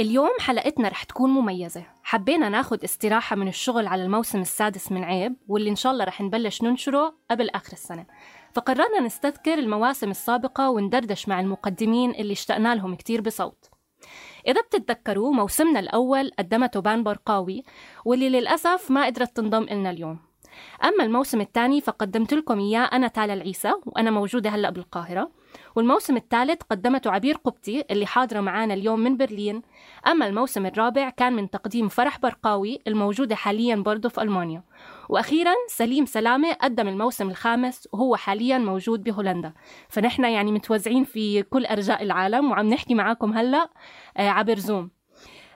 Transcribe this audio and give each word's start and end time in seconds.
اليوم 0.00 0.30
حلقتنا 0.40 0.88
رح 0.88 1.04
تكون 1.04 1.30
مميزة. 1.30 1.84
حبينا 2.02 2.48
ناخد 2.48 2.84
استراحة 2.84 3.36
من 3.36 3.48
الشغل 3.48 3.86
على 3.86 4.04
الموسم 4.04 4.40
السادس 4.40 4.92
من 4.92 5.04
عيب 5.04 5.36
واللي 5.48 5.70
إن 5.70 5.76
شاء 5.76 5.92
الله 5.92 6.04
رح 6.04 6.20
نبلش 6.20 6.62
ننشره 6.62 7.14
قبل 7.30 7.50
آخر 7.50 7.72
السنة. 7.72 8.06
فقررنا 8.52 9.00
نستذكر 9.00 9.54
المواسم 9.54 10.10
السابقة 10.10 10.70
وندردش 10.70 11.28
مع 11.28 11.40
المقدمين 11.40 12.10
اللي 12.10 12.32
اشتقنا 12.32 12.74
لهم 12.74 12.94
كتير 12.94 13.20
بصوت. 13.20 13.70
إذا 14.46 14.60
بتتذكروا 14.60 15.32
موسمنا 15.32 15.80
الأول 15.80 16.30
قدمته 16.38 16.80
بان 16.80 17.02
برقاوي 17.02 17.62
واللي 18.04 18.28
للأسف 18.28 18.90
ما 18.90 19.06
قدرت 19.06 19.36
تنضم 19.36 19.62
إلنا 19.62 19.90
اليوم. 19.90 20.27
أما 20.84 21.04
الموسم 21.04 21.40
الثاني 21.40 21.80
فقدمت 21.80 22.34
لكم 22.34 22.58
إياه 22.58 22.80
أنا 22.80 23.08
تالا 23.08 23.34
العيسى 23.34 23.72
وأنا 23.86 24.10
موجودة 24.10 24.50
هلأ 24.50 24.70
بالقاهرة. 24.70 25.30
والموسم 25.76 26.16
الثالث 26.16 26.62
قدمته 26.70 27.10
عبير 27.10 27.36
قبطي 27.36 27.84
اللي 27.90 28.06
حاضرة 28.06 28.40
معانا 28.40 28.74
اليوم 28.74 29.00
من 29.00 29.16
برلين. 29.16 29.62
أما 30.06 30.26
الموسم 30.26 30.66
الرابع 30.66 31.10
كان 31.10 31.32
من 31.32 31.50
تقديم 31.50 31.88
فرح 31.88 32.18
برقاوي 32.18 32.78
الموجودة 32.86 33.34
حاليا 33.34 33.76
برضه 33.76 34.08
في 34.08 34.22
ألمانيا. 34.22 34.62
وأخيرا 35.08 35.54
سليم 35.68 36.06
سلامة 36.06 36.52
قدم 36.52 36.88
الموسم 36.88 37.30
الخامس 37.30 37.88
وهو 37.92 38.16
حاليا 38.16 38.58
موجود 38.58 39.02
بهولندا. 39.02 39.52
فنحن 39.88 40.24
يعني 40.24 40.52
متوزعين 40.52 41.04
في 41.04 41.42
كل 41.42 41.66
أرجاء 41.66 42.02
العالم 42.02 42.50
وعم 42.50 42.68
نحكي 42.68 42.94
معاكم 42.94 43.32
هلأ 43.32 43.68
آه، 44.16 44.28
عبر 44.28 44.58
زوم 44.58 44.97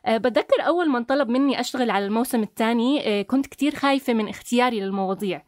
بتذكر 0.08 0.67
أول 0.67 0.89
ما 0.89 0.98
انطلب 0.98 1.28
مني 1.28 1.61
أشتغل 1.61 1.91
على 1.91 2.06
الموسم 2.06 2.42
الثاني 2.42 3.20
أه 3.20 3.22
كنت 3.22 3.47
كتير 3.47 3.75
خايفة 3.75 4.12
من 4.12 4.28
اختياري 4.28 4.81
للمواضيع. 4.81 5.42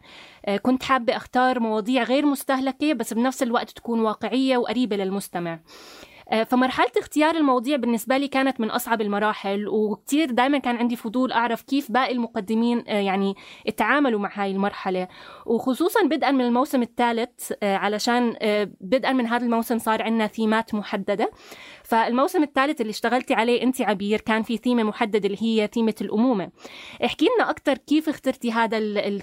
أه 0.46 0.56
كنت 0.56 0.82
حابة 0.82 1.16
أختار 1.16 1.60
مواضيع 1.60 2.02
غير 2.02 2.26
مستهلكة 2.26 2.92
بس 2.92 3.12
بنفس 3.12 3.42
الوقت 3.42 3.70
تكون 3.70 4.00
واقعية 4.00 4.56
وقريبة 4.56 4.96
للمستمع. 4.96 5.60
فمرحلة 6.46 6.90
اختيار 6.98 7.34
المواضيع 7.34 7.76
بالنسبة 7.76 8.16
لي 8.16 8.28
كانت 8.28 8.60
من 8.60 8.70
أصعب 8.70 9.00
المراحل 9.00 9.68
وكتير 9.68 10.30
دائما 10.30 10.58
كان 10.58 10.76
عندي 10.76 10.96
فضول 10.96 11.32
أعرف 11.32 11.62
كيف 11.62 11.92
باقي 11.92 12.12
المقدمين 12.12 12.84
يعني 12.86 13.34
تعاملوا 13.76 14.20
مع 14.20 14.30
هاي 14.34 14.50
المرحلة. 14.50 15.08
وخصوصا 15.46 16.02
بدءا 16.02 16.30
من 16.30 16.40
الموسم 16.40 16.82
الثالث 16.82 17.52
علشان 17.62 18.36
بدءا 18.80 19.12
من 19.12 19.26
هذا 19.26 19.44
الموسم 19.44 19.78
صار 19.78 20.02
عندنا 20.02 20.26
ثيمات 20.26 20.74
محددة. 20.74 21.30
فالموسم 21.94 22.42
الثالث 22.42 22.80
اللي 22.80 22.90
اشتغلتي 22.90 23.34
عليه 23.34 23.62
انت 23.62 23.80
عبير 23.80 24.20
كان 24.20 24.42
في 24.42 24.56
ثيمه 24.56 24.82
محدده 24.82 25.26
اللي 25.26 25.38
هي 25.40 25.68
ثيمه 25.74 25.94
الأمومة. 26.00 26.50
احكي 27.04 27.24
لنا 27.24 27.50
أكثر 27.50 27.78
كيف 27.78 28.08
اخترتي 28.08 28.52
هذا 28.52 28.78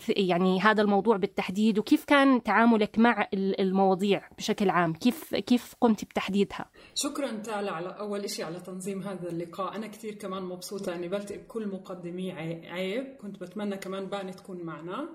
يعني 0.10 0.60
هذا 0.60 0.82
الموضوع 0.82 1.18
بالتحديد 1.18 1.80
وكيف 1.80 2.06
كان 2.06 2.44
تعاملك 2.44 3.00
مع 3.00 3.28
المواضيع 3.34 4.30
بشكل 4.38 4.70
عام؟ 4.70 4.94
كيف 4.94 5.36
كيف 5.36 5.76
قمتي 5.82 6.06
بتحديدها؟ 6.06 6.66
شكرا 6.96 7.32
تالا 7.32 7.72
على 7.72 7.90
أول 8.00 8.30
شيء 8.30 8.46
على 8.46 8.60
تنظيم 8.60 9.02
هذا 9.02 9.30
اللقاء. 9.30 9.76
أنا 9.76 9.88
كثير 9.88 10.16
كمان 10.16 10.44
مبسوطة 10.44 10.96
إني 10.96 11.08
بلتقي 11.08 11.38
بكل 11.38 11.68
مقدمي 11.68 12.32
عيب. 12.68 13.18
كنت 13.22 13.42
بتمنى 13.42 13.78
كمان 13.78 14.06
باني 14.06 14.32
تكون 14.32 14.62
معنا. 14.64 15.10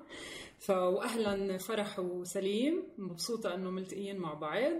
فاهلا 0.59 1.59
فرح 1.59 1.99
وسليم. 1.99 2.83
مبسوطة 2.99 3.55
إنه 3.55 3.71
ملتقيين 3.71 4.19
مع 4.19 4.35
بعض. 4.35 4.73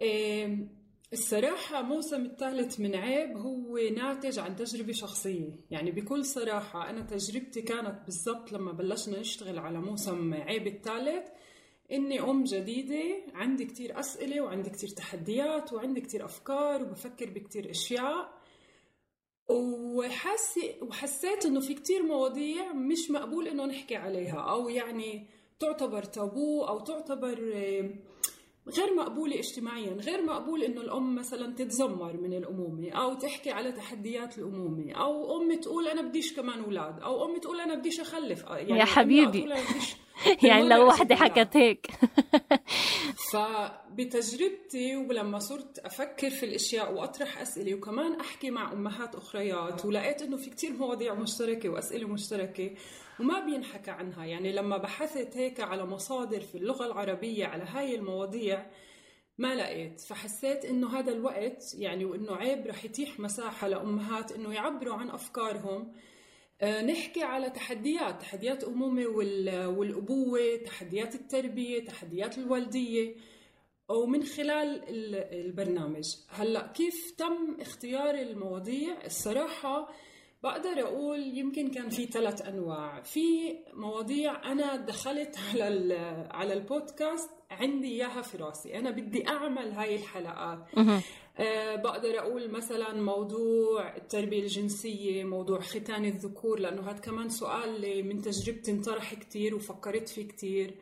إيه 0.00 0.79
الصراحة 1.12 1.82
موسم 1.82 2.24
الثالث 2.24 2.80
من 2.80 2.96
عيب 2.96 3.36
هو 3.36 3.78
ناتج 3.78 4.38
عن 4.38 4.56
تجربة 4.56 4.92
شخصية. 4.92 5.50
يعني 5.70 5.90
بكل 5.90 6.24
صراحة 6.24 6.90
أنا 6.90 7.00
تجربتي 7.00 7.62
كانت 7.62 8.04
بالضبط 8.04 8.52
لما 8.52 8.72
بلشنا 8.72 9.20
نشتغل 9.20 9.58
على 9.58 9.78
موسم 9.80 10.34
عيب 10.34 10.66
الثالث 10.66 11.28
إني 11.92 12.20
أم 12.20 12.44
جديدة 12.44 13.22
عندي 13.34 13.64
كتير 13.64 14.00
أسئلة 14.00 14.40
وعندي 14.40 14.70
كتير 14.70 14.88
تحديات 14.88 15.72
وعندي 15.72 16.00
كتير 16.00 16.24
أفكار 16.24 16.82
وبفكر 16.82 17.30
بكتير 17.30 17.70
أشياء. 17.70 18.40
وحاسي 19.48 20.74
وحسيت 20.82 21.46
إنه 21.46 21.60
في 21.60 21.74
كتير 21.74 22.02
مواضيع 22.02 22.72
مش 22.72 23.10
مقبول 23.10 23.48
إنه 23.48 23.66
نحكي 23.66 23.96
عليها 23.96 24.40
أو 24.40 24.68
يعني 24.68 25.26
تعتبر 25.58 26.02
تابو 26.02 26.64
أو 26.64 26.80
تعتبر 26.80 27.38
غير 28.68 28.94
مقبولة 28.94 29.38
اجتماعيا 29.38 29.92
غير 29.92 30.22
مقبول 30.22 30.62
إنه 30.62 30.80
الأم 30.80 31.14
مثلا 31.14 31.54
تتذمر 31.54 32.16
من 32.16 32.34
الأمومة 32.34 32.90
أو 32.90 33.14
تحكي 33.14 33.50
على 33.50 33.72
تحديات 33.72 34.38
الأمومة 34.38 34.92
أو 34.92 35.42
أم 35.42 35.60
تقول 35.60 35.88
أنا 35.88 36.02
بديش 36.02 36.36
كمان 36.36 36.60
أولاد 36.60 37.00
أو 37.00 37.24
أم 37.24 37.40
تقول 37.40 37.60
أنا 37.60 37.74
بديش 37.74 38.00
أخلف. 38.00 38.44
يعني 38.44 38.78
يا 38.78 38.84
حبيبي. 38.84 39.48
يعني 40.42 40.68
لو 40.68 40.86
وحدة 40.86 41.16
حكت 41.16 41.56
هيك. 41.56 41.86
فبتجربتي 43.32 44.96
ولما 44.96 45.38
صرت 45.38 45.78
أفكر 45.78 46.30
في 46.30 46.46
الأشياء 46.46 46.92
وأطرح 46.92 47.40
أسئلة 47.40 47.74
وكمان 47.74 48.20
أحكي 48.20 48.50
مع 48.50 48.72
أمهات 48.72 49.14
أخريات 49.14 49.84
ولقيت 49.84 50.22
إنه 50.22 50.36
في 50.36 50.50
كتير 50.50 50.72
مواضيع 50.72 51.14
مشتركة 51.14 51.68
وأسئلة 51.68 52.08
مشتركة 52.08 52.70
وما 53.20 53.40
بينحكى 53.40 53.90
عنها. 53.90 54.24
يعني 54.24 54.52
لما 54.52 54.76
بحثت 54.76 55.36
هيك 55.36 55.60
على 55.60 55.86
مصادر 55.86 56.40
في 56.40 56.54
اللغة 56.54 56.86
العربية 56.86 57.46
على 57.46 57.64
هاي 57.64 57.94
المواضيع 57.94 58.70
ما 59.38 59.54
لقيت. 59.54 60.00
فحسيت 60.00 60.64
إنه 60.64 60.98
هذا 60.98 61.12
الوقت 61.12 61.74
يعني 61.78 62.04
وإنه 62.04 62.36
عيب 62.36 62.66
رح 62.66 62.84
يتيح 62.84 63.20
مساحة 63.20 63.68
لأمهات 63.68 64.32
إنه 64.32 64.54
يعبروا 64.54 64.94
عن 64.94 65.10
أفكارهم. 65.10 65.92
آه، 66.60 66.82
نحكي 66.82 67.22
على 67.22 67.50
تحديات 67.50 68.20
تحديات 68.20 68.64
أمومة 68.64 69.06
والأبوة 69.66 70.56
تحديات 70.56 71.14
التربية 71.14 71.84
تحديات 71.84 72.38
الوالدية. 72.38 73.16
ومن 73.88 74.24
خلال 74.24 74.82
البرنامج. 75.46 76.16
هلأ 76.28 76.66
كيف 76.66 77.10
تم 77.10 77.56
اختيار 77.60 78.14
المواضيع؟ 78.14 79.04
الصراحة 79.04 79.90
بقدر 80.42 80.80
أقول 80.82 81.38
يمكن 81.38 81.70
كان 81.70 81.88
في 81.90 82.06
ثلاث 82.06 82.42
أنواع. 82.42 83.02
في 83.02 83.56
مواضيع 83.74 84.52
أنا 84.52 84.76
دخلت 84.76 85.36
على 85.52 85.94
على 86.30 86.52
البودكاست 86.52 87.30
عندي 87.50 87.88
إياها 87.88 88.22
في 88.22 88.36
راسي. 88.36 88.78
أنا 88.78 88.90
بدي 88.90 89.28
أعمل 89.28 89.70
هاي 89.72 89.94
الحلقات. 89.96 90.58
أه 91.38 91.76
بقدر 91.76 92.18
أقول 92.18 92.50
مثلا 92.50 92.92
موضوع 92.92 93.96
التربية 93.96 94.42
الجنسية 94.42 95.24
موضوع 95.24 95.60
ختان 95.60 96.04
الذكور 96.04 96.60
لأنه 96.60 96.90
هذا 96.90 96.98
كمان 96.98 97.28
سؤال 97.28 98.06
من 98.08 98.22
تجربتي 98.22 98.70
انطرح 98.70 99.14
كثير 99.14 99.54
وفكرت 99.54 100.08
فيه 100.08 100.28
كثير 100.28 100.74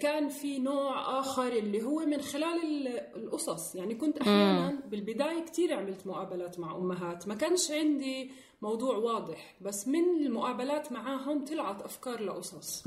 كان 0.00 0.28
في 0.28 0.58
نوع 0.58 1.20
آخر 1.20 1.52
اللي 1.52 1.82
هو 1.82 1.98
من 1.98 2.20
خلال 2.22 2.88
القصص. 3.16 3.74
يعني 3.74 3.94
كنت 3.94 4.18
أحيانا 4.18 4.80
بالبداية 4.86 5.44
كتير 5.44 5.74
عملت 5.74 6.06
مقابلات 6.06 6.60
مع 6.60 6.76
أمهات. 6.76 7.28
ما 7.28 7.34
كانش 7.34 7.70
عندي 7.70 8.30
موضوع 8.62 8.96
واضح 8.96 9.56
بس 9.60 9.88
من 9.88 10.26
المقابلات 10.26 10.92
معاهم 10.92 11.44
طلعت 11.44 11.82
أفكار 11.82 12.22
لقصص. 12.22 12.86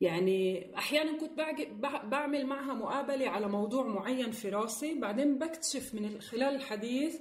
يعني 0.00 0.70
أحيانا 0.76 1.18
كنت 1.18 1.32
بعمل 2.04 2.46
معها 2.46 2.74
مقابلة 2.74 3.28
على 3.28 3.48
موضوع 3.48 3.86
معين 3.86 4.30
في 4.30 4.48
راسي. 4.48 4.94
بعدين 4.94 5.38
بكتشف 5.38 5.94
من 5.94 6.20
خلال 6.20 6.54
الحديث 6.54 7.20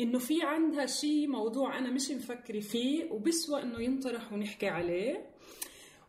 إنه 0.00 0.18
في 0.18 0.42
عندها 0.42 0.86
شيء 0.86 1.28
موضوع 1.28 1.78
أنا 1.78 1.90
مش 1.90 2.10
مفكرة 2.10 2.60
فيه 2.60 3.10
وبسوى 3.12 3.62
إنه 3.62 3.80
ينطرح 3.80 4.32
ونحكي 4.32 4.68
عليه. 4.68 5.29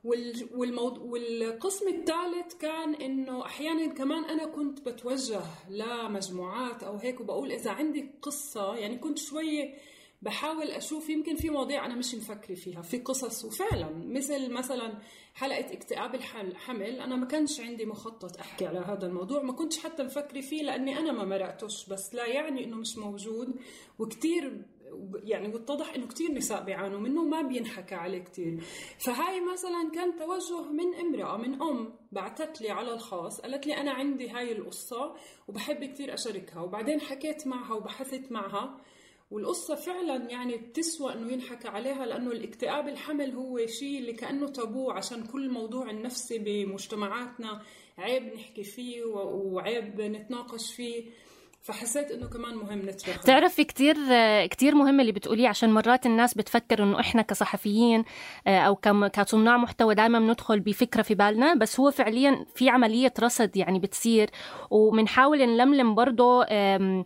والموضوع 0.03 1.03
والقسم 1.03 1.87
الثالث 1.87 2.53
كان 2.59 2.95
إنه 2.95 3.45
أحيانا 3.45 3.93
كمان 3.93 4.25
أنا 4.25 4.45
كنت 4.45 4.89
بتوجه 4.89 5.41
لمجموعات 5.69 6.83
أو 6.83 6.97
هيك 6.97 7.21
وبقول 7.21 7.51
إذا 7.51 7.71
عندي 7.71 8.11
قصة 8.21 8.75
يعني 8.75 8.97
كنت 8.97 9.17
شوي 9.17 9.73
بحاول 10.21 10.71
أشوف 10.71 11.09
يمكن 11.09 11.35
في 11.35 11.49
مواضيع 11.49 11.85
أنا 11.85 11.95
مش 11.95 12.15
مفكرة 12.15 12.55
فيها 12.55 12.81
في 12.81 12.97
قصص. 12.97 13.45
وفعلا 13.45 13.89
مثل 13.89 14.51
مثلا 14.51 14.99
حلقة 15.33 15.73
اكتئاب 15.73 16.15
الحمل 16.15 16.99
أنا 16.99 17.15
ما 17.15 17.25
كانش 17.25 17.59
عندي 17.59 17.85
مخطط 17.85 18.37
أحكي 18.39 18.65
على 18.67 18.79
هذا 18.79 19.07
الموضوع 19.07 19.41
ما 19.41 19.53
كنتش 19.53 19.79
حتى 19.79 20.03
مفكرة 20.03 20.41
فيه 20.41 20.63
لأني 20.63 20.99
أنا 20.99 21.11
ما 21.11 21.25
مرقتش 21.25 21.89
بس 21.89 22.15
لا 22.15 22.25
يعني 22.25 22.63
إنه 22.63 22.77
مش 22.77 22.97
موجود. 22.97 23.55
وكثير 23.99 24.65
يعني 25.23 25.53
واتضح 25.53 25.93
إنه 25.95 26.07
كثير 26.07 26.31
نساء 26.31 26.63
بيعانوا 26.63 26.99
منه 26.99 27.21
وما 27.21 27.41
بينحكى 27.41 27.95
عليه 27.95 28.19
كثير 28.23 28.59
فهاي 28.99 29.41
مثلا 29.53 29.91
كان 29.93 30.15
توجه 30.15 30.71
من 30.71 30.95
امرأة 30.95 31.37
من 31.37 31.61
أم 31.61 31.93
بعثت 32.11 32.61
لي 32.61 32.69
على 32.69 32.93
الخاص 32.93 33.41
قالت 33.41 33.67
لي 33.67 33.77
أنا 33.77 33.91
عندي 33.91 34.29
هاي 34.29 34.51
القصة 34.51 35.15
وبحب 35.47 35.83
كثير 35.83 36.13
أشاركها. 36.13 36.61
وبعدين 36.61 37.01
حكيت 37.01 37.47
معها 37.47 37.73
وبحثت 37.73 38.31
معها 38.31 38.77
والقصة 39.31 39.75
فعلا 39.75 40.31
يعني 40.31 40.57
بتسوى 40.57 41.13
إنه 41.13 41.31
ينحكى 41.33 41.67
عليها 41.67 42.05
لأنه 42.05 42.31
الاكتئاب 42.31 42.87
الحمل 42.87 43.31
هو 43.35 43.65
شيء 43.65 43.99
اللي 43.99 44.13
كأنه 44.13 44.47
تابو 44.47 44.91
عشان 44.91 45.23
كل 45.23 45.45
الموضوع 45.45 45.89
النفسي 45.89 46.37
بمجتمعاتنا 46.39 47.61
عيب 47.97 48.23
نحكي 48.33 48.63
فيه 48.63 49.03
وعيب 49.05 50.01
نتناقش 50.01 50.73
فيه. 50.73 51.03
فحسيت 51.61 52.11
إنه 52.11 52.27
كمان 52.27 52.55
مهم 52.55 52.79
نترك 52.79 53.17
بتعرفي 53.23 53.63
كثير 53.63 53.95
كثير 54.45 54.75
مهم 54.75 54.99
اللي 54.99 55.11
بتقوليه 55.11 55.47
عشان 55.47 55.73
مرات 55.73 56.05
الناس 56.05 56.33
بتفكر 56.33 56.83
إنه 56.83 56.99
إحنا 56.99 57.21
كصحفيين 57.21 58.03
آه، 58.47 58.59
أو 58.59 58.75
كصناع 59.13 59.57
محتوى 59.57 59.95
دائما 59.95 60.19
بندخل 60.19 60.59
بفكرة 60.59 61.01
في 61.01 61.15
بالنا 61.15 61.53
بس 61.53 61.79
هو 61.79 61.91
فعليا 61.91 62.45
في 62.55 62.69
عملية 62.69 63.13
رصد 63.19 63.57
يعني 63.57 63.79
بتصير. 63.79 64.29
وبنحاول 64.69 65.37
نلملم 65.37 65.95
برضه 65.95 66.45
آه، 66.49 67.03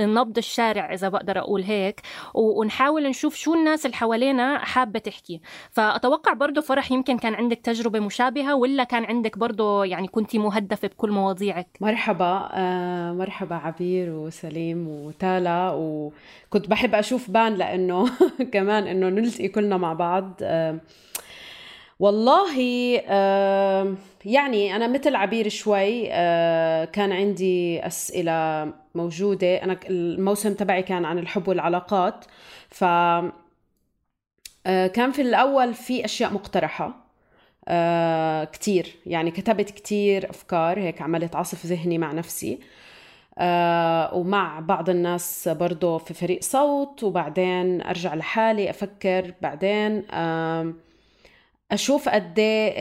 نبض 0.00 0.38
الشارع 0.38 0.92
إذا 0.94 1.08
بقدر 1.08 1.38
أقول 1.38 1.62
هيك. 1.62 2.00
ونحاول 2.34 3.08
نشوف 3.08 3.34
شو 3.34 3.54
الناس 3.54 3.86
اللي 3.86 3.96
حوالينا 3.96 4.58
حابة 4.58 4.98
تحكي. 4.98 5.40
فأتوقع 5.70 6.32
برضه 6.32 6.60
فرح 6.60 6.92
يمكن 6.92 7.18
كان 7.18 7.34
عندك 7.34 7.58
تجربة 7.58 8.00
مشابهة 8.00 8.54
ولا 8.54 8.84
كان 8.84 9.04
عندك 9.04 9.38
برضه 9.38 9.84
يعني 9.84 10.08
كنتي 10.08 10.38
مهدفة 10.38 10.88
بكل 10.88 11.10
مواضيعك؟ 11.10 11.68
مرحبا 11.80 12.48
آه 12.52 13.12
مرحبا 13.12 13.54
عبير 13.54 13.93
عبير 13.94 14.10
وسليم 14.10 14.88
وتالا 14.88 15.72
وكنت 15.74 16.68
بحب 16.68 16.94
أشوف 16.94 17.30
بان 17.30 17.54
لأنه 17.54 18.10
كمان 18.54 18.86
إنه 18.86 19.08
نلتقي 19.08 19.48
كلنا 19.48 19.76
مع 19.76 19.92
بعض. 19.92 20.40
والله 22.00 22.58
يعني 24.24 24.76
أنا 24.76 24.86
مثل 24.86 25.16
عبير 25.16 25.48
شوي 25.48 26.06
كان 26.86 27.12
عندي 27.12 27.86
أسئلة 27.86 28.72
موجودة. 28.94 29.56
أنا 29.56 29.80
الموسم 29.90 30.54
تبعي 30.54 30.82
كان 30.82 31.04
عن 31.04 31.18
الحب 31.18 31.48
والعلاقات. 31.48 32.24
ف 32.68 32.84
كان 34.64 35.12
في 35.12 35.22
الأول 35.22 35.74
في 35.74 36.04
أشياء 36.04 36.32
مقترحة 36.32 37.04
كتير. 38.52 38.94
يعني 39.06 39.30
كتبت 39.30 39.70
كتير 39.70 40.30
أفكار 40.30 40.78
هيك 40.78 41.02
عملت 41.02 41.36
عصف 41.36 41.66
ذهني 41.66 41.98
مع 41.98 42.12
نفسي. 42.12 42.58
ومع 44.12 44.60
بعض 44.60 44.90
الناس 44.90 45.48
برضو 45.48 45.98
في 45.98 46.14
فريق 46.14 46.42
صوت 46.42 47.02
وبعدين 47.02 47.82
أرجع 47.82 48.14
لحالي 48.14 48.70
أفكر 48.70 49.34
بعدين 49.42 50.02
آه 50.10 50.74
أشوف 51.72 52.08
قد 52.08 52.38
إيه 52.38 52.74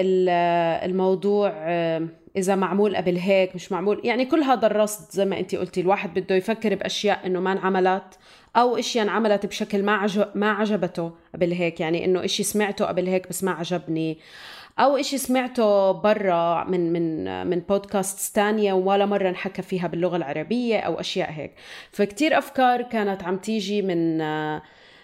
الموضوع 0.86 1.52
آه 1.56 2.08
إذا 2.38 2.56
معمول 2.56 2.96
قبل 2.96 3.18
هيك 3.18 3.56
مش 3.56 3.72
معمول. 3.72 4.02
يعني 4.04 4.26
كل 4.26 4.44
هذا 4.44 4.68
الرصد 4.68 5.12
زي 5.12 5.26
ما 5.26 5.40
أنت 5.40 5.56
قلتي 5.56 5.82
الواحد 5.82 6.20
بده 6.20 6.36
يفكر 6.36 6.76
بأشياء 6.76 7.26
إنه 7.28 7.40
ما 7.40 7.52
انعملت 7.52 8.20
أو 8.56 8.78
أشياء 8.78 9.06
انعملت 9.06 9.46
بشكل 9.46 9.84
ما 9.84 9.92
عجب 9.92 10.28
ما 10.36 10.52
عجبته 10.52 11.12
قبل 11.34 11.52
هيك. 11.52 11.80
يعني 11.80 12.06
إنه 12.06 12.26
إشي 12.26 12.44
سمعته 12.44 12.86
قبل 12.86 13.08
هيك 13.08 13.30
بس 13.30 13.44
ما 13.44 13.52
عجبني. 13.52 14.18
أو 14.80 14.98
إشي 14.98 15.18
سمعته 15.18 15.92
برا 15.92 16.64
من 16.64 16.94
من 16.94 17.48
من 17.48 17.60
بودكاست 17.60 18.36
تانية 18.36 18.74
ولا 18.74 19.06
مرة 19.06 19.30
انحكى 19.30 19.62
فيها 19.62 19.88
باللغة 19.88 20.16
العربية 20.16 20.80
أو 20.80 21.00
أشياء 21.00 21.32
هيك. 21.32 21.52
فكتير 21.92 22.38
أفكار 22.38 22.82
كانت 22.82 23.24
عم 23.24 23.38
تيجي 23.38 23.82
من 23.82 24.18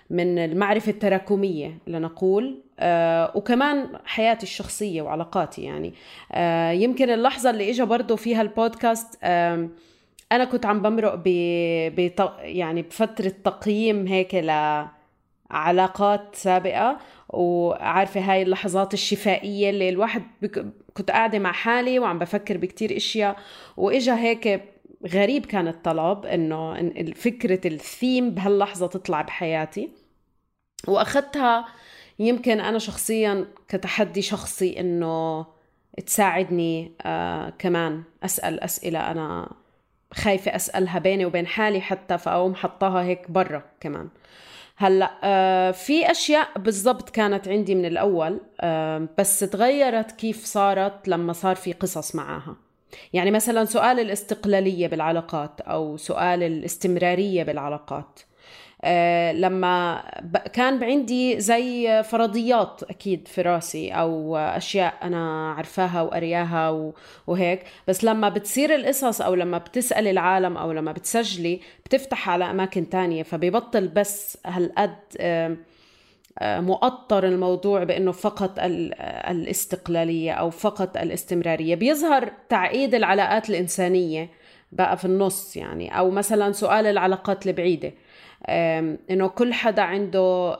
من 0.10 0.38
المعرفة 0.40 0.92
التراكمية 0.92 1.78
لنقول 1.88 2.64
آه 2.80 3.32
وكمان 3.36 3.90
حياتي 4.06 4.44
الشخصية 4.44 5.02
وعلاقاتي 5.02 5.62
يعني. 5.62 5.94
آه 6.32 6.72
يمكن 6.72 7.10
اللحظة 7.10 7.50
اللي 7.50 7.70
إجا 7.70 7.84
برضو 7.84 8.16
فيها 8.16 8.42
البودكاست 8.42 9.18
آه 9.24 9.70
أنا 10.32 10.44
كنت 10.46 10.66
عم 10.66 10.82
بمرق 10.82 11.16
ب... 11.16 11.28
يعني 12.40 12.82
بفترة 12.82 13.34
تقييم 13.44 14.08
هيك 14.08 14.36
لعلاقات 15.52 16.36
سابقة 16.36 16.98
وعارفة 17.30 18.22
هاي 18.22 18.42
اللحظات 18.42 18.94
الشفائية 18.94 19.70
اللي 19.70 19.90
الواحد 19.90 20.24
بك... 20.42 20.66
كنت 20.94 21.12
قاعدة 21.12 21.40
مع 21.40 21.52
حالي 21.52 22.00
وعم 22.00 22.20
بفكر 22.20 22.58
بكتير 22.58 22.98
إشياء 22.98 23.36
وإجا 23.78 24.16
هيك 24.16 24.64
غريب 25.08 25.46
كان 25.46 25.68
الطلب 25.68 26.26
إنه 26.26 26.92
فكرة 27.16 27.68
الثيم 27.68 28.30
بهاللحظة 28.30 28.88
تطلع 28.88 29.22
بحياتي. 29.22 29.90
وأخذتها 30.88 31.66
يمكن 32.20 32.60
أنا 32.60 32.80
شخصيا 32.80 33.46
كتحدي 33.68 34.22
شخصي 34.22 34.80
إنه 34.80 35.46
تساعدني 36.06 36.92
آه 37.02 37.50
كمان 37.50 38.04
أسأل 38.24 38.60
أسئلة 38.60 39.12
أنا 39.12 39.52
خايفة 40.14 40.56
أسألها 40.56 41.00
بيني 41.00 41.26
وبين 41.26 41.48
حالي 41.48 41.82
حتى 41.82 42.18
فأقوم 42.18 42.56
حطاها 42.56 43.04
هيك 43.04 43.32
برا 43.32 43.64
كمان. 43.80 44.10
هلا 44.82 45.12
آه 45.24 45.72
في 45.72 46.12
أشياء 46.12 46.48
بالضبط 46.60 47.10
كانت 47.10 47.48
عندي 47.48 47.76
من 47.76 47.86
الأول 47.86 48.40
بس 49.18 49.40
تغيرت 49.40 50.12
كيف 50.12 50.46
صارت 50.46 51.08
لما 51.08 51.34
صار 51.34 51.56
في 51.56 51.74
قصص 51.74 52.16
معاها. 52.16 52.56
يعني 53.14 53.32
مثلا 53.32 53.66
سؤال 53.66 54.00
الاستقلالية 54.00 54.88
بالعلاقات 54.88 55.62
أو 55.62 55.98
سؤال 55.98 56.44
الاستمرارية 56.44 57.44
بالعلاقات. 57.44 58.20
لما 59.34 60.04
كان 60.54 60.84
عندي 60.84 61.40
زي 61.40 62.04
فرضيات 62.04 62.82
أكيد 62.90 63.28
في 63.28 63.42
راسي 63.42 63.92
أو 63.92 64.38
أشياء 64.38 64.94
أنا 65.04 65.52
عرفاها 65.54 66.02
وقرياها 66.02 66.92
وهيك. 67.28 67.64
بس 67.88 68.04
لما 68.04 68.30
بتصير 68.30 68.76
القصص 68.76 69.22
أو 69.22 69.36
لما 69.36 69.58
بتسالي 69.58 70.12
العالم 70.12 70.58
أو 70.58 70.72
لما 70.72 70.92
بتسجلي 70.92 71.60
بتفتح 71.86 72.30
على 72.30 72.52
أماكن 72.52 72.90
تانية 72.90 73.24
فبيبطل 73.24 73.88
بس 73.88 74.38
هالقد 74.46 74.96
آه، 75.20 75.58
مؤطر 76.42 77.26
الموضوع 77.26 77.84
بإنه 77.84 78.12
فقط 78.12 78.52
الاستقلالية 79.30 80.32
أو 80.32 80.50
فقط 80.50 80.98
الاستمرارية. 80.98 81.76
بيظهر 81.76 82.32
تعقيد 82.50 82.96
العلاقات 82.96 83.50
الإنسانية 83.50 84.30
بقى 84.72 84.98
في 84.98 85.06
النص 85.06 85.58
يعني. 85.58 85.98
أو 86.00 86.10
مثلا 86.12 86.52
سؤال 86.52 86.86
العلاقات 86.86 87.48
البعيدة. 87.48 87.92
إنه 89.10 89.28
كل 89.28 89.54
حدا 89.54 89.82
عنده 89.82 90.56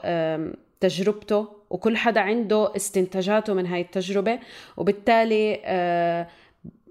تجربته 0.80 1.48
وكل 1.70 1.98
حدا 1.98 2.22
عنده 2.22 2.76
استنتاجاته 2.76 3.54
من 3.54 3.66
هاي 3.66 3.82
التجربة 3.82 4.40
وبالتالي 4.78 5.62
آه، 5.66 6.28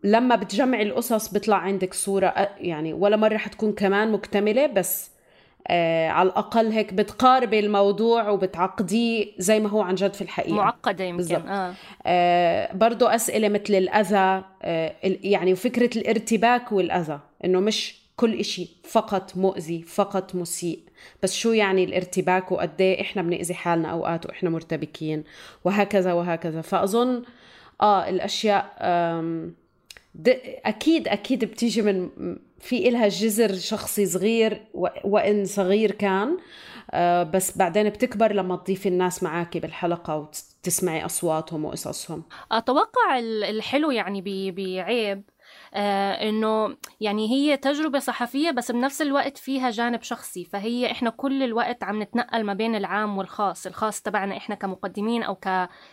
لما 0.04 0.36
بتجمعي 0.36 0.82
القصص 0.82 1.32
بيطلع 1.32 1.56
عندك 1.56 1.94
صورة 1.94 2.34
يعني 2.58 2.92
ولا 2.92 3.16
مرة 3.16 3.36
حتكون 3.36 3.72
كمان 3.72 4.12
مكتملة 4.12 4.66
بس 4.66 5.10
آه 5.70 6.08
على 6.08 6.28
الأقل 6.28 6.66
هيك 6.70 6.94
بتقاربي 6.94 7.58
الموضوع 7.58 8.28
وبتعقديه 8.28 9.26
زي 9.38 9.60
ما 9.60 9.68
هو 9.68 9.80
عن 9.80 9.94
جد 9.94 10.14
في 10.14 10.22
الحقيقة 10.22 10.54
معقدة 10.56 11.04
يمكن 11.04 11.16
بالزبط. 11.16 11.46
آه. 11.46 11.72
آه 12.06 12.72
برضو 12.72 13.06
أسئلة 13.06 13.48
مثل 13.48 13.74
الأذى 13.74 14.44
آه 14.62 14.94
يعني 15.02 15.52
وفكرة 15.52 15.98
الارتباك 15.98 16.72
والأذى 16.72 17.20
إنه 17.44 17.60
مش 17.60 18.07
كل 18.18 18.38
إشي 18.38 18.68
فقط 18.84 19.36
مؤذي 19.36 19.82
فقط 19.82 20.34
مسيء. 20.34 20.80
بس 21.22 21.34
شو 21.34 21.52
يعني 21.52 21.84
الارتباك 21.84 22.52
وقد 22.52 22.80
إيه 22.80 23.00
إحنا 23.00 23.22
بنأذي 23.22 23.54
حالنا 23.54 23.88
أوقات 23.88 24.26
وإحنا 24.26 24.50
مرتبكين؟ 24.50 25.24
وهكذا 25.64 26.12
وهكذا. 26.12 26.60
فأظن 26.60 27.22
آه 27.80 28.08
الأشياء 28.08 28.76
أكيد 30.64 31.08
أكيد 31.08 31.44
بتيجي 31.44 31.82
من 31.82 32.08
في 32.60 32.88
إلها 32.88 33.08
جذر 33.08 33.54
شخصي 33.54 34.06
صغير 34.06 34.62
وإن 35.04 35.44
صغير 35.44 35.90
كان 35.90 36.38
آه 36.90 37.22
بس 37.22 37.58
بعدين 37.58 37.88
بتكبر 37.88 38.32
لما 38.32 38.56
تضيفي 38.56 38.88
الناس 38.88 39.22
معك 39.22 39.56
بالحلقة 39.56 40.16
وتسمعي 40.16 41.04
أصواتهم 41.04 41.64
وقصصهم. 41.64 42.22
أتوقع 42.52 43.18
الحلو 43.18 43.90
يعني 43.90 44.22
بعيب 44.22 44.58
آه 44.58 45.22
إنه 45.74 46.76
يعني 47.00 47.30
هي 47.30 47.56
تجربة 47.56 47.98
صحفية 47.98 48.50
بس 48.50 48.70
بنفس 48.70 49.02
الوقت 49.02 49.38
فيها 49.38 49.70
جانب 49.70 50.02
شخصي 50.02 50.44
فهي 50.44 50.90
إحنا 50.90 51.10
كل 51.10 51.42
الوقت 51.42 51.84
عم 51.84 52.02
نتنقل 52.02 52.44
ما 52.44 52.54
بين 52.54 52.74
العام 52.74 53.18
والخاص 53.18 53.66
الخاص 53.66 54.02
تبعنا 54.02 54.36
إحنا 54.36 54.54
كمقدمين 54.54 55.22
أو 55.22 55.36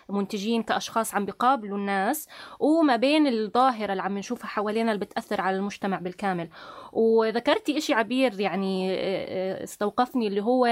كمنتجين 0.09 0.63
كأشخاص 0.63 1.15
عم 1.15 1.25
بيقابلوا 1.25 1.77
الناس 1.77 2.27
وما 2.59 2.95
بين 2.95 3.27
الظاهرة 3.27 3.91
اللي 3.91 4.03
عم 4.03 4.17
نشوفها 4.17 4.47
حوالينا 4.47 4.91
اللي 4.91 5.05
بتأثر 5.05 5.41
على 5.41 5.57
المجتمع 5.57 5.99
بالكامل. 5.99 6.49
وذكرتي 6.93 7.77
إشي 7.77 7.93
عبير 7.93 8.39
يعني 8.39 8.91
آه، 8.91 8.95
آه، 8.99 9.63
استوقفني 9.63 10.27
اللي 10.27 10.41
هو 10.41 10.65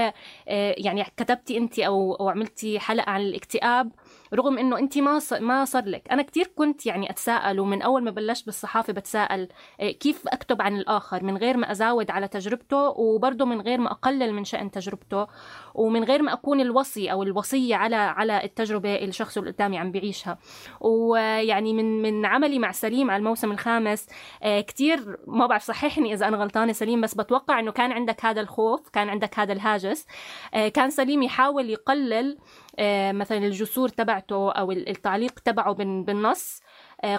آه، 0.48 0.74
يعني 0.78 1.04
كتبتي 1.16 1.58
انت 1.58 1.78
أو 1.78 2.14
أو 2.14 2.28
عملتي 2.28 2.80
حلقة 2.80 3.10
عن 3.10 3.20
الاكتئاب 3.20 3.92
رغم 4.34 4.58
إنه 4.58 4.78
انت 4.78 4.98
ما 4.98 5.20
ما 5.40 5.64
صار 5.64 5.84
لك. 5.84 6.08
أنا 6.10 6.22
كثير 6.22 6.46
كنت 6.56 6.86
يعني 6.86 7.10
أتساءل 7.10 7.60
ومن 7.60 7.82
أول 7.82 8.04
ما 8.04 8.10
بلشت 8.10 8.46
بالصحافة 8.46 8.92
بتساءل 8.92 9.48
كيف 9.80 10.28
أكتب 10.28 10.62
عن 10.62 10.76
الآخر؟ 10.76 11.24
من 11.24 11.36
غير 11.36 11.56
ما 11.56 11.70
أزاود 11.70 12.10
على 12.10 12.28
تجربته 12.28 12.88
وبرضه 12.88 13.44
من 13.44 13.60
غير 13.60 13.78
ما 13.78 13.90
أقلل 13.90 14.34
من 14.34 14.44
شأن 14.44 14.70
تجربته 14.70 15.26
ومن 15.74 16.04
غير 16.04 16.22
ما 16.22 16.32
أكون 16.32 16.60
الوصي 16.60 17.12
أو 17.12 17.22
الوصية 17.22 17.76
على 17.76 17.96
على 17.96 18.44
التجربة 18.44 18.94
الشخص 18.94 19.38
اللي 19.38 19.50
قدامي 19.50 19.78
عم 19.78 19.90
بيعيشها. 19.90 20.38
ويعني 20.80 21.72
من 21.74 22.02
من 22.02 22.26
عملي 22.26 22.58
مع 22.58 22.72
سليم 22.72 23.10
على 23.10 23.18
الموسم 23.18 23.52
الخامس 23.52 24.06
كثير 24.42 25.16
ما 25.26 25.46
بعرف 25.46 25.62
صححني 25.62 26.12
إذا 26.12 26.28
أنا 26.28 26.36
غلطانة 26.36 26.72
سليم 26.72 27.00
بس 27.00 27.14
بتوقع 27.14 27.60
إنه 27.60 27.72
كان 27.72 27.92
عندك 27.92 28.24
هذا 28.24 28.40
الخوف 28.40 28.88
كان 28.88 29.08
عندك 29.08 29.38
هذا 29.38 29.52
الهاجس. 29.52 30.06
آه، 30.54 30.68
كان 30.68 30.90
سليم 30.90 31.22
يحاول 31.22 31.70
يقلل 31.70 32.38
آه، 32.38 32.63
مثلا 33.12 33.38
الجسور 33.38 33.88
تبعته 33.88 34.52
أو 34.52 34.72
التعليق 34.72 35.38
تبعه 35.40 35.74
بالنص. 35.74 36.60
آه، 36.60 36.63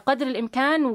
قدر 0.06 0.28
الإمكان 0.28 0.86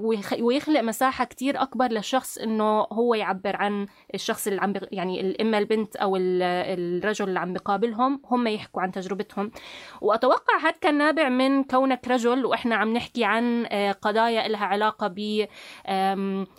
ويخلق 0.40 0.80
مساحة 0.80 1.24
كتير 1.24 1.62
أكبر 1.62 1.86
للشخص 1.86 2.38
إنه 2.38 2.80
هو 2.80 3.14
يعبر 3.14 3.56
عن 3.56 3.86
الشخص 4.14 4.46
اللي 4.46 4.60
عم 4.60 4.72
يعني 4.92 5.36
اما 5.40 5.58
البنت 5.58 5.96
أو 5.96 6.16
الرجل 6.16 7.28
اللي 7.28 7.38
عم 7.38 7.52
بقابلهم 7.52 8.22
هم 8.24 8.46
يحكوا 8.46 8.82
عن 8.82 8.92
تجربتهم. 8.92 9.50
وأتوقع 10.00 10.58
هذا 10.62 10.70
كان 10.70 10.98
نابع 10.98 11.28
من 11.28 11.64
كونك 11.64 12.08
رجل 12.08 12.46
وإحنا 12.46 12.74
عم 12.74 12.92
نحكي 12.92 13.24
عن 13.24 13.66
آه، 13.66 13.92
قضايا 13.92 14.48
لها 14.48 14.66
علاقة 14.66 15.06
ب 15.06 15.46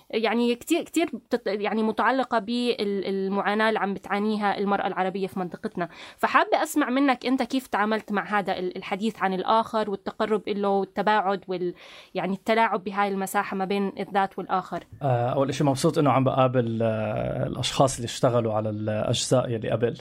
يعني 0.10 0.56
كتير 0.56 0.82
كتير 0.84 1.10
يعني 1.46 1.84
متعلقة 1.84 2.40
بالمعاناه 2.40 3.70
اللي 3.70 3.80
عم 3.80 3.94
بتعانيها 3.94 4.58
المرأة 4.58 4.88
العربية 4.88 5.28
في 5.28 5.40
منطقتنا. 5.40 5.90
فحابة 6.18 6.64
أسمع 6.64 6.90
منك 6.90 7.26
أنت 7.26 7.44
كيف 7.44 7.68
تعاملت 7.68 8.12
مع 8.12 8.40
هذا 8.40 8.60
الحديث 8.60 9.24
عن 9.24 9.34
الآخر 9.34 9.90
والتقرب 9.90 10.50
له 10.50 10.70
والتباعد 10.70 11.44
وال 11.48 11.74
يعني 12.14 12.34
التلاعب 12.34 12.84
بهاي 12.84 13.08
المساحة 13.08 13.58
ما 13.58 13.66
بين 13.66 13.92
الذات 14.00 14.40
والآخر. 14.40 14.84
آه، 15.02 15.30
أول 15.30 15.54
شيء 15.54 15.68
مبسوط 15.68 15.98
إنه 15.98 16.12
عم 16.12 16.24
بقابل 16.24 16.80
آه، 16.82 17.48
الأشخاص 17.48 17.96
اللي 17.96 18.06
اشتغلوا 18.06 18.54
على 18.54 18.70
الأجزاء 18.70 19.50
يلي 19.50 19.70
قبل. 19.70 19.98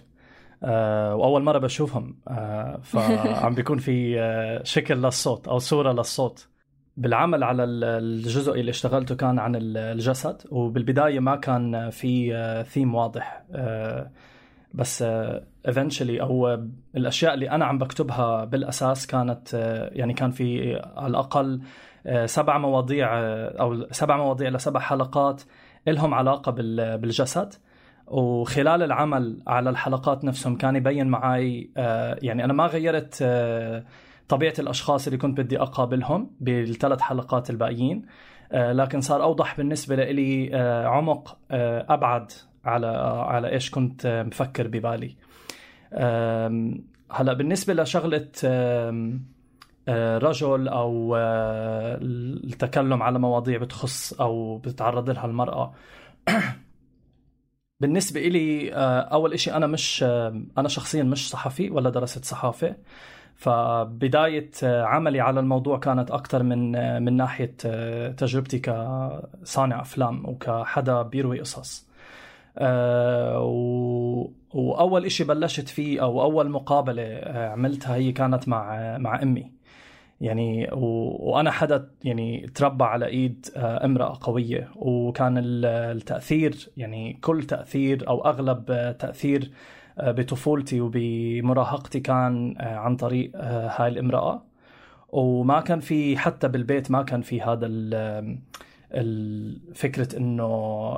آه، 0.64 1.14
وأول 1.14 1.42
مرة 1.42 1.58
بشوفهم. 1.58 2.16
فعم 2.82 3.54
بيكون 3.56 3.78
في 3.78 4.60
شكل 4.64 4.94
للصوت 4.94 5.48
أو 5.48 5.58
صورة 5.58 5.92
للصوت. 5.92 6.48
بالعمل 6.96 7.44
على 7.44 7.64
الجزء 7.64 8.60
اللي 8.60 8.70
اشتغلته 8.70 9.14
كان 9.14 9.38
عن 9.38 9.52
الجسد 9.56 10.42
وبالبداية 10.50 11.20
ما 11.20 11.36
كان 11.36 11.90
في 11.90 12.64
ثيم 12.68 12.94
واضح. 12.94 13.42
بس 14.74 15.04
eventually 15.68 16.20
أو 16.20 16.58
الأشياء 16.96 17.34
اللي 17.34 17.50
أنا 17.50 17.64
عم 17.64 17.78
بكتبها 17.78 18.44
بالأساس 18.44 19.06
كانت 19.06 19.54
يعني 19.92 20.14
كان 20.14 20.30
في 20.30 20.76
على 20.96 21.06
الأقل 21.06 21.60
سبع 22.24 22.58
مواضيع 22.58 23.08
أو 23.60 23.86
سبع 23.90 24.16
مواضيع 24.16 24.48
لسبع 24.48 24.80
حلقات 24.80 25.42
لهم 25.86 26.14
علاقة 26.14 26.52
بالجسد. 26.96 27.54
وخلال 28.06 28.82
العمل 28.82 29.42
على 29.46 29.70
الحلقات 29.70 30.24
نفسهم 30.24 30.56
كان 30.56 30.76
يبين 30.76 31.08
معي 31.08 31.70
يعني 32.22 32.44
أنا 32.44 32.52
ما 32.52 32.66
غيرت 32.66 33.14
طبيعة 34.28 34.54
الأشخاص 34.58 35.06
اللي 35.06 35.18
كنت 35.18 35.40
بدي 35.40 35.60
أقابلهم 35.60 36.30
بالثلاث 36.40 37.00
حلقات 37.00 37.50
الباقيين. 37.50 38.06
لكن 38.52 39.00
صار 39.00 39.22
أوضح 39.22 39.56
بالنسبة 39.56 39.96
لي 39.96 40.50
عمق 40.86 41.38
أبعد 41.90 42.32
على 42.64 42.86
على 43.26 43.52
إيش 43.52 43.70
كنت 43.70 44.24
مفكر 44.26 44.68
ببالي. 44.68 45.16
هلا 47.12 47.32
بالنسبة 47.32 47.74
لشغلة 47.74 48.28
آه، 48.44 49.18
رجل 50.18 50.68
أو 50.68 51.16
آه، 51.16 51.98
التكلم 52.44 53.02
على 53.02 53.18
مواضيع 53.18 53.58
بتخص 53.58 54.12
أو 54.12 54.58
بتتعرض 54.58 55.10
لها 55.10 55.26
المرأة. 55.26 55.74
بالنسبة 57.80 58.20
إلي 58.20 58.74
آه، 58.74 59.00
أول 59.00 59.32
إشي 59.32 59.52
أنا 59.52 59.66
مش 59.66 60.02
أنا 60.58 60.68
شخصيا 60.68 61.02
مش 61.02 61.30
صحفي 61.30 61.70
ولا 61.70 61.90
درست 61.90 62.24
صحافة. 62.24 62.76
فبداية 63.36 64.50
عملي 64.62 65.20
على 65.20 65.40
الموضوع 65.40 65.78
كانت 65.78 66.10
أكثر 66.10 66.42
من 66.42 66.72
من 67.02 67.16
ناحية 67.16 67.56
تجربتي 68.10 68.58
كصانع 68.58 69.80
أفلام 69.80 70.26
وكحدا 70.28 71.02
بيروي 71.02 71.40
قصص. 71.40 71.86
وأول 74.54 75.04
إشي 75.06 75.24
بلشت 75.24 75.68
فيه 75.68 76.02
أو 76.02 76.22
أول 76.22 76.50
مقابلة 76.50 77.20
عملتها 77.26 77.94
هي 77.96 78.12
كانت 78.12 78.48
مع 78.48 78.98
مع 78.98 79.22
أمي. 79.22 79.59
يعني 80.20 80.68
و... 80.72 80.86
وأنا 81.30 81.50
حدا 81.50 81.88
يعني 82.04 82.50
تربى 82.54 82.84
على 82.84 83.06
إيد 83.06 83.46
آه، 83.56 83.84
امرأة 83.84 84.18
قوية. 84.20 84.68
وكان 84.76 85.34
التأثير 85.64 86.68
يعني 86.76 87.18
كل 87.22 87.42
تأثير 87.42 88.08
أو 88.08 88.24
أغلب 88.24 88.64
تأثير 88.98 89.50
آه، 89.98 90.10
بطفولتي 90.12 90.80
وبمراهقتي 90.80 92.00
كان 92.00 92.54
آه، 92.58 92.76
عن 92.76 92.96
طريق 92.96 93.30
هاي 93.36 93.88
الامرأة. 93.88 94.42
وما 95.08 95.60
كان 95.60 95.80
في 95.80 96.16
حتى 96.16 96.48
بالبيت 96.48 96.90
ما 96.90 97.02
كان 97.02 97.22
في 97.22 97.40
هذا 97.42 97.66
الفكرة 98.94 100.16
إنه 100.16 100.94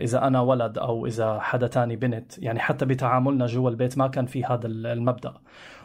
إذا 0.00 0.26
أنا 0.26 0.40
ولد 0.40 0.78
أو 0.78 1.06
إذا 1.06 1.38
حدا 1.40 1.66
تاني 1.66 1.96
بنت. 1.96 2.38
يعني 2.38 2.60
حتى 2.60 2.84
بتعاملنا 2.84 3.46
جوا 3.46 3.70
البيت 3.70 3.98
ما 3.98 4.08
كان 4.08 4.26
في 4.26 4.44
هذا 4.44 4.66
المبدأ. 4.66 5.34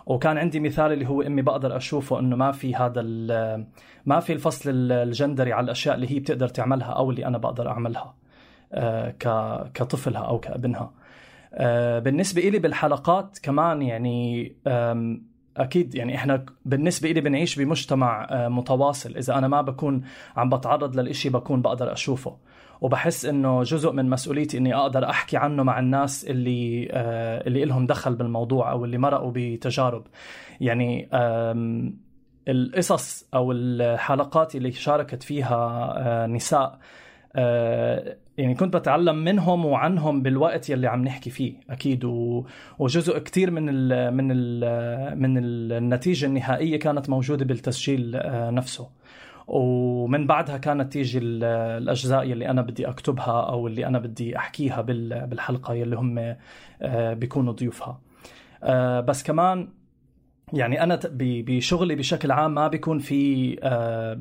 وكان 0.07 0.37
عندي 0.37 0.59
مثال 0.59 0.91
اللي 0.91 1.07
هو 1.07 1.21
إمي 1.21 1.41
بقدر 1.41 1.77
أشوفه 1.77 2.19
إنه 2.19 2.35
ما 2.35 2.51
في 2.51 2.75
هذا 2.75 3.01
ما 4.05 4.19
في 4.19 4.33
الفصل 4.33 4.69
الجندري 4.91 5.53
على 5.53 5.65
الأشياء 5.65 5.95
اللي 5.95 6.11
هي 6.11 6.19
بتقدر 6.19 6.47
تعملها 6.47 6.87
أو 6.91 7.11
اللي 7.11 7.25
أنا 7.25 7.37
بقدر 7.37 7.69
أعملها 7.69 8.15
آه، 8.73 9.09
كطفلها 9.73 10.21
أو 10.21 10.39
كابنها. 10.39 10.91
آه، 11.53 11.99
بالنسبة 11.99 12.41
لي 12.41 12.59
بالحلقات 12.59 13.39
كمان 13.43 13.81
يعني 13.81 14.55
أكيد 15.57 15.95
يعني 15.95 16.15
إحنا 16.15 16.45
بالنسبة 16.65 17.11
لي 17.11 17.21
بنعيش 17.21 17.59
بمجتمع 17.59 18.27
آه، 18.29 18.47
متواصل. 18.47 19.17
إذا 19.17 19.37
أنا 19.37 19.47
ما 19.47 19.61
بكون 19.61 20.01
عم 20.37 20.49
بتعرض 20.49 20.99
للإشي 20.99 21.29
بكون 21.29 21.61
بقدر 21.61 21.93
أشوفه. 21.93 22.37
وبحس 22.81 23.25
إنه 23.25 23.63
جزء 23.63 23.91
من 23.91 24.09
مسؤوليتي 24.09 24.57
إني 24.57 24.75
أقدر 24.75 25.09
أحكي 25.09 25.37
عنه 25.37 25.63
مع 25.63 25.79
الناس 25.79 26.25
اللي 26.25 26.87
آه 26.91 27.47
اللي 27.47 27.65
لهم 27.65 27.85
دخل 27.85 28.15
بالموضوع 28.15 28.71
أو 28.71 28.85
اللي 28.85 28.97
مرقوا 28.97 29.31
بتجارب. 29.35 30.03
يعني 30.61 31.09
القصص 32.47 33.29
أو 33.33 33.51
الحلقات 33.51 34.55
اللي 34.55 34.71
شاركت 34.71 35.23
فيها 35.23 35.93
آه 35.97 36.27
نساء 36.27 36.79
آه 37.35 38.17
يعني 38.37 38.55
كنت 38.55 38.75
بتعلم 38.77 39.15
منهم 39.15 39.65
وعنهم 39.65 40.21
بالوقت 40.21 40.69
يلي 40.69 40.87
عم 40.87 41.03
نحكي 41.03 41.29
فيه 41.29 41.53
أكيد. 41.69 42.05
وجزء 42.79 43.19
كثير 43.19 43.51
من 43.51 43.69
ال 43.69 44.13
من 44.13 44.31
ال 44.31 45.19
من 45.19 45.37
النتيجة 45.37 46.25
النهائية 46.25 46.79
كانت 46.79 47.09
موجودة 47.09 47.45
بالتسجيل 47.45 48.15
آه، 48.15 48.49
نفسه. 48.49 48.89
ومن 49.47 50.27
بعدها 50.27 50.57
كانت 50.57 50.93
تيجي 50.93 51.19
الأجزاء 51.21 52.23
اللي 52.23 52.49
أنا 52.49 52.61
بدي 52.61 52.87
أكتبها 52.87 53.41
أو 53.49 53.67
اللي 53.67 53.85
أنا 53.85 53.99
بدي 53.99 54.37
أحكيها 54.37 54.81
بالحلقة 54.81 55.73
اللي 55.73 55.95
هم 55.95 56.35
آه، 56.81 57.13
بيكونوا 57.13 57.53
ضيوفها. 57.53 58.01
آه، 58.63 58.99
بس 58.99 59.23
كمان 59.23 59.67
يعني 60.53 60.83
أنا 60.83 60.99
بشغلي 61.13 61.95
بشكل 61.95 62.31
عام 62.31 62.53
ما 62.53 62.67
بيكون 62.67 62.99
في 62.99 63.55
آه، 63.63 64.19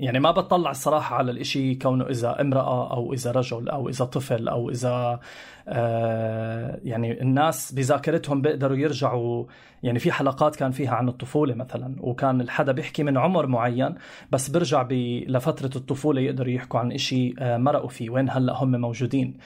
يعني 0.00 0.20
ما 0.20 0.30
بطلع 0.30 0.70
الصراحة 0.70 1.16
على 1.16 1.30
الإشي 1.30 1.74
كونه 1.74 2.06
إذا 2.06 2.40
امرأة 2.40 2.92
أو 2.92 3.12
إذا 3.12 3.30
رجل 3.30 3.68
أو 3.68 3.88
إذا 3.88 4.04
طفل 4.04 4.48
أو 4.48 4.70
إذا 4.70 5.20
آه 5.68 6.80
يعني 6.84 7.22
الناس 7.22 7.72
بذاكرتهم 7.72 8.42
بيقدروا 8.42 8.76
يرجعوا 8.76 9.44
يعني 9.82 9.98
في 9.98 10.12
حلقات 10.12 10.56
كان 10.56 10.70
فيها 10.70 10.94
عن 10.94 11.08
الطفولة 11.08 11.54
مثلا 11.54 11.96
وكان 12.00 12.40
الحدا 12.40 12.72
بيحكي 12.72 13.02
من 13.02 13.18
عمر 13.18 13.46
معين 13.46 13.94
بس 14.32 14.48
برجع 14.48 14.88
لفترة 15.28 15.70
الطفولة 15.76 16.20
يقدروا 16.20 16.52
يحكوا 16.52 16.80
عن 16.80 16.92
إشي 16.92 17.34
آه 17.38 17.56
مرقوا 17.56 17.88
فيه 17.88 18.10
وين 18.10 18.30
هلأ 18.30 18.64
هم 18.64 18.80
موجودين. 18.80 19.38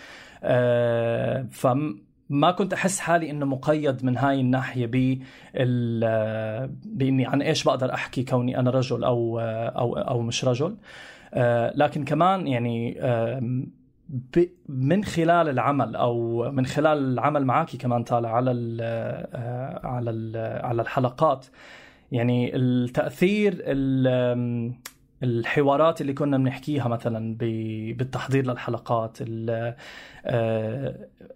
آه 0.43 1.47
فم 1.51 1.99
ما 2.33 2.51
كنت 2.51 2.73
أحس 2.73 3.01
حالي 3.01 3.31
إنه 3.31 3.47
مقيد 3.47 4.05
من 4.05 4.17
هاي 4.17 4.41
الناحية 4.41 4.87
ب 4.87 5.19
بإني 6.85 7.27
عن 7.27 7.43
إيش 7.43 7.65
بقدر 7.65 7.95
أحكي 7.95 8.25
كوني 8.25 8.59
أنا 8.59 8.71
رجل 8.71 9.05
أو 9.05 9.41
أو 9.41 9.95
أو 9.95 10.23
مش 10.23 10.45
رجل. 10.45 10.77
لكن 11.75 12.05
كمان 12.05 12.47
يعني 12.47 13.01
من 14.69 15.05
خلال 15.05 15.49
العمل 15.49 15.97
أو 15.97 16.51
من 16.51 16.67
خلال 16.67 16.99
العمل 16.99 17.45
معك 17.45 17.77
كمان 17.77 18.05
طالع 18.05 18.37
على 18.37 18.51
ال 18.51 18.81
على 19.87 20.11
ال 20.11 20.37
على 20.65 20.83
الحلقات. 20.83 21.47
يعني 22.13 22.57
التأثير 22.57 23.63
الحوارات 25.23 26.01
اللي 26.01 26.13
كنا 26.13 26.39
بنحكيها 26.39 26.89
مثلا 26.89 27.37
بالتحضير 27.97 28.47
للحلقات 28.47 29.19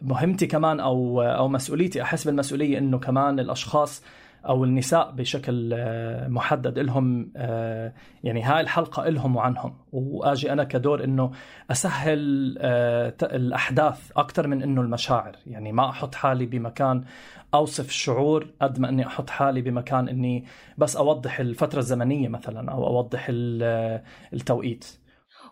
مهمتي 0.03 0.47
كمان 0.47 0.81
أو 0.81 1.23
أو 1.23 1.49
مسؤوليتي 1.49 2.03
أحس 2.03 2.25
بالمسؤولية 2.25 2.79
إنه 2.79 2.99
كمان 2.99 3.41
الأشخاص 3.41 4.03
أو 4.49 4.65
النساء 4.65 5.11
بشكل 5.11 5.73
آه، 5.75 6.29
محدد 6.29 6.79
لهم 6.79 7.33
آه، 7.37 7.93
يعني 8.25 8.43
هاي 8.43 8.61
الحلقة 8.61 9.09
لهم 9.09 9.37
وعنهم. 9.37 9.75
وآجي 9.93 10.53
أنا 10.53 10.65
كدور 10.65 11.05
إنه 11.05 11.31
أسهل 11.71 12.55
آه، 12.61 13.15
الأحداث 13.23 14.13
أكثر 14.17 14.47
من 14.47 14.63
إنه 14.63 14.81
المشاعر. 14.81 15.37
يعني 15.47 15.73
ما 15.73 15.91
أحط 15.91 16.15
حالي 16.15 16.47
بمكان 16.47 17.05
أوصف 17.55 17.89
الشعور 17.89 18.47
قد 18.63 18.81
ما 18.81 18.89
إني 18.89 19.07
أحط 19.07 19.31
حالي 19.31 19.61
بمكان 19.61 20.09
إني 20.09 20.45
بس 20.79 20.97
أوضح 20.97 21.41
الفترة 21.41 21.79
الزمنية 21.79 22.29
مثلا 22.29 22.73
أو 22.73 22.87
أوضح 22.87 23.27
التوقيت. 24.33 25.06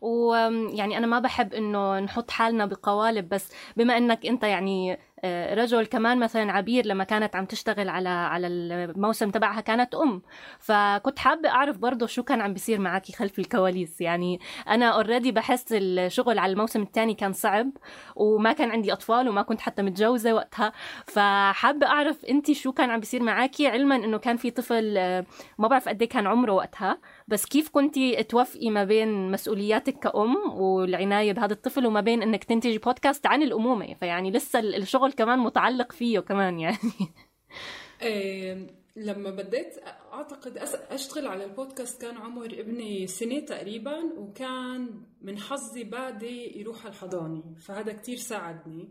ويعني 0.05 0.99
أنا 0.99 1.07
ما 1.07 1.19
بحب 1.19 1.55
إنه 1.55 2.01
نحط 2.01 2.31
حالنا 2.31 2.67
بقوالب 2.67 3.29
بس 3.29 3.53
بما 3.77 3.97
إنك 3.97 4.27
أنت 4.27 4.43
يعني 4.43 4.99
آه، 5.25 5.55
رجل 5.55 5.87
كمان 5.87 6.19
مثلا 6.19 6.53
عبير 6.53 6.87
لما 6.87 7.05
كانت 7.05 7.37
عم 7.37 7.45
تشتغل 7.45 7.89
على 7.89 8.09
على 8.09 8.47
الموسم 8.47 9.31
تبعها 9.31 9.61
كانت 9.61 9.95
أم. 9.95 10.23
فكنت 10.59 11.19
حابة 11.19 11.49
أعرف 11.49 11.79
برضه 11.79 12.07
شو 12.07 12.23
كان 12.23 12.41
عم 12.41 12.53
بيصير 12.53 12.79
معك 12.81 13.13
خلف 13.13 13.39
الكواليس. 13.39 14.01
يعني 14.01 14.41
أنا 14.69 14.87
اوريدي 14.87 15.33
بحس 15.33 15.65
الشغل 15.73 16.39
على 16.39 16.53
الموسم 16.53 16.83
الثاني 16.83 17.15
كان 17.15 17.33
صعب 17.33 17.71
وما 18.17 18.53
كان 18.53 18.71
عندي 18.71 18.93
أطفال 18.93 19.29
وما 19.29 19.43
كنت 19.43 19.61
حتى 19.61 19.83
متجوزة 19.83 20.35
وقتها. 20.35 20.73
فحابة 21.07 21.87
أعرف 21.87 22.25
أنت 22.25 22.53
شو 22.53 22.73
كان 22.73 22.91
عم 22.91 23.01
بيصير 23.01 23.23
معك 23.23 23.61
علما 23.61 23.97
إنه 23.97 24.19
كان 24.19 24.37
في 24.37 24.51
طفل 24.51 24.95
آه، 24.99 25.25
ما 25.59 25.69
بعرف 25.69 25.89
قد 25.89 26.03
إيه 26.03 26.09
كان 26.09 26.27
عمره 26.27 26.53
وقتها. 26.53 26.99
بس 27.29 27.47
كيف 27.47 27.69
كنتي 27.69 28.23
توفقي 28.23 28.71
ما 28.71 28.85
بين 28.85 29.31
مسؤولياتك 29.31 29.99
كأم 29.99 30.37
والعناية 30.61 31.33
بهذا 31.33 31.53
الطفل 31.53 31.87
وما 31.87 32.01
بين 32.01 32.23
إنك 32.23 32.45
تنتجي 32.45 32.79
بودكاست 32.79 33.27
عن 33.27 33.43
الأمومة؟ 33.43 33.95
فيعني 33.95 34.31
لسه 34.31 34.59
الشغل 34.59 35.13
كمان 35.13 35.39
متعلق 35.39 35.93
فيه 35.93 36.21
كمان 36.21 36.61
يعني. 36.61 36.79
إيه 38.03 38.67
لما 38.97 39.31
بديت 39.31 39.75
أعتقد 40.13 40.59
أشتغل 40.91 41.27
على 41.27 41.45
البودكاست 41.45 42.03
كان 42.03 42.17
عمر 42.17 42.47
ابني 42.47 43.07
سنة 43.07 43.41
تقريبا 43.41 44.03
وكان 44.19 45.03
من 45.23 45.39
حظي 45.39 45.85
بادي 45.85 46.61
يروح 46.61 46.87
الحضانة 46.87 47.43
فهذا 47.59 47.93
كتير 47.93 48.17
ساعدني. 48.17 48.89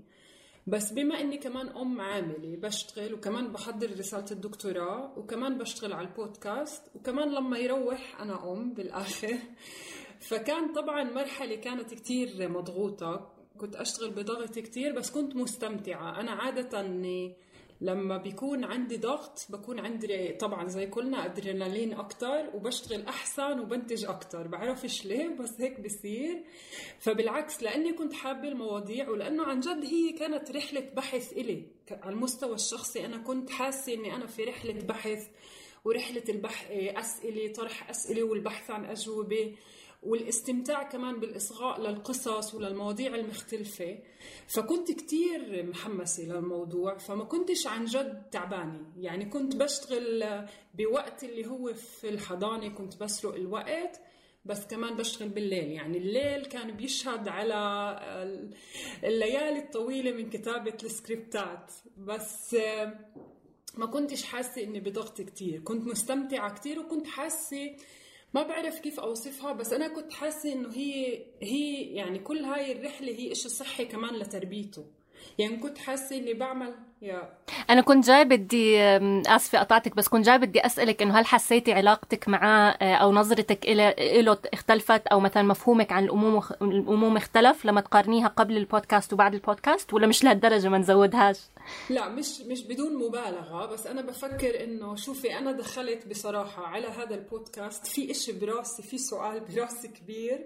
بس 0.67 0.93
بما 0.93 1.22
إني 1.22 1.38
كمان 1.38 1.67
أم 1.67 2.01
عاملة 2.01 2.55
بشتغل 2.55 3.13
وكمان 3.13 3.51
بحضر 3.51 4.00
رسالة 4.00 4.25
الدكتوراه 4.32 5.13
وكمان 5.17 5.58
بشتغل 5.58 5.93
على 5.93 6.08
البودكاست 6.08 6.84
وكمان 6.96 7.29
لما 7.34 7.58
يروح 7.58 8.22
أنا 8.22 8.51
أم 8.51 8.74
بالآخر. 8.74 9.38
فكان 10.29 10.74
طبعا 10.74 11.03
مرحلة 11.03 11.55
كانت 11.55 11.93
كتير 11.93 12.50
مضغوطة. 12.50 13.34
كنت 13.58 13.75
أشتغل 13.75 14.10
بضغط 14.12 14.60
كتير 14.60 14.96
بس 14.96 15.12
كنت 15.12 15.36
مستمتعة. 15.36 16.20
أنا 16.20 16.32
عادة 16.32 16.82
لما 17.84 18.18
بيكون 18.18 18.63
عندي 18.63 18.98
ضغط 18.98 19.46
بكون 19.50 19.80
عندي 19.80 20.28
طبعا 20.34 20.68
زي 20.68 20.88
كلنا 20.88 21.25
ادرينالين 21.25 21.94
أكتر 21.94 22.50
وبشتغل 22.54 23.06
أحسن 23.08 23.60
وبنتج 23.60 24.06
أكتر. 24.06 24.48
بعرفش 24.48 25.06
ليه 25.06 25.28
بس 25.28 25.62
هيك 25.62 25.80
بصير 25.80 26.44
فبالعكس 27.00 27.63
لأني 27.63 27.94
كنت 27.94 28.13
حابة 28.13 28.48
المواضيع 28.48 29.10
ولأنه 29.10 29.44
عن 29.44 29.60
جد 29.60 29.86
هي 29.86 30.12
كانت 30.12 30.52
رحلة 30.52 30.90
بحث 30.96 31.34
إلي. 31.34 31.68
على 31.92 32.13
المستوى 32.16 32.54
الشخصي 32.56 33.06
أنا 33.06 33.18
كنت 33.18 33.50
حاسة 33.50 33.94
إني 33.94 34.16
أنا 34.16 34.28
في 34.28 34.44
رحلة 34.44 34.74
بحث 34.74 35.28
ورحلة 35.86 36.24
البحث 36.30 36.72
أسئلة 36.72 37.54
طرح 37.54 37.90
أسئلة 37.90 38.24
والبحث 38.24 38.72
عن 38.72 38.86
أجوبة. 38.86 39.56
والاستمتاع 40.05 40.83
كمان 40.83 41.19
بالإصغاء 41.19 41.81
للقصص 41.81 42.53
وللمواضيع 42.53 43.15
المختلفة. 43.15 44.00
فكنت 44.48 44.91
كتير 44.91 45.65
محمسة 45.65 46.23
للموضوع 46.23 46.97
فما 46.97 47.23
كنتش 47.23 47.67
عن 47.67 47.86
جد 47.86 48.23
تعبانة. 48.32 48.91
يعني 48.97 49.25
كنت 49.25 49.56
بشتغل 49.56 50.23
بوقت 50.73 51.23
اللي 51.23 51.47
هو 51.47 51.73
في 51.73 52.10
الحضانة 52.10 52.69
كنت 52.69 53.04
بسرق 53.04 53.36
الوقت 53.36 54.01
بس 54.45 54.65
كمان 54.65 54.95
بشتغل 54.95 55.30
بالليل. 55.30 55.71
يعني 55.71 55.97
الليل 55.97 56.45
كان 56.45 56.71
بيشهد 56.71 57.28
على 57.28 57.99
الليالي 59.04 59.60
الطويلة 59.60 60.12
من 60.12 60.30
كتابة 60.30 60.78
السكريبتات. 60.84 61.71
بس 61.97 62.56
ما 63.78 63.86
كنتش 63.86 64.23
حاسة 64.23 64.63
إني 64.63 64.80
بضغط 64.80 65.21
كتير. 65.21 65.60
كنت 65.60 65.88
مستمتعة 65.88 66.54
كتير 66.54 66.80
وكنت 66.80 67.08
حاسة 67.08 67.75
ما 68.34 68.43
بعرف 68.43 68.80
كيف 68.80 69.00
أوصفها 69.00 69.54
بس 69.54 69.74
أنا 69.74 69.88
كنت 69.88 70.13
حاسة 70.13 70.54
إنه 70.54 70.69
هي 70.74 71.26
هي 71.41 71.84
يعني 71.84 72.19
كل 72.19 72.38
هاي 72.38 72.72
الرحلة 72.72 73.12
هي 73.12 73.32
إشي 73.32 73.50
صحي 73.50 73.86
كمان 73.86 74.15
لتربيته. 74.15 74.86
يعني 75.39 75.58
كنت 75.58 75.78
حاسة 75.78 76.17
إني 76.17 76.34
بعمل 76.34 76.76
أنا 77.70 77.82
كنت 77.82 78.08
جاي 78.08 78.26
بدي 78.26 78.82
آسفة 79.28 79.60
قطعتك 79.60 79.96
بس 79.96 80.08
كنت 80.08 80.26
جاي 80.26 80.38
بدي 80.38 80.66
أسألك 80.66 81.02
إنه 81.02 81.20
هل 81.20 81.26
حسيتي 81.26 81.74
علاقتك 81.74 82.30
معاه 82.30 82.78
آه، 82.82 82.96
أو 82.96 83.12
نظرتك 83.12 83.70
له 83.70 84.38
اختلفت 84.54 85.08
أو 85.08 85.20
مثلا 85.20 85.44
مفهومك 85.44 85.92
عن 85.92 86.04
الامومه 86.04 86.50
الامومه 86.62 87.18
اختلف 87.18 87.66
لما 87.66 87.82
تقارنيها 87.82 88.28
قبل 88.28 88.58
البودكاست 88.58 89.13
وبعد 89.13 89.34
البودكاست 89.34 89.94
ولا 89.94 90.08
مش 90.08 90.24
لهالدرجة 90.24 90.70
ما 90.70 90.78
نزودهاش؟ 90.78 91.39
لا 91.89 92.10
مش 92.10 92.42
مش 92.42 92.63
بدون 92.63 92.96
مبالغة 92.96 93.66
بس 93.66 93.88
أنا 93.88 94.02
بفكر 94.02 94.63
إنه 94.63 94.96
شوفي 94.96 95.38
أنا 95.38 95.52
دخلت 95.52 96.08
بصراحة 96.08 96.66
على 96.66 96.88
هذا 96.88 97.16
البودكاست 97.16 97.88
في 97.88 98.12
إشي 98.12 98.32
براسي 98.32 98.84
في 98.84 98.98
سؤال 98.98 99.39
براسي 99.39 99.88
كبير 99.88 100.46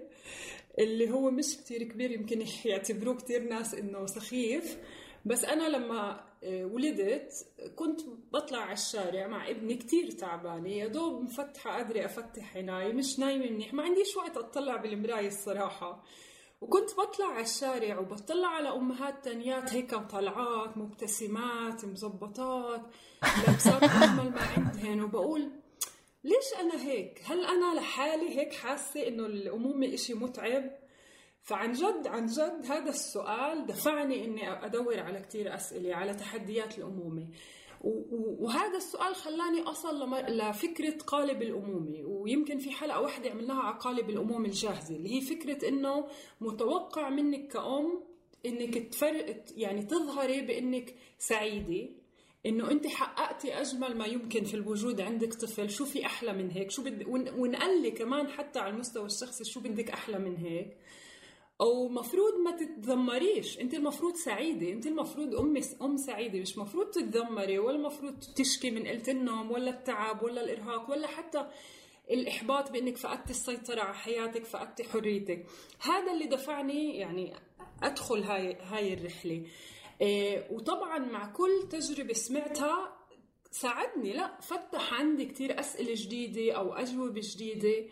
اللي 0.78 1.10
هو 1.10 1.30
مش 1.30 1.56
كتير 1.56 1.82
كبير 1.82 2.10
يمكن 2.10 2.44
يعتبروه 2.64 3.16
كتير 3.16 3.48
ناس 3.48 3.74
إنه 3.74 4.06
سخيف 4.06 4.76
بس 5.24 5.44
أنا 5.44 5.68
لما 5.68 6.27
ولدت 6.46 7.46
كنت 7.76 8.00
بطلع 8.32 8.58
على 8.58 8.72
الشارع 8.72 9.26
مع 9.26 9.50
ابني 9.50 9.74
كتير 9.74 10.10
تعبانة. 10.10 10.68
يا 10.68 10.86
دوب 10.86 11.22
مفتحة 11.22 11.70
قادرة 11.70 12.04
أفتح 12.04 12.56
عيناي 12.56 12.92
مش 12.92 13.18
نايمة 13.18 13.50
منيح. 13.50 13.74
ما 13.74 13.82
عنديش 13.82 14.16
وقت 14.16 14.36
أطلع 14.36 14.76
بالمراية 14.76 15.28
الصراحة. 15.28 16.04
وكنت 16.60 16.90
بطلع 16.94 17.26
على 17.26 17.42
الشارع 17.42 17.98
وبطلع 17.98 18.48
على 18.48 18.68
أمهات 18.68 19.24
تانيات. 19.24 19.72
هيك 19.74 19.94
طلعات 19.94 20.76
مبتسمات 20.76 21.84
مزبطات 21.84 22.82
لابسات 23.46 23.82
أجمل 24.02 24.30
ما 24.30 24.40
عندهن. 24.56 25.00
وبقول 25.00 25.50
ليش 26.24 26.60
أنا 26.60 26.82
هيك؟ 26.82 27.22
هل 27.24 27.44
أنا 27.44 27.80
لحالي 27.80 28.38
هيك 28.38 28.52
حاسة 28.52 29.08
إنه 29.08 29.26
الأمومة 29.26 29.94
إشي 29.94 30.14
متعب؟ 30.14 30.70
فعن 31.48 31.72
جد 31.72 32.06
عن 32.06 32.26
جد 32.26 32.66
هذا 32.66 32.90
السؤال 32.90 33.66
دفعني 33.66 34.24
إني 34.24 34.64
أدور 34.64 35.00
على 35.00 35.20
كثير 35.20 35.54
أسئلة 35.54 35.94
على 35.94 36.14
تحديات 36.14 36.78
الأمومة. 36.78 37.26
وهذا 37.80 38.76
السؤال 38.76 39.14
خلاني 39.14 39.62
أصل 39.62 40.10
لفكرة 40.28 40.98
قالب 41.06 41.42
الأمومة. 41.42 42.04
ويمكن 42.04 42.58
في 42.58 42.70
حلقة 42.70 43.00
واحدة 43.00 43.30
عملناها 43.30 43.62
على 43.62 43.78
قالب 43.78 44.10
الأمومة 44.10 44.46
الجاهزة 44.46 44.96
اللي 44.96 45.16
هي 45.16 45.20
فكرة 45.20 45.68
إنه 45.68 46.08
متوقع 46.40 47.08
منك 47.08 47.48
كأم 47.52 48.00
إنك 48.46 48.78
تفرق 48.92 49.44
يعني 49.56 49.82
تظهري 49.82 50.40
بإنك 50.40 50.94
سعيدة 51.18 51.88
إنه 52.46 52.70
أنت 52.70 52.86
حققتي 52.86 53.60
أجمل 53.60 53.96
ما 53.96 54.06
يمكن 54.06 54.44
في 54.44 54.54
الوجود 54.54 55.00
عندك 55.00 55.34
طفل 55.34 55.70
شو 55.70 55.84
في 55.84 56.06
أحلى 56.06 56.32
من 56.32 56.50
هيك؟ 56.50 56.70
شو 56.70 56.82
بدي 56.82 57.04
ونقلي 57.36 57.90
كمان 57.90 58.28
حتى 58.28 58.58
على 58.58 58.74
المستوى 58.74 59.06
الشخصي 59.06 59.44
شو 59.44 59.60
بدك 59.60 59.90
أحلى 59.90 60.18
من 60.18 60.36
هيك؟ 60.36 60.76
أو 61.60 61.88
مفروض 61.88 62.34
ما 62.44 62.50
تتذمريش. 62.50 63.60
أنت 63.60 63.74
المفروض 63.74 64.14
سعيدة. 64.14 64.72
أنت 64.72 64.86
المفروض 64.86 65.34
أم 65.34 65.60
أم 65.82 65.96
سعيدة. 65.96 66.40
مش 66.40 66.58
مفروض 66.58 66.86
تتذمري 66.86 67.58
ولا 67.58 67.76
المفروض 67.76 68.20
تشكي 68.36 68.70
من 68.70 68.86
قلة 68.86 69.02
النوم 69.08 69.50
ولا 69.50 69.70
التعب 69.70 70.22
ولا 70.22 70.44
الإرهاق 70.44 70.90
ولا 70.90 71.06
حتى 71.06 71.46
الإحباط 72.10 72.70
بأنك 72.70 72.96
فقدتي 72.96 73.30
السيطرة 73.30 73.80
على 73.80 73.94
حياتك 73.94 74.44
فقدتي 74.44 74.84
حريتك. 74.84 75.46
هذا 75.80 76.12
اللي 76.12 76.26
دفعني 76.26 76.96
يعني 76.96 77.34
أدخل 77.82 78.22
هاي 78.22 78.56
هاي 78.60 78.94
الرحلة. 78.94 79.42
إيه 80.00 80.48
وطبعا 80.50 80.98
مع 80.98 81.32
كل 81.32 81.68
تجربة 81.70 82.12
سمعتها 82.12 82.96
ساعدني. 83.50 84.12
لا 84.12 84.40
فتح 84.40 84.94
عندي 84.94 85.24
كثير 85.24 85.60
أسئلة 85.60 85.94
جديدة 85.96 86.52
أو 86.52 86.72
أجوبة 86.72 87.20
جديدة. 87.24 87.86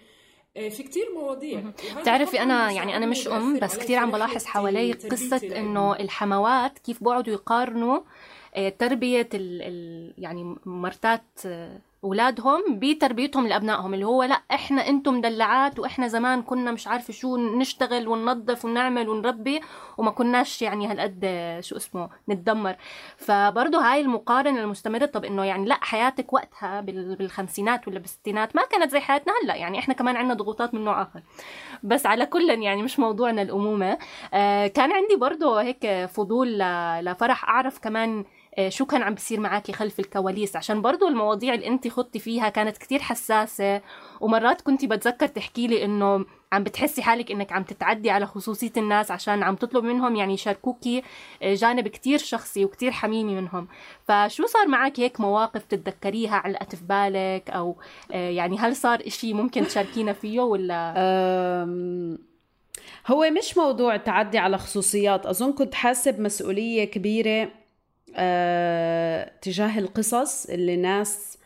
في 0.57 0.83
كتير 0.83 1.05
مواضيع. 1.15 1.63
بتعرفي 2.01 2.43
أنا 2.43 2.73
يعني 2.73 2.97
أنا 2.97 3.07
مش 3.07 3.29
أم 3.29 3.59
بس 3.59 3.79
كتير 3.79 3.99
عم 3.99 4.11
بلاحظ 4.11 4.45
حوالي 4.45 4.93
قصة 4.93 5.41
إنه 5.57 5.97
الحموات 5.97 6.79
كيف 6.79 7.05
بقعدوا 7.05 7.33
يقارنوا 7.33 8.01
آه، 8.55 8.69
تربية 8.69 9.29
ال 9.35 9.63
ال 9.63 10.15
يعني 10.19 10.57
مرتات 10.65 11.25
آه، 11.47 11.79
اولادهم 12.05 12.63
بتربيتهم 12.69 13.47
لأبنائهم 13.47 13.95
اللي 13.95 14.05
هو 14.07 14.23
لأ 14.23 14.41
إحنا 14.53 14.89
أنتم 14.89 15.15
مدلعات 15.15 15.79
وإحنا 15.79 16.09
زمان 16.09 16.43
كنا 16.43 16.73
مش 16.73 16.87
عارفة 16.89 17.13
شو 17.13 17.37
نشتغل 17.37 18.09
وننظف 18.09 18.65
ونعمل 18.65 19.09
ونربي 19.09 19.61
وما 19.99 20.11
كناش 20.11 20.63
يعني 20.63 20.87
هالقد 20.87 21.21
شو 21.61 21.77
اسمه 21.77 22.09
نتدمر. 22.29 22.77
فبرضه 23.17 23.79
هاي 23.79 24.01
المقارنة 24.01 24.61
المستمرة 24.61 25.07
طب 25.07 25.25
إنه 25.25 25.45
يعني 25.45 25.67
لأ 25.67 25.79
حياتك 25.81 26.33
وقتها 26.33 26.81
بالخمسينات 26.81 27.89
ولا 27.89 27.99
بالستينات 27.99 28.57
ما 28.57 28.63
كانت 28.71 28.91
زي 28.91 29.01
حياتنا 29.01 29.33
هلأ 29.45 29.55
يعني 29.55 29.79
إحنا 29.79 29.95
كمان 29.95 30.17
عندنا 30.17 30.35
ضغوطات 30.35 30.75
من 30.75 30.85
نوع 30.85 31.03
آخر. 31.03 31.23
بس 31.83 32.07
على 32.07 32.27
كل 32.27 32.51
يعني 32.51 32.83
مش 32.83 32.99
موضوعنا 32.99 33.43
الأمومة. 33.43 33.99
آه 34.35 34.67
كان 34.67 34.93
عندي 34.93 35.17
برضه 35.17 35.63
هيك 35.63 36.07
فضول 36.07 36.59
لفرح 37.01 37.45
أعرف 37.49 37.79
كمان 37.79 38.25
شو 38.69 38.87
كان 38.87 39.03
عم 39.03 39.15
بيصير 39.15 39.41
معك 39.41 39.71
خلف 39.71 40.01
الكواليس؟ 40.01 40.57
عشان 40.57 40.83
برضو 40.83 41.09
المواضيع 41.09 41.55
اللي 41.55 41.67
انت 41.67 41.89
خضتي 41.89 42.19
فيها 42.19 42.49
كانت 42.49 42.77
كتير 42.77 42.99
حساسة. 43.03 43.81
ومرات 44.21 44.61
كنت 44.61 44.85
بتذكر 44.85 45.27
تحكي 45.27 45.67
لي 45.67 45.85
إنه 45.85 46.25
عم 46.53 46.65
بتحسي 46.65 47.03
حالك 47.03 47.31
إنك 47.31 47.53
عم 47.53 47.63
تتعدي 47.63 48.11
على 48.11 48.27
خصوصية 48.27 48.73
الناس 48.77 49.11
عشان 49.11 49.43
عم 49.43 49.57
تطلب 49.57 49.85
منهم 49.85 50.17
يعني 50.17 50.35
يشاركوكي 50.35 51.03
آه، 51.43 51.55
جانب 51.55 51.89
كتير 51.89 52.19
شخصي 52.19 52.65
وكتير 52.65 52.91
حميمي 52.91 53.35
منهم. 53.35 53.69
فشو 54.09 54.47
صار 54.47 54.69
معك 54.69 55.01
هيك 55.01 55.21
مواقف 55.21 55.65
تتذكريها 55.65 56.37
علقت 56.37 56.75
في 56.75 56.85
بالك؟ 56.85 57.51
أو 57.51 57.77
آه، 58.13 58.31
يعني 58.31 58.59
هل 58.59 58.77
صار 58.77 59.03
إشي 59.07 59.33
ممكن 59.33 59.67
تشاركينا 59.67 60.13
فيه 60.13 60.41
ولا؟ 60.41 60.95
هو 63.07 63.31
مش 63.31 63.57
موضوع 63.57 63.97
تعدي 63.97 64.39
على 64.39 64.59
خصوصيات. 64.59 65.27
أظن 65.27 65.53
كنت 65.53 65.75
حاسة 65.75 66.11
بمسؤولية 66.11 66.85
كبيرة 66.85 67.51
تجاه 69.43 69.79
القصص 69.79 70.47
اللي 70.47 70.75
الناس 70.75 71.39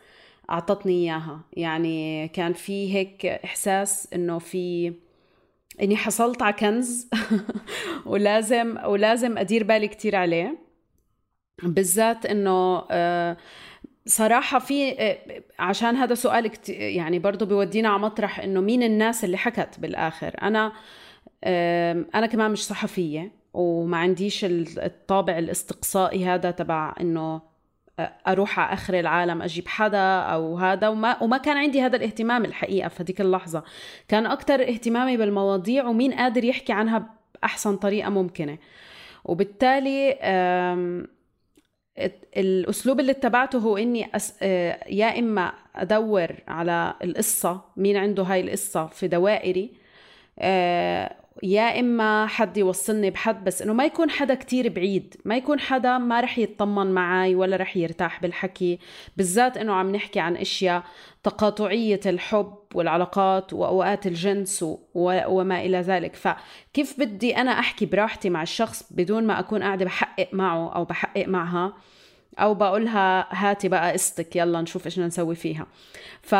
أعطتني 0.49 0.93
إياها. 0.93 1.41
يعني 1.53 2.27
كان 2.27 2.53
في 2.53 2.93
هيك 2.95 3.25
إحساس 3.25 4.07
إنه 4.13 4.39
في 4.39 4.93
إني 5.81 5.95
حصلت 5.97 6.41
على 6.41 6.53
كنز 6.53 7.09
ولازم 8.05 8.77
ولازم 8.85 9.37
أدير 9.37 9.63
بالي 9.63 9.87
كتير 9.87 10.15
عليه. 10.15 10.57
بالذات 11.63 12.25
إنه 12.25 12.83
أه 12.91 13.37
صراحة 14.05 14.59
في 14.59 14.91
آه، 14.99 15.43
عشان 15.59 15.95
هذا 15.95 16.15
سؤال 16.15 16.51
يعني 16.69 17.19
برضه 17.19 17.45
بيودينا 17.45 17.89
على 17.89 17.99
مطرح 18.01 18.39
إنه 18.39 18.61
مين 18.61 18.83
الناس 18.83 19.23
اللي 19.23 19.37
حكت 19.37 19.79
بالآخر. 19.79 20.35
أنا 20.41 20.73
أنا 22.15 22.25
كمان 22.27 22.51
مش 22.51 22.65
صحفية. 22.67 23.40
وما 23.53 23.97
عنديش 23.97 24.45
الطابع 24.77 25.37
الاستقصائي 25.37 26.25
هذا 26.25 26.51
تبع 26.51 26.93
إنه 27.01 27.41
أروح 28.27 28.59
على 28.59 28.73
آخر 28.73 28.99
العالم 28.99 29.41
أجيب 29.41 29.67
حدا 29.67 30.19
أو 30.19 30.57
هذا 30.57 30.87
وما 30.87 31.23
وما 31.23 31.37
كان 31.37 31.57
عندي 31.57 31.81
هذا 31.81 31.95
الاهتمام 31.97 32.45
الحقيقة 32.45 32.89
في 32.89 33.03
هذيك 33.03 33.21
اللحظة. 33.21 33.63
كان 34.07 34.25
أكثر 34.25 34.61
اهتمامي 34.61 35.17
بالمواضيع 35.17 35.87
ومين 35.87 36.13
قادر 36.13 36.43
يحكي 36.43 36.73
عنها 36.73 37.09
بأحسن 37.35 37.75
طريقة 37.75 38.09
ممكنة. 38.09 38.57
وبالتالي 39.25 40.17
الأسلوب 42.37 42.99
اللي 42.99 43.11
اتبعته 43.11 43.59
هو 43.59 43.77
إني 43.77 44.15
أس... 44.15 44.41
يا 44.89 45.19
إما 45.19 45.53
أدور 45.75 46.35
على 46.47 46.93
القصة 47.03 47.61
مين 47.77 47.97
عنده 47.97 48.23
هاي 48.23 48.41
القصة 48.41 48.87
في 48.87 49.07
دوائري 49.07 49.71
يا 51.43 51.79
إما 51.79 52.27
حد 52.27 52.57
يوصلني 52.57 53.09
بحد 53.09 53.43
بس 53.43 53.61
إنه 53.61 53.73
ما 53.73 53.85
يكون 53.85 54.09
حدا 54.09 54.35
كتير 54.35 54.69
بعيد 54.69 55.15
ما 55.25 55.37
يكون 55.37 55.59
حدا 55.59 55.97
ما 55.97 56.21
رح 56.21 56.37
يطمن 56.37 56.91
معي 56.91 57.35
ولا 57.35 57.57
رح 57.57 57.77
يرتاح 57.77 58.21
بالحكي. 58.21 58.79
بالذات 59.17 59.57
إنه 59.57 59.73
عم 59.73 59.91
نحكي 59.91 60.19
عن 60.19 60.35
أشياء 60.35 60.83
تقاطعية 61.23 61.99
الحب 62.05 62.55
والعلاقات 62.73 63.53
وأوقات 63.53 64.07
الجنس 64.07 64.65
وما 64.95 65.61
إلى 65.65 65.77
ذلك. 65.81 66.15
فكيف 66.15 66.99
بدي 66.99 67.37
أنا 67.37 67.51
أحكي 67.51 67.85
براحتي 67.85 68.29
مع 68.29 68.41
الشخص 68.41 68.83
بدون 68.91 69.27
ما 69.27 69.39
أكون 69.39 69.63
قاعدة 69.63 69.85
بحقق 69.85 70.29
معه 70.33 70.75
أو 70.75 70.85
بحقق 70.85 71.27
معها؟ 71.27 71.73
أو 72.39 72.53
بقولها 72.53 73.27
هاتي 73.31 73.67
بقى 73.67 73.91
قصتك 73.91 74.35
يلا 74.35 74.61
نشوف 74.61 74.85
إيش 74.85 74.99
نسوي 74.99 75.35
فيها. 75.35 75.67
ف 76.21 76.35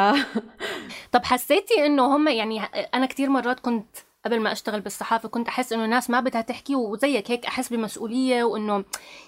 طب 1.13 1.23
حسيتي 1.23 1.85
إنه 1.85 2.15
هم 2.15 2.27
يعني 2.27 2.59
أنا 2.93 3.05
كتير 3.05 3.29
مرات 3.29 3.59
كنت 3.59 3.87
قبل 4.25 4.39
ما 4.39 4.51
أشتغل 4.51 4.81
بالصحافة 4.81 5.29
كنت 5.29 5.47
أحس 5.47 5.73
إنه 5.73 5.85
الناس 5.85 6.09
ما 6.09 6.19
بدها 6.19 6.41
تحكي 6.41 6.75
وزيك 6.75 7.31
هيك 7.31 7.45
أحس 7.45 7.73
بمسؤولية 7.73 8.43
وإنه 8.43 8.83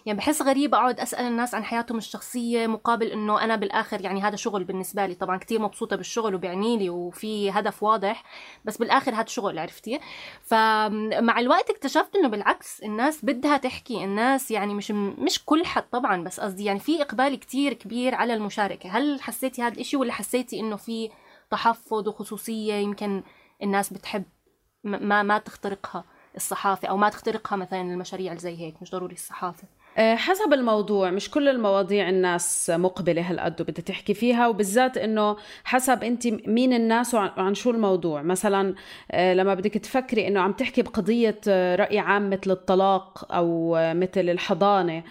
يعني 0.06 0.18
بحس 0.18 0.42
غريب 0.42 0.76
أقعد 0.76 1.00
أسأل 1.00 1.26
الناس 1.26 1.56
عن 1.56 1.64
حياتهم 1.64 1.98
الشخصية 1.98 2.68
مقابل 2.68 3.08
إنه 3.08 3.44
أنا 3.44 3.56
بالآخر 3.56 4.02
يعني 4.02 4.22
هذا 4.22 4.36
شغل 4.36 4.64
بالنسبة 4.64 5.06
لي. 5.06 5.16
طبعا 5.16 5.38
كتير 5.38 5.62
مبسوطة 5.62 5.96
بالشغل 5.96 6.36
وبيعني 6.36 6.78
لي 6.78 6.90
وفي 6.90 7.52
هدف 7.52 7.84
واضح 7.84 8.24
بس 8.66 8.78
بالآخر 8.78 9.16
هذا 9.16 9.26
شغل 9.26 9.60
عرفتي؟ 9.60 10.00
فمع 10.44 11.40
الوقت 11.40 11.70
اكتشفت 11.70 12.16
إنه 12.16 12.28
بالعكس 12.28 12.84
الناس 12.84 13.26
بدها 13.26 13.58
تحكي 13.58 14.04
الناس 14.04 14.52
يعني 14.52 14.74
مش 14.74 14.92
مش 14.92 15.46
كل 15.46 15.66
حد 15.66 15.84
طبعا 15.92 16.24
بس 16.24 16.40
قصدي 16.40 16.64
يعني 16.64 16.80
في 16.80 17.02
إقبال 17.02 17.40
كتير 17.40 17.74
كبير 17.74 18.16
على 18.16 18.34
المشاركة. 18.34 18.90
هل 18.90 19.22
حسيتي 19.22 19.62
هذا 19.62 19.80
الشيء 19.80 20.00
ولا 20.00 20.14
حسيتي 20.14 20.60
إنه 20.60 20.76
في 20.76 21.10
تحفظ 21.52 22.08
وخصوصية 22.08 22.74
يمكن 22.74 23.24
الناس 23.64 23.94
بتحب 23.94 24.24
ما 24.84 25.24
ما 25.24 25.38
تخترقها 25.38 26.04
الصحافة 26.36 26.88
أو 26.88 26.98
ما 26.98 27.10
تخترقها 27.10 27.56
مثلا 27.56 27.82
المشاريع 27.82 28.32
اللي 28.32 28.42
زي 28.42 28.58
هيك 28.60 28.76
مش 28.82 28.92
ضروري 28.92 29.14
الصحافة. 29.14 29.64
آه، 29.98 30.16
حسب 30.16 30.54
الموضوع 30.54 31.12
مش 31.12 31.32
كل 31.32 31.50
المواضيع 31.50 32.10
الناس 32.10 32.70
مقبلة 32.76 33.22
هالقد 33.22 33.62
وبدها 33.62 33.84
تحكي 33.86 34.14
فيها 34.14 34.48
وبالذات 34.48 34.98
إنه 34.98 35.38
حسب 35.64 36.04
أنت 36.04 36.28
مين 36.28 36.74
الناس 36.74 37.14
وعن 37.14 37.54
شو 37.56 37.72
الموضوع. 37.72 38.22
مثلا 38.22 38.76
آه، 39.12 39.34
لما 39.34 39.54
بدك 39.54 39.74
تفكري 39.74 40.28
إنه 40.28 40.40
عم 40.42 40.52
تحكي 40.52 40.82
بقضية 40.82 41.40
آه، 41.48 41.76
رأي 41.76 42.00
عام 42.00 42.30
مثل 42.30 42.52
الطلاق 42.52 43.34
أو 43.34 43.76
مثل 43.94 44.30
الحضانة 44.30 45.04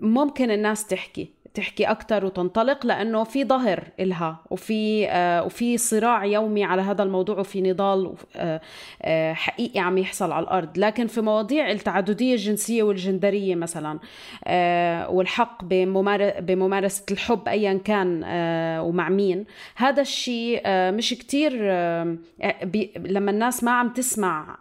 ممكن 0.00 0.50
الناس 0.50 0.86
تحكي. 0.86 1.39
تحكي 1.54 1.84
أكثر 1.84 2.24
وتنطلق 2.24 2.86
لأنه 2.86 3.24
في 3.24 3.44
ظهر 3.44 3.84
إلها 4.00 4.38
وفي 4.50 5.08
آه 5.08 5.44
وفي 5.44 5.78
صراع 5.78 6.24
يومي 6.24 6.64
على 6.64 6.82
هذا 6.82 7.02
الموضوع 7.02 7.38
وفي 7.38 7.60
نضال 7.60 8.12
آه 8.36 8.60
آه 9.02 9.32
حقيقي 9.32 9.80
عم 9.80 9.98
يحصل 9.98 10.32
على 10.32 10.42
الأرض. 10.42 10.78
لكن 10.78 11.06
في 11.06 11.20
مواضيع 11.20 11.70
التعددية 11.70 12.32
الجنسية 12.32 12.82
والجندرية 12.82 13.54
مثلا 13.54 13.98
آه 14.44 15.10
والحق 15.10 15.64
بممارسة 16.40 17.04
الحب 17.10 17.48
أيا 17.48 17.80
كان 17.84 18.22
آه 18.24 18.82
ومع 18.82 19.08
مين 19.08 19.44
هذا 19.76 20.02
الشيء 20.02 20.60
آه 20.64 20.90
مش 20.90 21.10
كتير 21.14 21.52
لما 22.96 23.30
الناس 23.30 23.64
ما 23.64 23.70
عم 23.70 23.88
تسمع 23.88 24.56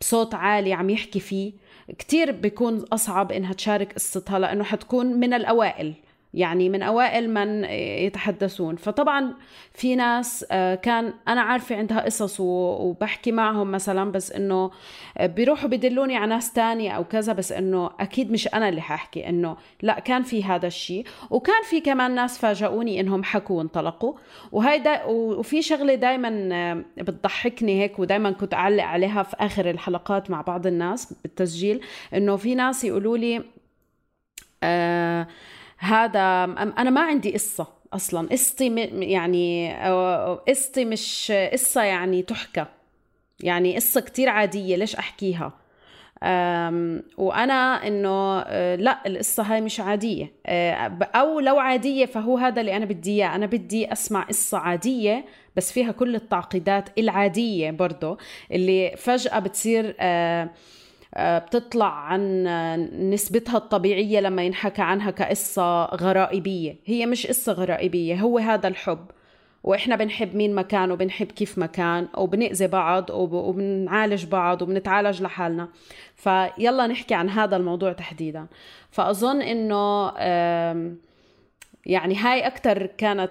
بصوت 0.00 0.34
عالي 0.34 0.72
عم 0.72 0.90
يحكي 0.90 1.20
فيه 1.20 1.67
كتير 1.98 2.32
بيكون 2.32 2.84
أصعب 2.92 3.32
إنها 3.32 3.52
تشارك 3.52 3.92
قصتها 3.92 4.38
لأنه 4.38 4.64
حتكون 4.64 5.06
من 5.06 5.34
الأوائل. 5.34 5.94
يعني 6.34 6.68
من 6.68 6.82
أوائل 6.82 7.30
من 7.30 7.64
يتحدثون. 8.04 8.76
فطبعا 8.76 9.34
في 9.72 9.96
ناس 9.96 10.46
آه، 10.50 10.74
كان 10.74 11.12
أنا 11.28 11.40
عارفة 11.40 11.76
عندها 11.76 12.00
قصص 12.00 12.40
وبحكي 12.40 13.32
معهم 13.32 13.70
مثلا 13.70 14.12
بس 14.12 14.32
إنه 14.32 14.70
بيروحوا 15.20 15.68
بدلوني 15.68 16.16
على 16.16 16.26
ناس 16.26 16.52
تانية 16.52 16.90
أو 16.90 17.04
كذا 17.04 17.32
بس 17.32 17.52
إنه 17.52 17.90
أكيد 18.00 18.32
مش 18.32 18.48
أنا 18.54 18.68
اللي 18.68 18.80
ححكي 18.80 19.28
إنه 19.28 19.56
لا 19.82 20.00
كان 20.00 20.22
في 20.22 20.44
هذا 20.44 20.66
الشيء. 20.66 21.04
وكان 21.30 21.62
في 21.64 21.80
كمان 21.80 22.14
ناس 22.14 22.38
فاجئوني 22.38 23.00
إنهم 23.00 23.24
حكوا 23.24 23.58
وانطلقوا. 23.58 24.14
وهي 24.52 24.78
دا 24.78 25.04
وفي 25.04 25.62
شغلة 25.62 25.94
دايما 25.94 26.48
آه، 26.52 26.84
بتضحكني 27.02 27.82
هيك 27.82 27.98
ودايما 27.98 28.30
كنت 28.30 28.54
أعلق 28.54 28.84
عليها 28.84 29.22
في 29.22 29.36
آخر 29.40 29.70
الحلقات 29.70 30.30
مع 30.30 30.40
بعض 30.40 30.66
الناس 30.66 31.12
بالتسجيل. 31.22 31.80
إنه 32.14 32.36
في 32.36 32.54
ناس 32.54 32.84
يقولوا 32.84 33.18
لي 33.18 33.42
آه 34.62 35.26
هذا 35.78 36.44
أنا 36.78 36.90
ما 36.90 37.00
عندي 37.00 37.32
قصة 37.34 37.66
أصلا. 37.92 38.28
قصتي 38.28 38.74
يعني 38.92 39.74
قصتي 40.48 40.84
مش 40.84 41.32
قصة 41.52 41.82
يعني 41.82 42.22
تحكى. 42.22 42.66
يعني 43.40 43.76
قصة 43.76 44.00
كتير 44.00 44.28
عادية 44.28 44.76
ليش 44.76 44.96
أحكيها؟ 44.96 45.52
وأنا 47.18 47.86
إنه 47.86 48.40
أه، 48.40 48.74
لا 48.76 49.06
القصة 49.06 49.42
هاي 49.42 49.60
مش 49.60 49.80
عادية. 49.80 50.32
أه، 50.46 50.98
أو 51.14 51.40
لو 51.40 51.58
عادية 51.58 52.06
فهو 52.06 52.38
هذا 52.38 52.60
اللي 52.60 52.76
أنا 52.76 52.84
بدي 52.84 53.10
إياه. 53.10 53.34
أنا 53.34 53.46
بدي 53.46 53.92
أسمع 53.92 54.22
قصة 54.22 54.58
عادية 54.58 55.24
بس 55.56 55.72
فيها 55.72 55.92
كل 55.92 56.14
التعقيدات 56.14 56.98
العادية 56.98 57.70
برضه 57.70 58.18
اللي 58.52 58.94
فجأة 58.96 59.38
بتصير 59.38 59.96
آه، 60.00 60.50
بتطلع 61.18 61.90
عن 61.90 62.44
نسبتها 63.10 63.56
الطبيعية 63.56 64.20
لما 64.20 64.42
ينحكى 64.42 64.82
عنها 64.82 65.10
كقصة 65.10 65.84
غرائبية. 65.84 66.76
هي 66.84 67.06
مش 67.06 67.26
قصة 67.26 67.52
غرائبية 67.52 68.20
هو 68.20 68.38
هذا 68.38 68.68
الحب. 68.68 69.06
وإحنا 69.64 69.96
بنحب 69.96 70.34
مين 70.36 70.54
مكان 70.54 70.90
وبنحب 70.90 71.26
كيف 71.26 71.58
مكان 71.58 72.08
وبنأذي 72.16 72.66
بعض 72.66 73.10
وبنعالج 73.10 74.26
بعض 74.26 74.62
وبنتعالج 74.62 75.22
لحالنا. 75.22 75.68
فيلا 76.16 76.86
نحكي 76.86 77.14
عن 77.14 77.30
هذا 77.30 77.56
الموضوع 77.56 77.92
تحديدا. 77.92 78.46
فأظن 78.90 79.42
إنه 79.42 80.12
يعني 81.86 82.16
هاي 82.16 82.46
أكثر 82.46 82.86
كانت 82.86 83.30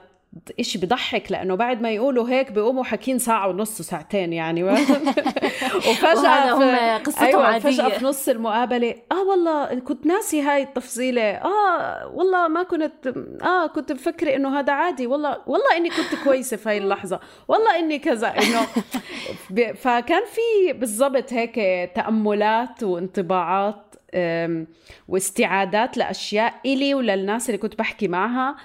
إشي 0.59 0.77
بضحك 0.77 1.31
لأنه 1.31 1.55
بعد 1.55 1.81
ما 1.81 1.91
يقولوا 1.91 2.29
هيك 2.29 2.51
بيقوموا 2.51 2.83
حاكين 2.83 3.19
ساعة 3.19 3.47
ونص 3.47 3.79
وساعتين 3.79 4.33
يعني 4.33 4.63
وفجأة 5.87 6.53
هم 6.53 6.97
قصتهم 7.03 7.25
أيوة 7.27 7.45
عادية. 7.45 7.69
فجأة 7.69 7.89
في 7.89 8.05
نص 8.05 8.29
المقابلة 8.29 8.95
آه 9.11 9.23
والله 9.23 9.79
كنت 9.79 10.05
ناسي 10.05 10.41
هاي 10.41 10.63
التفصيلة 10.63 11.21
آه 11.21 12.11
والله 12.13 12.47
ما 12.47 12.63
كنت 12.63 13.07
آه 13.43 13.67
كنت 13.67 13.91
مفكرة 13.91 14.35
إنه 14.35 14.59
هذا 14.59 14.73
عادي 14.73 15.07
والله 15.07 15.37
والله 15.47 15.77
إني 15.77 15.89
كنت 15.89 16.23
كويسة 16.23 16.57
في 16.57 16.69
هاي 16.69 16.77
اللحظة 16.77 17.19
والله 17.47 17.79
إني 17.79 17.99
كذا. 17.99 18.27
إنه 18.27 18.67
فكان 19.73 20.21
في 20.25 20.73
بالضبط 20.73 21.33
هيك 21.33 21.55
تأملات 21.95 22.83
وانطباعات 22.83 23.95
واستعادات 25.07 25.97
لأشياء 25.97 26.53
إلي 26.65 26.93
وللناس 26.93 27.49
اللي 27.49 27.57
كنت 27.57 27.79
بحكي 27.79 28.07
معها 28.07 28.55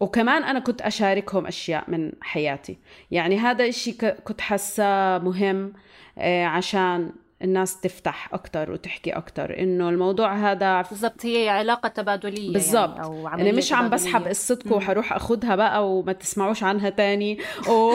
وكمان 0.00 0.44
أنا 0.44 0.58
كنت 0.58 0.82
أشاركهم 0.82 1.46
أشياء 1.46 1.84
من 1.88 2.12
حياتي. 2.20 2.78
يعني 3.10 3.38
هذا 3.38 3.64
الشيء 3.64 3.94
كنت 4.24 4.40
حاساه 4.40 5.18
مهم 5.18 5.72
آه، 6.18 6.44
عشان 6.44 7.12
الناس 7.42 7.80
تفتح 7.80 8.34
أكتر 8.34 8.70
وتحكي 8.70 9.10
أكتر 9.10 9.58
إنه 9.58 9.88
الموضوع 9.88 10.34
هذا 10.34 10.82
بالضبط 10.82 11.26
هي 11.26 11.48
علاقة 11.48 11.88
تبادلية 11.88 12.52
بالضبط. 12.52 12.96
يعني 12.96 13.04
أو 13.04 13.28
يعني 13.28 13.52
مش 13.52 13.72
عم 13.72 13.90
بسحب 13.90 14.28
قصتكم 14.28 14.72
وحروح 14.72 15.12
أخذها 15.12 15.56
بقى 15.56 15.90
وما 15.90 16.12
تسمعوش 16.12 16.62
عنها 16.62 16.90
تاني. 16.90 17.38
و... 17.70 17.92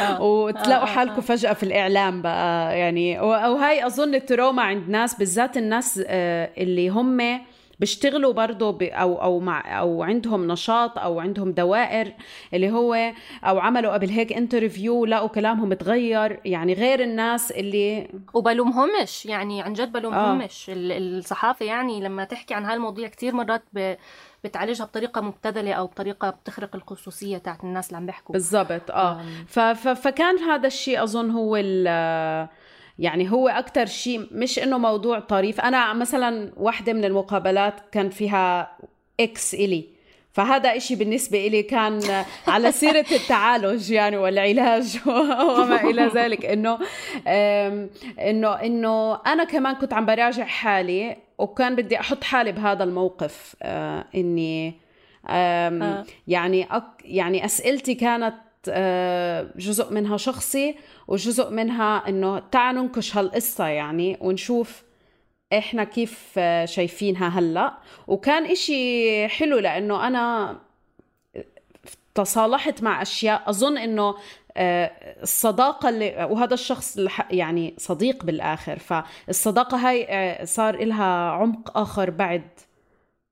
آه. 0.00 0.22
وتلاقوا 0.22 0.88
آه، 0.88 0.94
حالكم 0.94 1.20
فجأة 1.20 1.52
في 1.52 1.62
الإعلام 1.62 2.22
بقى. 2.22 2.78
يعني 2.78 3.20
أو 3.20 3.54
هاي 3.56 3.86
أظن 3.86 4.14
التروما 4.14 4.62
عند 4.62 4.88
ناس 4.88 5.14
بالذات 5.14 5.56
الناس 5.56 6.00
اللي 6.06 6.88
هم 6.88 7.40
بيشتغلوا 7.84 8.32
برضه 8.32 8.70
ب... 8.70 8.82
أو 8.82 9.22
أو 9.22 9.40
مع 9.40 9.80
أو 9.80 10.02
عندهم 10.02 10.52
نشاط 10.52 10.98
أو 10.98 11.20
عندهم 11.20 11.52
دوائر 11.52 12.12
اللي 12.54 12.70
هو 12.70 13.12
أو 13.44 13.58
عملوا 13.58 13.92
قبل 13.92 14.08
هيك 14.08 14.32
interview 14.32 15.04
لقوا 15.04 15.28
كلامهم 15.28 15.72
تغير 15.72 16.40
يعني 16.44 16.74
غير 16.74 17.00
الناس 17.00 17.52
اللي 17.52 18.08
وبلومهمش 18.34 19.26
يعني 19.26 19.62
عن 19.62 19.72
جد 19.72 19.92
بلومهمش. 19.92 20.70
آه. 20.70 20.74
الصحافة 20.76 21.66
يعني 21.66 22.00
لما 22.00 22.24
تحكي 22.24 22.54
عن 22.54 22.64
هالمواضيع 22.64 23.08
كثير 23.08 23.34
مرات 23.34 23.62
ب... 23.72 23.94
بتعالجها 24.44 24.84
بطريقة 24.84 25.20
مبتذلة 25.20 25.72
أو 25.72 25.86
بطريقة 25.86 26.30
بتخرق 26.30 26.76
الخصوصية 26.76 27.38
تاعت 27.38 27.64
الناس 27.64 27.86
اللي 27.86 27.96
عم 27.96 28.06
بيحكوا. 28.06 28.32
بالضبط 28.32 28.90
آه. 28.90 29.20
ف... 29.46 29.60
ف... 29.60 29.88
فكان 29.88 30.38
هذا 30.38 30.66
الشيء 30.66 31.02
أظن 31.02 31.30
هو 31.30 31.56
ال... 31.56 32.48
يعني 32.98 33.32
هو 33.32 33.48
أكتر 33.48 33.86
شيء 33.86 34.26
مش 34.32 34.58
إنه 34.58 34.78
موضوع 34.78 35.18
طريف. 35.18 35.60
أنا 35.60 35.92
مثلا 35.92 36.52
واحدة 36.56 36.92
من 36.92 37.04
المقابلات 37.04 37.74
كان 37.92 38.10
فيها 38.10 38.76
إكس 39.20 39.54
إلي. 39.54 39.84
فهذا 40.32 40.76
إشي 40.76 40.94
بالنسبة 40.94 41.46
إلي 41.46 41.62
كان 41.62 42.00
على 42.48 42.72
سيرة 42.72 43.06
التعالج 43.20 43.90
يعني 43.90 44.16
والعلاج 44.16 44.98
وما 45.06 45.80
إلى 45.84 46.10
ذلك. 46.14 46.44
إنه 46.44 46.78
إنه 48.18 48.52
إنه 48.52 49.14
أنا 49.26 49.44
كمان 49.44 49.74
كنت 49.74 49.92
عم 49.92 50.06
براجع 50.06 50.44
حالي 50.44 51.16
وكان 51.38 51.76
بدي 51.76 52.00
أحط 52.00 52.24
حالي 52.24 52.52
بهذا 52.52 52.84
الموقف 52.84 53.56
آه، 53.62 54.04
إني 54.14 54.74
آه. 55.28 56.04
يعني 56.28 56.68
يعني 57.04 57.44
أسئلتي 57.44 57.94
كانت 57.94 58.34
جزء 59.56 59.92
منها 59.92 60.16
شخصي 60.16 60.74
وجزء 61.08 61.50
منها 61.50 62.08
إنه 62.08 62.38
تعالوا 62.38 62.82
ننكش 62.82 63.16
هالقصة 63.16 63.66
يعني 63.66 64.18
ونشوف 64.20 64.82
إحنا 65.58 65.84
كيف 65.84 66.34
آه، 66.38 66.64
شايفينها 66.64 67.28
هلأ. 67.28 67.74
وكان 68.06 68.46
إشي 68.46 69.28
حلو 69.28 69.58
لأنه 69.58 70.06
أنا 70.06 70.56
تصالحت 72.14 72.82
مع 72.82 73.02
أشياء. 73.02 73.50
أظن 73.50 73.78
إنه 73.78 74.14
آه، 74.56 74.90
الصداقة 75.22 75.88
اللي 75.88 76.28
وهذا 76.30 76.54
الشخص 76.54 76.98
يعني 77.30 77.74
صديق 77.78 78.24
بالآخر. 78.24 78.78
فالصداقة 78.78 79.76
هاي 79.76 80.46
صار 80.46 80.74
إلها 80.74 81.30
عمق 81.30 81.78
آخر 81.78 82.10
بعد 82.10 82.42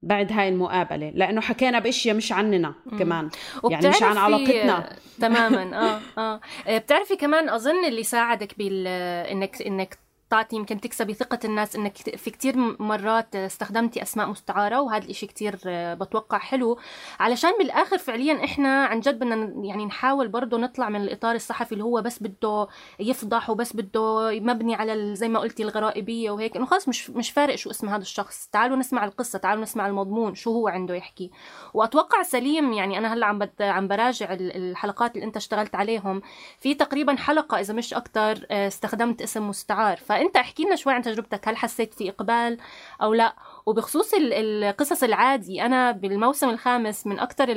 بعد 0.03 0.33
هاي 0.33 0.49
المقابلة 0.49 1.11
لأنه 1.15 1.41
حكينا 1.41 1.79
بإشياء 1.79 2.17
مش 2.17 2.33
عننا 2.33 2.75
كمان. 2.99 3.31
يعني 3.71 3.88
مش 3.88 4.03
عن 4.03 4.17
علاقتنا. 4.17 4.97
تماما 5.21 5.77
آه 5.79 6.01
آه. 6.21 6.41
بتعرفي 6.79 7.17
كمان 7.17 7.49
أظن 7.49 7.85
اللي 7.85 8.03
ساعدك 8.03 8.59
بال 8.59 8.87
إنك 9.31 9.62
إنك 9.62 9.99
تعطي 10.33 10.57
يمكن 10.57 10.81
تكسبي 10.81 11.14
ثقة 11.14 11.38
الناس 11.45 11.77
إنك 11.77 11.97
في 11.97 12.31
كتير 12.31 12.57
مرات 12.83 13.37
استخدمتي 13.37 14.03
أسماء 14.03 14.27
مستعارة 14.27 14.81
وهذا 14.81 15.05
الإشي 15.05 15.27
كتير 15.27 15.59
بتوقع 15.66 16.38
حلو. 16.38 16.79
علشان 17.21 17.51
بالاخر 17.59 17.99
فعليا 17.99 18.45
إحنا 18.45 18.85
عن 18.85 19.01
جد 19.01 19.18
بدنا 19.18 19.66
يعني 19.66 19.87
نحاول 19.87 20.29
برضه 20.29 20.59
نطلع 20.59 20.88
من 20.88 21.01
الإطار 21.03 21.35
الصحفي 21.35 21.73
اللي 21.73 21.85
هو 21.85 22.03
بس 22.03 22.23
بده 22.23 22.68
يفضح 23.01 23.51
وبس 23.51 23.77
بده 23.77 24.31
مبني 24.40 24.75
على 24.75 25.14
زي 25.14 25.29
ما 25.29 25.38
قلتي 25.38 25.62
الغرائبية 25.62 26.31
وهيك. 26.31 26.57
إنه 26.57 26.66
خلص 26.66 26.88
مش 26.88 27.11
مش 27.11 27.31
فارق 27.31 27.55
شو 27.55 27.71
اسم 27.71 27.88
هذا 27.88 28.03
الشخص. 28.03 28.49
تعالوا 28.53 28.77
نسمع 28.77 29.05
القصة 29.05 29.38
تعالوا 29.38 29.62
نسمع 29.62 29.87
المضمون 29.87 30.35
شو 30.35 30.53
هو 30.53 30.68
عنده 30.68 30.95
يحكي. 30.95 31.31
وأتوقع 31.75 32.23
سليم 32.23 32.73
يعني 32.73 32.99
أنا 32.99 33.14
هلأ 33.14 33.27
عم 33.27 33.49
عم 33.61 33.88
براجع 33.88 34.29
الحلقات 34.40 35.14
اللي 35.14 35.27
أنت 35.27 35.37
اشتغلت 35.37 35.75
عليهم. 35.75 36.23
في 36.59 36.75
تقريبا 36.75 37.16
حلقة 37.16 37.61
إذا 37.61 37.75
مش 37.75 37.95
أكثر 37.95 38.47
آه، 38.51 38.66
استخدمت 38.68 39.23
اسم 39.23 39.49
مستعار. 39.49 39.97
ف 39.97 40.22
فانت 40.23 40.37
احكي 40.37 40.65
لنا 40.65 40.77
شوي 40.77 40.93
عن 40.93 41.03
تجربتك. 41.03 41.49
هل 41.49 41.57
حسيت 41.57 41.95
في 41.95 42.11
إقبال 42.11 42.59
أو 43.03 43.15
لا؟ 43.15 43.37
وبخصوص 43.67 44.11
القصص 44.15 45.03
العادي 45.03 45.63
أنا 45.63 45.91
بالموسم 45.91 46.51
الخامس 46.51 47.07
من 47.07 47.19
أكثر 47.19 47.49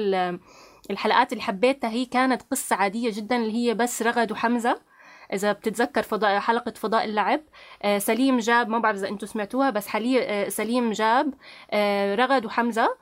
الحلقات 0.89 1.31
اللي 1.31 1.43
حبيتها 1.43 1.89
هي 1.89 2.05
كانت 2.05 2.41
قصة 2.51 2.75
عادية 2.75 3.11
جدا 3.13 3.35
اللي 3.35 3.53
هي 3.53 3.73
بس 3.73 4.01
رغد 4.01 4.31
وحمزة. 4.31 4.81
إذا 5.33 5.51
بتتذكر 5.51 6.01
فضاء 6.01 6.39
حلقة 6.39 6.71
فضاء 6.71 7.05
اللعب 7.05 7.41
آه، 7.83 7.97
سليم 7.97 8.37
جاب 8.37 8.69
ما 8.69 8.79
بعرف 8.79 8.97
إذا 8.97 9.07
أنتم 9.07 9.27
سمعتوها 9.27 9.69
بس 9.69 9.87
حاليا 9.87 10.45
آه، 10.45 10.49
سليم 10.49 10.91
جاب 10.91 11.33
آه، 11.71 12.15
رغد 12.15 12.45
وحمزة 12.45 12.97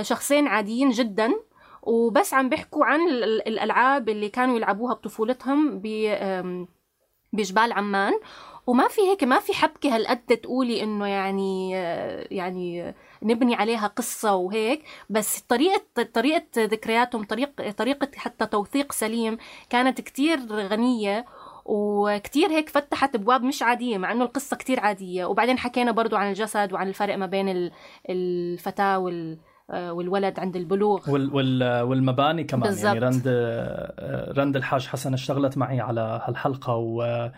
شخصين 0.00 0.46
عاديين 0.46 0.90
جدا. 0.90 1.32
وبس 1.82 2.34
عم 2.34 2.48
بيحكوا 2.48 2.84
عن 2.84 3.00
الألعاب 3.46 4.08
اللي 4.08 4.28
كانوا 4.28 4.56
يلعبوها 4.56 4.94
بطفولتهم 4.94 5.82
بجبال 7.32 7.72
عمان 7.72 8.12
وما 8.66 8.88
في 8.88 9.00
هيك 9.00 9.24
ما 9.24 9.38
في 9.40 9.52
حبكة 9.54 9.96
هالقد 9.96 10.18
تقولي 10.36 10.82
إنه 10.82 11.06
يعني 11.06 11.70
يعني 12.30 12.94
نبني 13.22 13.54
عليها 13.54 13.86
قصة 13.86 14.34
وهيك. 14.34 14.84
بس 15.10 15.40
طريقة 15.40 15.82
طريقة 16.14 16.44
ذكرياتهم 16.58 17.24
طريق 17.24 17.70
طريقة 17.70 18.08
حتى 18.16 18.46
توثيق 18.46 18.92
سليم 18.92 19.38
كانت 19.70 20.00
كتير 20.00 20.38
غنية. 20.50 21.24
وكتير 21.64 22.50
هيك 22.50 22.68
فتحت 22.68 23.14
ابواب 23.14 23.42
مش 23.42 23.62
عادية 23.62 23.98
مع 23.98 24.12
إنه 24.12 24.24
القصة 24.24 24.56
كتير 24.56 24.80
عادية. 24.80 25.24
وبعدين 25.24 25.58
حكينا 25.58 25.90
برضو 25.92 26.16
عن 26.16 26.28
الجسد 26.28 26.72
وعن 26.72 26.88
الفرق 26.88 27.16
ما 27.16 27.26
بين 27.26 27.70
الفتاة 28.10 28.98
وال 28.98 29.38
والولد 29.70 30.40
عند 30.40 30.56
البلوغ. 30.56 31.10
وال 31.10 31.34
وال 31.34 31.82
والمباني 31.82 32.44
كمان. 32.44 32.62
بالزبط. 32.62 32.84
يعني 32.84 32.98
رند 32.98 33.28
رند 34.38 34.56
الحاج 34.56 34.86
حسن 34.86 35.14
اشتغلت 35.14 35.58
معي 35.58 35.80
على 35.80 36.20
هالحلقة 36.24 36.76
و 36.76 37.30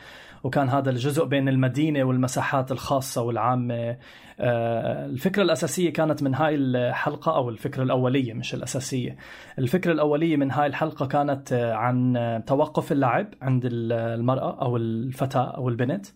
وكان 0.44 0.68
هذا 0.68 0.90
الجزء 0.90 1.24
بين 1.24 1.48
المدينة 1.48 2.04
والمساحات 2.04 2.72
الخاصة 2.72 3.22
والعامة. 3.22 3.96
آه، 4.40 5.06
الفكرة 5.06 5.42
الأساسية 5.42 5.92
كانت 5.92 6.22
من 6.22 6.34
هاي 6.34 6.54
الحلقة 6.54 7.36
أو 7.36 7.48
الفكرة 7.48 7.82
الأولية 7.82 8.34
مش 8.34 8.54
الأساسية. 8.54 9.16
الفكرة 9.58 9.92
الأولية 9.92 10.36
من 10.36 10.50
هاي 10.50 10.66
الحلقة 10.66 11.06
كانت 11.06 11.52
عن 11.52 12.42
توقف 12.46 12.92
اللعب 12.92 13.26
عند 13.42 13.68
المرأة 13.72 14.62
أو 14.62 14.76
الفتاة 14.76 15.50
أو 15.56 15.68
البنت. 15.68 16.06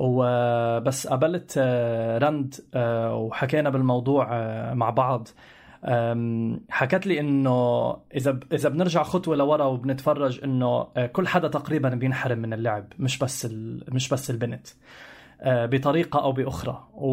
وبس 0.00 1.06
قابلت 1.06 1.54
آه، 1.58 2.18
رند 2.18 2.54
آه، 2.74 3.14
وحكينا 3.16 3.70
بالموضوع 3.70 4.26
مع 4.74 4.90
بعض. 4.90 5.28
حكت 6.70 7.06
لي 7.06 7.20
إنه 7.20 7.90
إذا 8.14 8.40
إذا 8.52 8.68
بنرجع 8.68 9.02
خطوة 9.02 9.36
لورا 9.36 9.64
وبنتفرج 9.64 10.40
إنه 10.44 10.86
آه، 10.96 11.06
كل 11.06 11.28
حدا 11.28 11.48
تقريبا 11.48 11.88
بينحرم 11.88 12.38
من 12.38 12.52
اللعب 12.52 12.92
مش 12.98 13.18
بس 13.18 13.48
مش 13.88 14.08
بس 14.08 14.30
البنت. 14.30 14.66
آه، 15.40 15.66
بطريقة 15.66 16.22
أو 16.22 16.32
بأخرى. 16.32 16.88
و... 16.94 17.08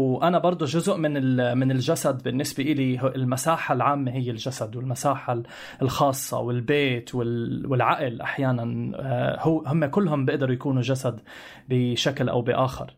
وأنا 0.00 0.38
برضو 0.38 0.64
جزء 0.64 0.96
من 0.96 1.12
من 1.58 1.70
الجسد 1.70 2.22
بالنسبة 2.22 2.64
إلي 2.64 3.12
المساحة 3.14 3.74
العامة 3.74 4.12
هي 4.12 4.30
الجسد 4.30 4.76
والمساحة 4.76 5.42
الخاصة 5.82 6.38
والبيت 6.38 7.14
وال... 7.14 7.66
والعقل 7.66 8.20
أحيانا. 8.20 8.92
آه، 8.96 9.40
هو 9.40 9.64
هم 9.66 9.86
كلهم 9.86 10.24
بيقدروا 10.24 10.54
يكونوا 10.54 10.82
جسد 10.82 11.20
بشكل 11.68 12.28
أو 12.28 12.42
بآخر. 12.42 12.94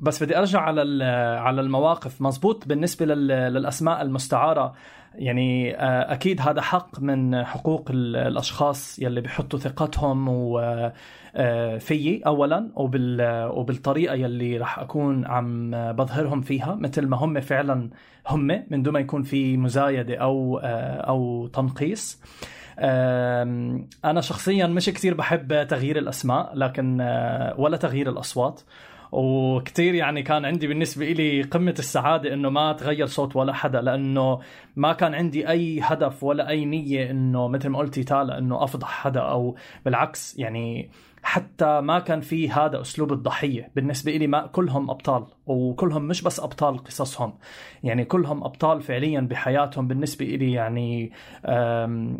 بس 0.00 0.22
بدي 0.22 0.38
أرجع 0.38 0.60
على 0.60 1.04
على 1.40 1.60
المواقف. 1.60 2.22
مزبوط 2.22 2.68
بالنسبة 2.68 3.06
للأسماء 3.06 4.02
المستعارة. 4.02 4.74
يعني 5.14 5.76
آه، 5.76 6.12
أكيد 6.12 6.40
هذا 6.40 6.60
حق 6.60 7.00
من 7.00 7.44
حقوق 7.44 7.88
الأشخاص 7.90 8.98
يلي 8.98 9.20
بيحطوا 9.20 9.58
ثقتهم 9.58 10.28
و 10.28 10.58
آه، 11.36 11.78
فيي 11.78 12.22
اولا 12.26 12.70
وبالطريقة 13.50 14.14
يلي 14.14 14.56
راح 14.56 14.78
أكون 14.78 15.26
عم 15.26 15.70
بظهرهم 15.92 16.40
فيها. 16.40 16.74
مثل 16.74 17.06
ما 17.06 17.16
هم 17.16 17.40
فعلا 17.40 17.90
هم 18.28 18.64
من 18.70 18.82
دون 18.82 18.94
ما 18.94 19.00
يكون 19.00 19.22
في 19.22 19.56
مزايدة 19.56 20.16
أو 20.16 20.60
آه، 20.62 21.00
أو 21.00 21.46
تنقيص. 21.46 22.20
أنا 24.04 24.20
شخصيا 24.20 24.66
مش 24.66 24.90
كثير 24.90 25.14
بحب 25.14 25.66
تغيير 25.66 25.98
الأسماء 25.98 26.54
لكن 26.54 27.00
ولا 27.58 27.76
تغيير 27.76 28.08
الأصوات. 28.08 28.60
وكثير 29.16 29.94
يعني 29.94 30.22
كان 30.22 30.44
عندي 30.44 30.66
بالنسبة 30.66 31.06
لي 31.06 31.42
قمة 31.42 31.74
السعادة 31.78 32.34
إنه 32.34 32.50
ما 32.50 32.72
تغير 32.72 33.06
صوت 33.06 33.36
ولا 33.36 33.52
حدا 33.52 33.80
لأنه 33.80 34.40
ما 34.76 34.92
كان 34.92 35.14
عندي 35.14 35.48
أي 35.48 35.80
هدف 35.82 36.24
ولا 36.24 36.48
أي 36.48 36.64
نية 36.64 37.10
إنه 37.10 37.48
مثل 37.48 37.68
ما 37.68 37.78
قلتي 37.78 38.04
تالا 38.04 38.38
إنه 38.38 38.64
أفضح 38.64 38.88
حدا 38.88 39.20
أو 39.20 39.56
بالعكس 39.84 40.38
يعني 40.38 40.90
حتى 41.24 41.80
ما 41.80 41.98
كان 41.98 42.20
في 42.20 42.50
هذا 42.50 42.80
أسلوب 42.80 43.12
الضحية. 43.12 43.70
بالنسبة 43.76 44.12
لي 44.12 44.26
ما 44.26 44.46
كلهم 44.46 44.90
أبطال 44.90 45.24
وكلهم 45.46 46.02
مش 46.02 46.22
بس 46.22 46.40
أبطال 46.40 46.84
قصصهم. 46.84 47.34
يعني 47.82 48.04
كلهم 48.04 48.44
أبطال 48.44 48.80
فعليا 48.82 49.20
بحياتهم. 49.20 49.88
بالنسبة 49.88 50.24
لي 50.26 50.52
يعني 50.52 51.12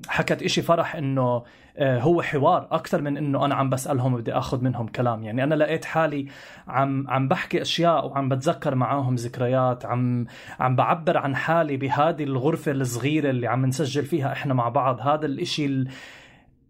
حكت 0.08 0.42
إشي 0.42 0.62
فرح 0.62 0.96
إنه 0.96 1.42
آه، 1.76 2.00
هو 2.00 2.22
حوار 2.22 2.68
أكثر 2.70 3.02
من 3.02 3.16
إنه 3.16 3.44
أنا 3.44 3.54
عم 3.54 3.70
بسألهم 3.70 4.14
وبدي 4.14 4.32
آخذ 4.32 4.64
منهم 4.64 4.86
كلام. 4.86 5.24
يعني 5.24 5.44
أنا 5.44 5.54
لقيت 5.54 5.84
حالي 5.84 6.26
عم 6.68 7.06
عم 7.08 7.28
بحكي 7.28 7.62
أشياء 7.62 8.06
وعم 8.06 8.28
بتذكر 8.28 8.74
معاهم 8.74 9.14
ذكريات. 9.14 9.86
عم 9.86 10.26
عم 10.60 10.76
بعبر 10.76 11.18
عن 11.18 11.36
حالي 11.36 11.76
بهذه 11.76 12.24
الغرفة 12.24 12.72
الصغيرة 12.72 13.30
اللي 13.30 13.46
عم 13.46 13.66
نسجل 13.66 14.04
فيها 14.04 14.32
إحنا 14.32 14.54
مع 14.54 14.68
بعض. 14.68 15.00
هذا 15.00 15.26
الإشي 15.26 15.84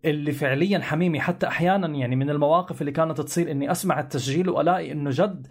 اللي 0.04 0.32
فعليا 0.32 0.78
حميمي. 0.78 1.20
حتى 1.20 1.46
أحيانا 1.46 1.88
يعني 1.88 2.16
من 2.16 2.30
المواقف 2.30 2.80
اللي 2.80 2.92
كانت 2.92 3.20
تصير 3.20 3.50
إني 3.50 3.70
أسمع 3.70 4.00
التسجيل 4.00 4.48
وألاقي 4.48 4.92
إنه 4.92 5.10
جد 5.12 5.46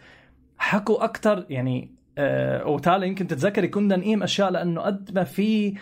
حكوا 0.58 1.04
أكثر 1.04 1.46
يعني 1.50 1.92
آه 2.18 2.68
وتالي 2.68 3.08
يمكن 3.08 3.28
تتذكري 3.28 3.68
كنا 3.68 3.96
نقيم 3.96 4.24
أشياء 4.24 4.52
لأنه 4.52 4.82
قد 4.82 5.12
ما 5.16 5.24
في 5.24 5.74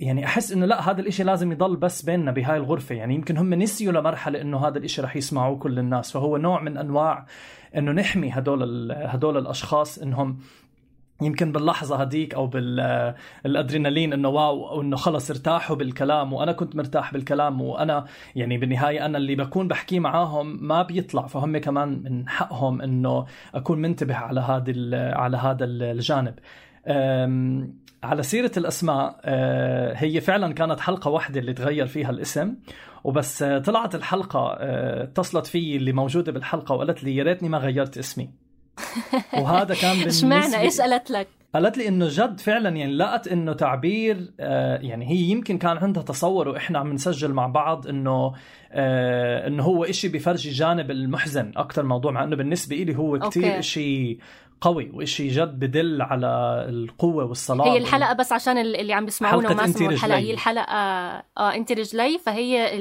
يعني 0.00 0.24
أحس 0.24 0.52
إنه 0.52 0.66
لا 0.66 0.90
هذا 0.90 1.00
الإشي 1.00 1.22
لازم 1.22 1.52
يضل 1.52 1.76
بس 1.76 2.02
بيننا 2.02 2.32
بهاي 2.32 2.56
الغرفة. 2.56 2.94
يعني 2.94 3.14
يمكن 3.14 3.36
هم 3.36 3.54
نسيوا 3.54 3.92
لمرحلة 3.92 4.40
إنه 4.40 4.66
هذا 4.66 4.78
الإشي 4.78 5.02
رح 5.02 5.16
يسمعوه 5.16 5.58
كل 5.58 5.78
الناس. 5.78 6.12
فهو 6.12 6.36
نوع 6.36 6.62
من 6.62 6.76
أنواع 6.78 7.26
إنه 7.76 7.92
نحمي 7.92 8.30
هدول 8.30 8.92
هدول 8.92 9.38
الأشخاص 9.38 9.98
إنهم 9.98 10.38
يمكن 11.22 11.52
باللحظة 11.52 11.96
هديك 11.96 12.34
أو 12.34 12.46
بالادرينالين 12.46 14.12
إنه 14.12 14.28
واو 14.28 14.80
إنه 14.80 14.96
خلص 14.96 15.30
ارتاحوا 15.30 15.76
بالكلام 15.76 16.32
وأنا 16.32 16.52
كنت 16.52 16.76
مرتاح 16.76 17.12
بالكلام 17.12 17.60
وأنا 17.60 18.04
يعني 18.36 18.58
بالنهاية 18.58 19.06
أنا 19.06 19.18
اللي 19.18 19.34
بكون 19.34 19.68
بحكيه 19.68 20.00
معاهم 20.00 20.66
ما 20.66 20.82
بيطلع. 20.82 21.26
فهم 21.26 21.58
كمان 21.58 22.02
من 22.02 22.28
حقهم 22.28 22.82
إنه 22.82 23.26
أكون 23.54 23.78
منتبه 23.78 24.14
على 24.14 24.40
هذا 24.40 24.72
على 25.14 25.36
هذا 25.36 25.64
الجانب. 25.64 26.34
على 28.02 28.22
سيرة 28.22 28.52
الأسماء 28.56 29.20
آه، 29.24 29.94
هي 29.96 30.20
فعلا 30.20 30.54
كانت 30.54 30.80
حلقة 30.80 31.10
واحدة 31.10 31.40
اللي 31.40 31.52
تغير 31.52 31.86
فيها 31.86 32.10
الاسم 32.10 32.56
وبس 33.04 33.42
آه، 33.42 33.58
طلعت 33.58 33.94
الحلقة 33.94 34.56
آه، 34.58 35.02
اتصلت 35.04 35.46
في 35.46 35.76
اللي 35.76 35.92
موجودة 35.92 36.32
بالحلقة 36.32 36.74
وقالت 36.74 37.04
لي 37.04 37.16
يا 37.16 37.24
ريتني 37.24 37.48
ما 37.48 37.58
غيرت 37.58 37.98
اسمي. 37.98 38.30
وهذا 39.42 39.74
كان 39.74 39.98
بالنسبة 39.98 40.28
اشمعنى 40.28 40.60
إيش 40.60 40.80
قالت 40.80 41.10
لك؟ 41.10 41.28
قالت 41.54 41.78
لي 41.78 41.88
إنه 41.88 42.06
جد 42.10 42.40
فعلا 42.40 42.68
يعني 42.68 42.92
لقت 42.92 43.28
إنه 43.28 43.52
تعبير 43.52 44.32
يعني 44.80 45.10
هي 45.10 45.16
يمكن 45.16 45.58
كان 45.58 45.76
عندها 45.76 46.02
تصور 46.02 46.48
وإحنا 46.48 46.78
عم 46.78 46.92
نسجل 46.92 47.32
مع 47.32 47.46
بعض 47.46 47.86
إنه 47.86 48.32
إنه 49.46 49.62
هو 49.62 49.84
إشي 49.84 50.08
بفرجي 50.08 50.50
جانب 50.50 50.90
المحزن 50.90 51.52
أكثر 51.56 51.82
موضوع 51.82 52.12
مع 52.12 52.24
إنه 52.24 52.36
بالنسبة 52.36 52.76
لي 52.76 52.96
هو 52.96 53.18
كثير 53.18 53.58
إشي 53.58 54.18
قوي 54.60 54.90
وإشي 54.94 55.28
جد 55.28 55.58
بدل 55.58 56.02
على 56.02 56.26
القوة 56.68 57.24
والصلاة 57.24 57.72
هي 57.72 57.78
الحلقة 57.78 58.12
بس 58.12 58.32
عشان 58.32 58.58
اللي 58.58 58.92
عم 58.92 59.04
بيسمعونا 59.04 59.50
وما 59.50 59.66
سمعوا 59.66 59.92
الحلقة. 59.92 60.18
هي 60.18 60.30
الحلقة 60.30 60.72
آه 61.38 61.54
انت 61.54 61.72
رجلي 61.72 62.18
فهي 62.18 62.78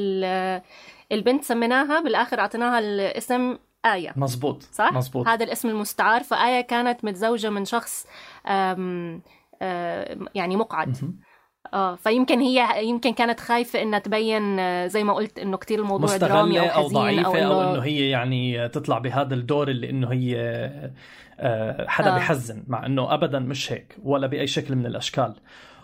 البنت 1.11 1.43
سميناها 1.43 1.99
بالآخر 1.99 2.39
أعطيناها 2.39 2.79
الاسم 2.79 3.57
آية. 3.93 4.13
مزبوط 4.15 4.63
صح؟ 4.63 4.93
مزبوط. 4.93 5.27
هذا 5.27 5.45
الاسم 5.45 5.69
المستعار 5.69 6.23
فآية 6.23 6.61
كانت 6.61 7.05
متزوجة 7.05 7.49
من 7.49 7.65
شخص 7.65 8.07
آم 8.47 9.21
آم 9.61 10.25
يعني 10.35 10.55
مقعد. 10.55 10.97
آه 11.73 11.95
فيمكن 11.95 12.39
هي 12.39 12.87
يمكن 12.87 13.13
كانت 13.13 13.39
خايفة 13.39 13.81
إنها 13.81 13.99
تبين 13.99 14.59
آه، 14.59 14.87
زي 14.87 15.03
ما 15.03 15.13
قلت 15.13 15.39
إنه 15.39 15.57
كثير 15.57 15.79
الموضوع 15.79 16.17
درامي 16.17 16.59
أو 16.59 16.65
أو 16.65 16.87
ضعيفه 16.87 17.25
أو 17.25 17.35
انه, 17.35 17.53
أو 17.53 17.71
إنه 17.71 17.83
هي 17.83 18.09
يعني 18.09 18.69
تطلع 18.69 18.97
بهذا 18.97 19.33
الدور 19.35 19.67
اللي 19.69 19.89
إنه 19.89 20.11
هي 20.11 20.35
آه، 21.39 21.87
حدا 21.87 22.11
آه. 22.13 22.15
بحزن 22.15 22.63
مع 22.67 22.85
إنه 22.85 23.13
ابدا 23.13 23.39
مش 23.39 23.71
هيك 23.71 23.97
ولا 24.03 24.27
بأي 24.27 24.47
شكل 24.47 24.75
من 24.75 24.85
الأشكال. 24.85 25.33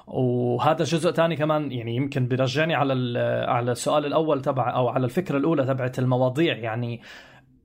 وهذا 0.07 0.83
جزء 0.83 1.11
ثاني 1.11 1.35
كمان 1.35 1.71
يعني 1.71 1.95
يمكن 1.95 2.27
بيرجعني 2.27 2.75
على 2.75 3.19
على 3.47 3.71
السؤال 3.71 4.05
الأول 4.05 4.41
تبع 4.41 4.75
أو 4.75 4.87
على 4.87 5.05
الفكرة 5.05 5.37
الأولى 5.37 5.65
تبعت 5.65 5.99
المواضيع. 5.99 6.57
يعني 6.57 7.01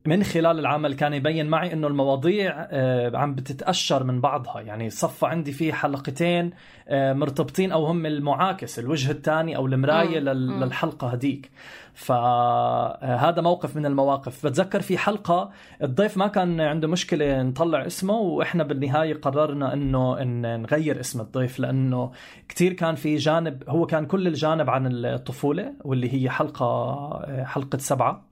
من 0.08 0.24
خلال 0.24 0.58
العمل 0.58 0.94
كان 0.94 1.14
يبين 1.14 1.46
معي 1.46 1.72
إنه 1.72 1.86
المواضيع 1.86 2.66
آه، 2.70 3.16
عم 3.16 3.34
بتتأشر 3.34 4.04
من 4.04 4.20
بعضها. 4.20 4.60
يعني 4.60 4.90
صفى 4.90 5.26
عندي 5.26 5.52
في 5.52 5.72
حلقتين 5.72 6.50
آه، 6.88 7.12
مرتبطين 7.12 7.72
أو 7.72 7.86
هم 7.86 8.06
المعاكس 8.06 8.78
الوجه 8.78 9.10
الثاني 9.10 9.56
أو 9.56 9.66
المراية 9.66 10.18
للحلقة 10.18 11.08
هديك 11.08 11.50
فهذا 11.94 13.40
موقف 13.42 13.76
من 13.76 13.86
المواقف. 13.86 14.46
بتذكر 14.46 14.80
في 14.80 14.98
حلقة 14.98 15.50
الضيف 15.82 16.16
ما 16.16 16.26
كان 16.26 16.60
عنده 16.60 16.88
مشكلة 16.88 17.42
نطلع 17.42 17.86
اسمه 17.86 18.14
وإحنا 18.14 18.64
بالنهاية 18.64 19.14
قررنا 19.14 19.72
إنه 19.72 20.22
إن 20.22 20.62
نغير 20.62 21.00
اسم 21.00 21.20
الضيف 21.20 21.60
لأنه 21.60 22.10
كثير 22.48 22.72
كان 22.72 22.94
في 22.94 23.16
جانب 23.16 23.62
هو 23.68 23.86
كان 23.86 24.06
كل 24.06 24.26
الجانب 24.26 24.70
عن 24.70 24.86
الطفولة 25.04 25.72
واللي 25.84 26.14
هي 26.14 26.30
حلقة 26.30 26.66
آه، 26.66 27.44
حلقة 27.44 27.78
سبعة. 27.78 28.27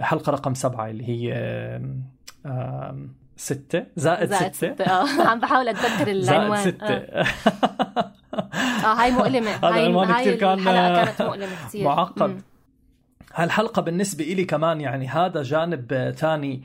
حلقة 0.00 0.32
رقم 0.32 0.54
سبعة 0.54 0.90
اللي 0.90 1.08
هي 1.08 1.34
ستة. 3.36 3.86
زائد, 3.96 4.28
زائد 4.28 4.54
ستة, 4.54 4.74
ستة. 4.74 4.84
آه. 4.84 5.28
عم 5.30 5.40
بحاول 5.40 5.68
أتذكر 5.68 6.10
العنوان. 6.10 6.62
زائد 6.62 6.74
ستة. 6.74 6.86
آه, 6.86 7.26
آه 8.84 8.94
هاي 8.94 9.10
مؤلمة. 9.10 9.50
هاي 9.50 9.80
العنوان 9.80 10.12
كثير 10.12 10.34
كان 10.34 10.58
الحلقة 10.58 11.04
كانت 11.04 11.22
مؤلمة 11.22 11.66
كثير 11.66 11.84
معقد. 11.84 12.42
هالحلقة 13.34 13.82
بالنسبة 13.82 14.24
إلي 14.24 14.44
كمان 14.44 14.80
يعني 14.80 15.08
هذا 15.08 15.42
جانب 15.42 16.14
ثاني 16.16 16.62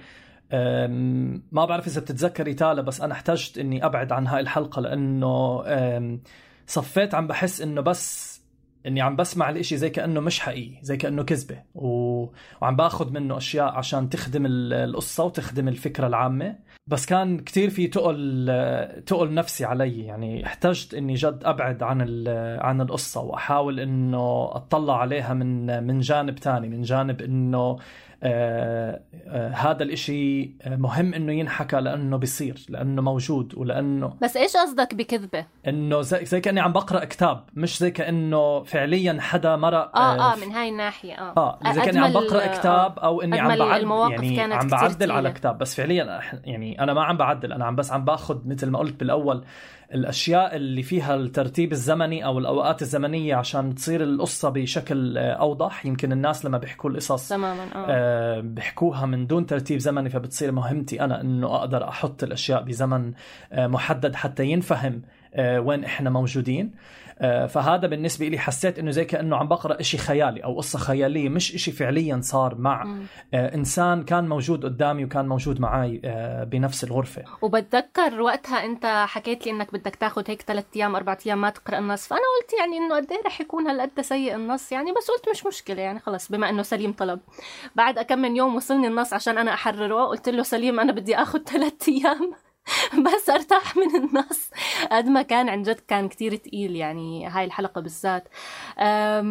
ما 1.52 1.66
بعرف 1.66 1.88
إذا 1.88 2.02
بتتذكري 2.02 2.54
تالا 2.54 2.82
بس 2.82 3.02
أنا 3.02 3.14
احتجت 3.14 3.58
إني 3.58 3.86
أبعد 3.86 4.12
عن 4.12 4.28
هاي 4.28 4.40
الحلقة 4.40 4.82
لأنه 4.82 5.64
صفيت 6.68 7.16
عم 7.16 7.28
بحس 7.28 7.62
إنه 7.62 7.82
بس 7.82 8.35
إني 8.88 9.02
عم 9.02 9.16
بسمع 9.16 9.50
الإشي 9.50 9.78
زي 9.78 9.90
كأنه 9.90 10.20
مش 10.20 10.40
حقيقي 10.40 10.80
زي 10.82 10.98
كأنه 10.98 11.24
كذبة. 11.24 11.62
و... 11.76 11.88
وعم 12.62 12.76
باخذ 12.76 13.12
منه 13.12 13.38
أشياء 13.38 13.74
عشان 13.74 14.10
تخدم 14.10 14.46
القصة 14.46 15.24
وتخدم 15.24 15.68
الفكرة 15.68 16.08
العامة. 16.08 16.56
بس 16.88 17.06
كان 17.06 17.40
كتير 17.40 17.70
في 17.70 17.88
تقل 17.88 19.04
تقل 19.06 19.34
نفسي 19.34 19.66
علي. 19.66 20.06
يعني 20.06 20.46
احتجت 20.46 20.94
إني 20.94 21.14
جد 21.14 21.40
أبعد 21.44 21.84
عن 21.84 22.28
عن 22.60 22.82
القصة 22.82 23.22
وأحاول 23.22 23.80
إنه 23.80 24.50
أطلع 24.52 25.00
عليها 25.00 25.34
من 25.34 25.84
من 25.84 26.00
جانب 26.00 26.36
تاني 26.36 26.70
من 26.70 26.82
جانب 26.82 27.22
إنه 27.22 27.78
آه 28.26 29.02
آه 29.28 29.50
هذا 29.50 29.84
الإشي 29.84 30.52
مهم 30.68 31.14
إنه 31.14 31.34
ينحكى 31.34 31.76
لأنه 31.76 32.18
بيصير 32.18 32.66
لأنه 32.70 33.02
موجود 33.02 33.56
ولأنه 33.56 34.14
بس 34.22 34.38
إيش 34.38 34.58
قصدك 34.58 34.96
بكذبة؟ 34.96 35.46
إنه 35.68 36.02
زي, 36.02 36.26
زي 36.26 36.42
كأني 36.42 36.60
عم 36.60 36.74
بقرأ 36.74 37.06
كتاب 37.06 37.44
مش 37.54 37.80
زي 37.80 37.92
كأنه 37.92 38.64
فعليا 38.64 39.18
حدا 39.22 39.56
مرق 39.56 39.98
آه 39.98 40.00
آه, 40.00 40.34
آه 40.34 40.36
من 40.36 40.52
هاي 40.52 40.70
الناحية 40.70 41.14
آه. 41.14 41.60
آه 41.66 41.72
زي 41.72 41.82
كأني 41.82 42.00
عم 42.00 42.14
بقرأ 42.14 42.48
كتاب 42.48 43.00
أو 43.00 43.22
إني 43.22 43.40
عم 43.40 43.48
بعد 43.48 44.12
يعني 44.12 44.36
كانت 44.36 44.54
عم 44.54 44.68
بعدل 44.68 45.12
على 45.12 45.32
كتاب 45.32 45.58
بس 45.58 45.76
فعليا 45.76 46.22
يعني 46.44 46.84
أنا 46.84 46.94
ما 46.94 47.04
عم 47.04 47.18
بعدل 47.18 47.54
أنا 47.54 47.66
عم 47.66 47.76
بس 47.76 47.92
عم 47.92 48.06
باخذ 48.06 48.48
مثل 48.48 48.70
ما 48.70 48.80
قلت 48.80 49.00
بالأول 49.00 49.44
الأشياء 49.94 50.56
اللي 50.56 50.84
فيها 50.84 51.16
الترتيب 51.16 51.72
الزمني 51.72 52.26
أو 52.26 52.40
الأوقات 52.40 52.82
الزمنية 52.82 53.36
عشان 53.36 53.76
تصير 53.76 54.04
القصة 54.04 54.50
بشكل 54.50 55.18
أوضح 55.18 55.86
يمكن 55.86 56.12
الناس 56.12 56.46
لما 56.46 56.58
بيحكوا 56.58 56.90
القصص 56.90 57.30
تماما 57.30 57.64
آه. 57.64 57.86
آه 57.90 58.40
بيحكوها 58.40 59.06
من 59.06 59.28
دون 59.28 59.46
ترتيب 59.46 59.80
زمني 59.80 60.10
فبتصير 60.10 60.52
مهمتي 60.52 61.02
أنا 61.02 61.22
إنه 61.22 61.56
أقدر 61.56 61.88
أحط 61.90 62.24
الأشياء 62.24 62.64
بزمن 62.64 63.14
آه 63.52 63.68
محدد 63.68 64.16
حتى 64.16 64.46
ينفهم 64.46 65.02
وين 65.40 65.84
إحنا 65.84 66.10
موجودين 66.10 66.72
فهذا 67.22 67.88
بالنسبة 67.88 68.28
لي 68.28 68.40
حسيت 68.40 68.80
إنه 68.80 68.92
زي 68.92 69.06
كأنه 69.06 69.38
عم 69.38 69.48
بقرأ 69.48 69.80
إشي 69.80 69.98
خيالي 69.98 70.44
أو 70.44 70.58
قصة 70.58 70.80
خيالية 70.80 71.30
مش 71.30 71.56
إشي 71.56 71.72
فعليا 71.72 72.20
صار 72.22 72.56
مع. 72.56 72.84
م. 72.84 73.06
إنسان 73.34 74.04
كان 74.04 74.30
موجود 74.30 74.66
قدامي 74.66 75.06
وكان 75.06 75.28
موجود 75.28 75.60
معي 75.60 76.02
بنفس 76.52 76.84
الغرفة. 76.84 77.24
وبتذكر 77.42 78.22
وقتها 78.22 78.66
أنت 78.66 79.06
حكيت 79.08 79.46
لي 79.46 79.52
إنك 79.52 79.74
بدك 79.74 79.96
تاخذ 79.96 80.24
هيك 80.28 80.42
ثلاث 80.42 80.66
أيام 80.76 80.96
أربع 80.96 81.18
أيام 81.26 81.42
ما 81.42 81.50
تقرأ 81.50 81.78
النص 81.80 82.08
فأنا 82.08 82.22
قلت 82.42 82.54
يعني 82.60 82.78
إنه 82.78 82.96
قد 82.96 83.12
إيه 83.12 83.22
رح 83.26 83.42
يكون 83.42 83.68
هالقد 83.68 84.02
سيء 84.02 84.36
النص 84.36 84.72
يعني 84.72 84.92
بس 84.92 85.12
قلت 85.12 85.30
مش 85.30 85.46
مشكلة 85.46 85.82
يعني 85.82 86.00
خلص 86.00 86.32
بما 86.32 86.50
إنه 86.50 86.62
سليم 86.64 86.94
طلب. 86.94 87.20
بعد 87.76 88.00
كم 88.00 88.20
من 88.20 88.36
يوم 88.36 88.56
وصلني 88.56 88.88
النص 88.88 89.14
عشان 89.14 89.38
أنا 89.38 89.54
أحرره 89.54 90.06
قلت 90.06 90.30
له 90.30 90.44
سليم 90.44 90.80
أنا 90.80 90.92
بدي 90.92 91.16
اخذ 91.16 91.40
ثلاث 91.44 91.90
أيام. 91.90 92.32
بس 93.06 93.30
أرتاح 93.30 93.78
من 93.78 93.96
النص 93.96 94.50
قد 94.92 95.06
ما 95.06 95.22
كان 95.22 95.50
عن 95.50 95.62
جد 95.64 95.80
كان 95.88 96.08
كتير 96.10 96.36
تقيل 96.36 96.76
يعني 96.76 97.28
هاي 97.28 97.46
الحلقة 97.46 97.82
بالذات. 97.82 98.28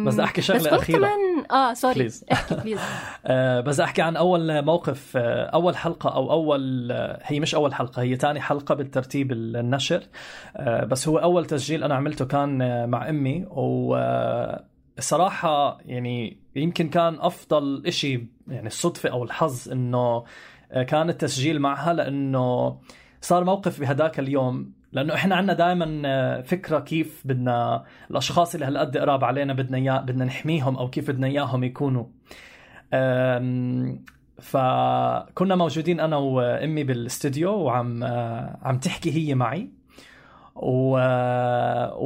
بس 0.05 0.19
أحكي 0.19 0.41
شغلة 0.41 0.59
بس 0.59 0.67
أخيرة. 0.67 0.97
كمان 0.97 1.45
آه 1.51 1.73
sorry 1.73 1.93
please. 1.93 2.25
احكي 2.31 2.55
please 2.55 2.79
آه 3.25 3.61
بس 3.61 3.79
أحكي 3.79 4.01
عن 4.01 4.15
أول 4.15 4.61
موقف 4.65 5.17
آه 5.17 5.45
أول 5.45 5.77
حلقة 5.77 6.09
أو 6.15 6.31
أول 6.31 6.91
آه 6.91 7.19
هي 7.23 7.39
مش 7.39 7.55
أول 7.55 7.73
حلقة 7.73 8.01
هي 8.01 8.15
ثاني 8.15 8.41
حلقة 8.41 8.75
بالترتيب 8.75 9.31
النشر. 9.31 10.03
آه 10.57 10.83
بس 10.85 11.07
هو 11.07 11.17
أول 11.17 11.45
تسجيل 11.45 11.83
أنا 11.83 11.95
عملته 11.95 12.25
كان 12.25 12.61
آه، 12.61 12.85
مع 12.85 13.09
أمي 13.09 13.45
و 13.49 13.95
آه، 13.95 14.65
صراحة 14.99 15.77
يعني 15.85 16.37
يمكن 16.55 16.89
كان 16.89 17.17
أفضل 17.19 17.83
إشي 17.87 18.27
يعني 18.47 18.67
الصدفة 18.67 19.09
أو 19.09 19.23
الحظ 19.23 19.71
إنه 19.71 20.23
كان 20.87 21.09
التسجيل 21.09 21.59
معها 21.59 21.93
لأنه 21.93 22.77
صار 23.25 23.43
موقف 23.43 23.79
بهداك 23.79 24.19
اليوم 24.19 24.73
لأنه 24.91 25.13
إحنا 25.13 25.35
عندنا 25.35 25.53
دائما 25.53 26.01
آه، 26.05 26.41
فكرة 26.41 26.79
كيف 26.79 27.21
بدنا 27.25 27.83
الأشخاص 28.11 28.53
اللي 28.53 28.65
هالقد 28.65 28.97
قراب 28.97 29.23
علينا 29.23 29.53
بدنا 29.53 29.77
اياه 29.77 30.01
بدنا 30.01 30.25
نحميهم 30.25 30.77
أو 30.77 30.89
كيف 30.89 31.11
بدنا 31.11 31.27
إياهم 31.27 31.63
يكونوا. 31.63 32.05
فكنا 34.41 35.55
موجودين 35.55 35.99
أنا 35.99 36.17
وأمي 36.17 36.83
بالاستديو 36.83 37.51
وعم 37.51 38.03
آه، 38.03 38.59
عم 38.61 38.77
تحكي 38.79 39.11
هي 39.11 39.35
معي. 39.35 39.69
و... 40.55 40.89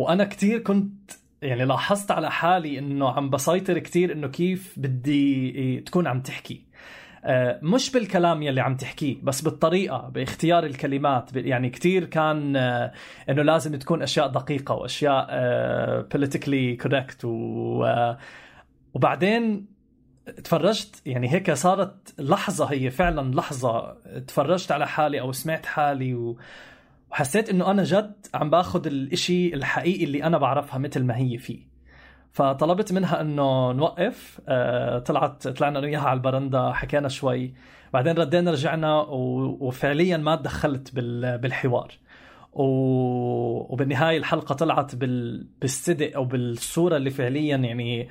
وأنا 0.01 0.23
كثير 0.23 0.59
كنت 0.59 1.11
يعني 1.41 1.65
لاحظت 1.65 2.11
على 2.11 2.31
حالي 2.31 2.79
إنه 2.79 3.09
عم 3.09 3.29
بسيطر 3.29 3.79
كثير 3.79 4.11
إنه 4.11 4.27
كيف 4.27 4.73
بدي 4.77 5.79
تكون 5.79 6.07
عم 6.07 6.21
تحكي. 6.21 6.53
آه، 6.53 6.68
مش 7.61 7.91
بالكلام 7.91 8.43
يلي 8.43 8.61
عم 8.61 8.75
تحكيه 8.75 9.17
بس 9.23 9.41
بالطريقة 9.41 10.09
باختيار 10.09 10.65
الكلمات. 10.65 11.35
يعني 11.35 11.69
كثير 11.69 12.05
كان 12.05 12.55
آه، 12.55 12.91
إنه 13.29 13.41
لازم 13.41 13.75
تكون 13.75 14.01
أشياء 14.01 14.27
دقيقة 14.27 14.75
وأشياء 14.75 15.27
politically 16.01 16.73
آه، 16.73 16.75
correct 16.75 17.25
وبعدين 18.93 19.65
تفرجت 20.43 21.01
يعني 21.05 21.33
هيك 21.33 21.51
صارت 21.51 22.13
لحظة 22.19 22.65
هي 22.65 22.89
فعلا 22.89 23.35
لحظة 23.35 23.97
تفرجت 24.27 24.71
على 24.71 24.87
حالي 24.87 25.21
أو 25.21 25.31
سمعت 25.31 25.65
حالي 25.65 26.35
وحسيت 27.11 27.49
إنه 27.49 27.71
أنا 27.71 27.83
جد 27.83 28.25
عم 28.33 28.49
باخذ 28.49 28.87
الإشي 28.87 29.53
الحقيقي 29.53 30.03
اللي 30.03 30.23
أنا 30.23 30.37
بعرفها 30.37 30.77
مثل 30.77 31.03
ما 31.03 31.17
هي 31.17 31.37
فيه. 31.37 31.68
فطلبت 32.39 32.93
منها 32.93 33.21
إنه 33.21 33.71
نوقف. 33.71 34.41
آه، 34.47 34.99
طلعت 34.99 35.47
طلعنا 35.47 35.79
أنا 35.79 35.87
وياها 35.87 36.01
على 36.01 36.17
البرندة 36.17 36.73
حكينا 36.73 37.09
شوي. 37.09 37.53
بعدين 37.93 38.17
ردينا 38.17 38.51
رجعنا 38.51 39.01
وفعليا 39.59 40.17
ما 40.17 40.35
تدخلت 40.35 40.95
بالحوار. 41.41 41.91
وبالنهاية 42.53 44.17
الحلقة 44.17 44.55
طلعت 44.55 44.95
بالصدق 45.61 46.15
أو 46.15 46.25
بالصورة 46.25 46.97
اللي 46.97 47.09
فعليا 47.09 47.57
يعني 47.57 48.09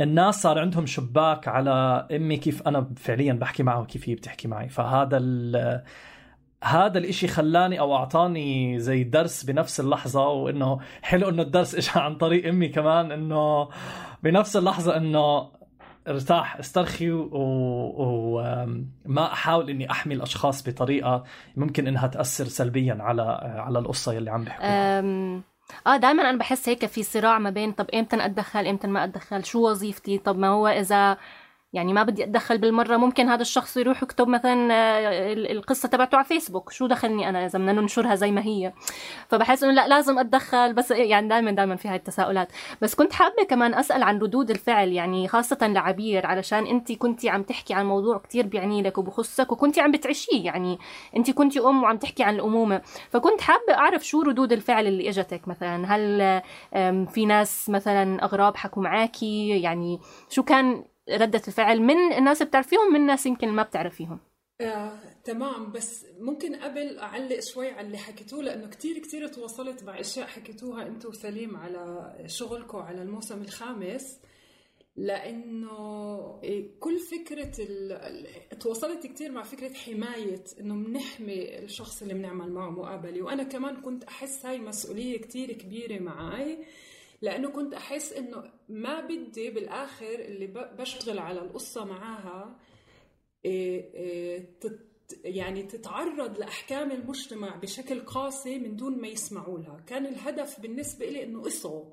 الناس 0.00 0.42
صار 0.42 0.58
عندهم 0.58 0.86
شباك 0.86 1.48
على 1.48 2.06
إمي 2.12 2.36
كيف 2.36 2.62
أنا 2.62 2.90
فعليا 2.96 3.32
بحكي 3.32 3.62
معها 3.62 3.80
وكيف 3.80 4.08
هي 4.08 4.14
بتحكي 4.14 4.48
معي. 4.48 4.68
فهذا 4.68 5.18
هذا 6.64 6.98
الإشي 6.98 7.28
خلاني 7.28 7.80
أو 7.80 7.96
أعطاني 7.96 8.78
زي 8.80 9.04
درس 9.04 9.44
بنفس 9.44 9.80
اللحظة 9.80 10.28
وإنه 10.28 10.80
حلو 11.02 11.28
إنه 11.28 11.42
الدرس 11.42 11.74
اجى 11.74 12.00
عن 12.04 12.16
طريق 12.16 12.48
أمي 12.48 12.68
كمان 12.68 13.12
إنه 13.12 13.68
بنفس 14.22 14.56
اللحظة 14.56 14.96
إنه 14.96 15.50
ارتاح 16.08 16.56
استرخي 16.56 17.10
وما. 17.10 18.84
أحاول 19.18 19.70
إني 19.70 19.90
أحمي 19.90 20.14
الأشخاص 20.14 20.68
بطريقة 20.68 21.24
ممكن 21.56 21.86
إنها 21.86 22.06
تأثر 22.06 22.44
سلبيا 22.44 22.98
على 23.00 23.22
على 23.42 23.78
القصة 23.78 24.12
يلي 24.12 24.30
عم 24.30 24.44
بيحكوها 24.44 25.00
آه 25.86 25.96
دائما 25.96 26.30
أنا 26.30 26.38
بحس 26.38 26.68
هيك 26.68 26.86
في 26.86 27.02
صراع 27.02 27.38
ما 27.38 27.50
بين 27.50 27.72
طب 27.72 27.86
إمتى 27.94 28.26
أتدخل 28.26 28.66
إمتى 28.66 28.86
ما 28.86 29.04
أتدخل 29.04 29.44
شو 29.44 29.70
وظيفتي 29.70 30.18
طب 30.18 30.38
ما 30.38 30.48
هو 30.48 30.68
إذا 30.68 31.16
يعني 31.74 31.92
ما 31.92 32.02
بدي 32.02 32.24
أتدخل 32.24 32.58
بالمرة 32.58 32.96
ممكن 32.96 33.28
هذا 33.28 33.42
الشخص 33.42 33.76
يروح 33.76 34.02
يكتب 34.02 34.28
مثلا 34.28 34.74
آه، 34.74 35.32
القصة 35.32 35.88
تبعته 35.88 36.16
على 36.16 36.24
فيسبوك. 36.24 36.72
شو 36.72 36.86
دخلني 36.86 37.28
أنا 37.28 37.46
إذا 37.46 37.58
بدنا 37.58 37.72
ننشرها 37.72 38.14
زي 38.14 38.30
ما 38.30 38.42
هي؟ 38.42 38.72
فبحس 39.28 39.62
إنه 39.62 39.72
لا 39.72 39.88
لازم 39.88 40.18
أتدخل. 40.18 40.72
بس 40.74 40.90
يعني 40.90 41.28
دائما 41.28 41.50
دائما 41.50 41.76
في 41.76 41.88
هاي 41.88 41.96
التساؤلات. 41.96 42.52
بس 42.82 42.94
كنت 42.94 43.12
حابة 43.12 43.44
كمان 43.48 43.74
أسأل 43.74 44.02
عن 44.02 44.18
ردود 44.18 44.50
الفعل 44.50 44.88
يعني 44.88 45.28
خاصة 45.28 45.66
لعبير 45.66 46.26
علشان 46.26 46.66
أنت 46.66 46.92
كنتي 46.92 47.28
عم 47.28 47.42
تحكي 47.42 47.74
عن 47.74 47.86
موضوع 47.86 48.18
كتير 48.18 48.46
بيعني 48.46 48.82
لك 48.82 48.98
وبخصك 48.98 49.52
وكنتي 49.52 49.80
عم 49.80 49.90
بتعيشيه. 49.92 50.44
يعني 50.44 50.78
أنت 51.16 51.30
كنتي 51.30 51.60
أم 51.60 51.82
وعم 51.82 51.96
تحكي 51.96 52.22
عن 52.22 52.34
الأمومة. 52.34 52.80
فكنت 53.10 53.40
حابة 53.40 53.74
أعرف 53.74 54.06
شو 54.06 54.22
ردود 54.22 54.52
الفعل 54.52 54.86
اللي 54.86 55.08
إجتك. 55.08 55.48
مثلا 55.48 55.94
هل 55.94 56.42
في 57.06 57.26
ناس 57.26 57.70
مثلا 57.70 58.24
أغراب 58.24 58.56
حكوا 58.56 58.82
معاكي؟ 58.82 59.48
يعني 59.60 60.00
شو 60.28 60.42
كان 60.42 60.84
ردة 61.08 61.42
الفعل 61.48 61.80
من 61.80 62.12
الناس 62.12 62.42
بتعرفيهم 62.42 62.92
من 62.92 63.06
ناس 63.06 63.26
يمكن 63.26 63.48
ما 63.48 63.62
بتعرفيهم. 63.62 64.20
آه، 64.60 64.98
تمام. 65.24 65.72
بس 65.72 66.06
ممكن 66.18 66.54
قبل 66.56 66.98
أعلق 66.98 67.40
شوي 67.40 67.70
على 67.70 67.86
اللي 67.86 67.98
حكيتوه 67.98 68.42
لأنه 68.42 68.68
كتير 68.68 68.98
كتير 68.98 69.28
تواصلت 69.28 69.84
مع 69.84 70.00
اشياء 70.00 70.26
حكيتوها 70.26 70.86
أنتم 70.86 71.08
وسليم 71.08 71.56
على 71.56 72.14
شغلكم 72.26 72.78
على 72.78 73.02
الموسم 73.02 73.42
الخامس. 73.42 74.20
لأنه 74.96 76.40
كل 76.80 76.98
فكرة 76.98 77.52
تواصلت 78.60 79.06
كثير 79.06 79.32
مع 79.32 79.42
فكرة 79.42 79.72
حماية 79.74 80.44
إنه 80.60 80.74
بنحمي 80.74 81.58
الشخص 81.58 82.02
اللي 82.02 82.14
بنعمل 82.14 82.52
معه 82.52 82.70
مقابلة. 82.70 83.22
وأنا 83.22 83.42
كمان 83.42 83.76
كنت 83.76 84.04
أحس 84.04 84.46
هاي 84.46 84.58
مسؤولية 84.58 85.20
كثير 85.20 85.52
كبيرة 85.52 86.02
معي 86.02 86.58
لأنه 87.22 87.50
كنت 87.50 87.74
أحس 87.74 88.12
إنه 88.12 88.52
ما 88.68 89.00
بدي 89.00 89.50
بالآخر 89.50 90.14
اللي 90.14 90.46
بشتغل 90.78 91.18
على 91.18 91.40
القصة 91.40 91.84
معاها 91.84 92.58
إيه، 93.44 93.94
إيه، 93.94 94.54
يعني 95.24 95.62
تتعرض 95.62 96.38
لأحكام 96.38 96.90
المجتمع 96.90 97.56
بشكل 97.56 98.00
قاسي 98.00 98.58
من 98.58 98.76
دون 98.76 99.00
ما 99.00 99.08
يسمعوا 99.08 99.58
لها. 99.58 99.84
كان 99.86 100.06
الهدف 100.06 100.60
بالنسبة 100.60 101.06
لي 101.06 101.24
إنه 101.24 101.46
اصغوا 101.46 101.84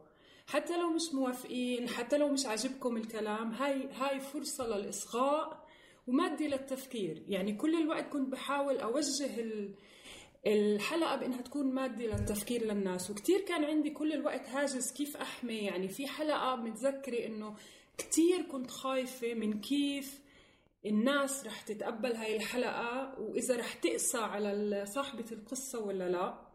حتى 0.48 0.78
لو 0.78 0.90
مش 0.90 1.14
موافقين 1.14 1.90
حتى 1.90 2.18
لو 2.18 2.28
مش 2.28 2.46
عاجبكم 2.46 2.98
الكلام 2.98 3.52
هاي 3.52 3.90
هاي 3.92 4.20
فرصة 4.20 4.68
للإصغاء 4.68 5.68
ومادي 6.08 6.48
للتفكير. 6.48 7.24
يعني 7.28 7.54
كل 7.54 7.82
الوقت 7.82 8.08
كنت 8.08 8.30
بحاول 8.32 8.78
أوجه 8.78 9.40
ال 9.40 9.76
الحلقة 10.48 11.16
بإنها 11.16 11.42
تكون 11.42 11.74
مادة 11.74 12.06
للتفكير 12.06 12.64
للناس 12.66 13.12
وكتير 13.12 13.40
كان 13.42 13.64
عندي 13.64 13.90
كل 13.90 14.14
الوقت 14.14 14.50
هاجس 14.50 14.94
كيف 14.94 15.18
أحمي 15.18 15.58
يعني 15.58 15.88
في 15.90 16.08
حلقة 16.08 16.56
متذكرة 16.56 17.26
إنه 17.26 17.56
كتير 17.98 18.42
كنت 18.52 18.72
خايفة 18.72 19.34
من 19.34 19.60
كيف 19.60 20.20
الناس 20.86 21.46
رح 21.46 21.62
تتقبل 21.62 22.16
هاي 22.16 22.36
الحلقة 22.36 23.20
وإذا 23.20 23.56
رح 23.56 23.74
تقسى 23.74 24.18
على 24.18 24.86
صاحبة 24.86 25.26
القصة 25.32 25.80
ولا 25.80 26.10
لا. 26.10 26.51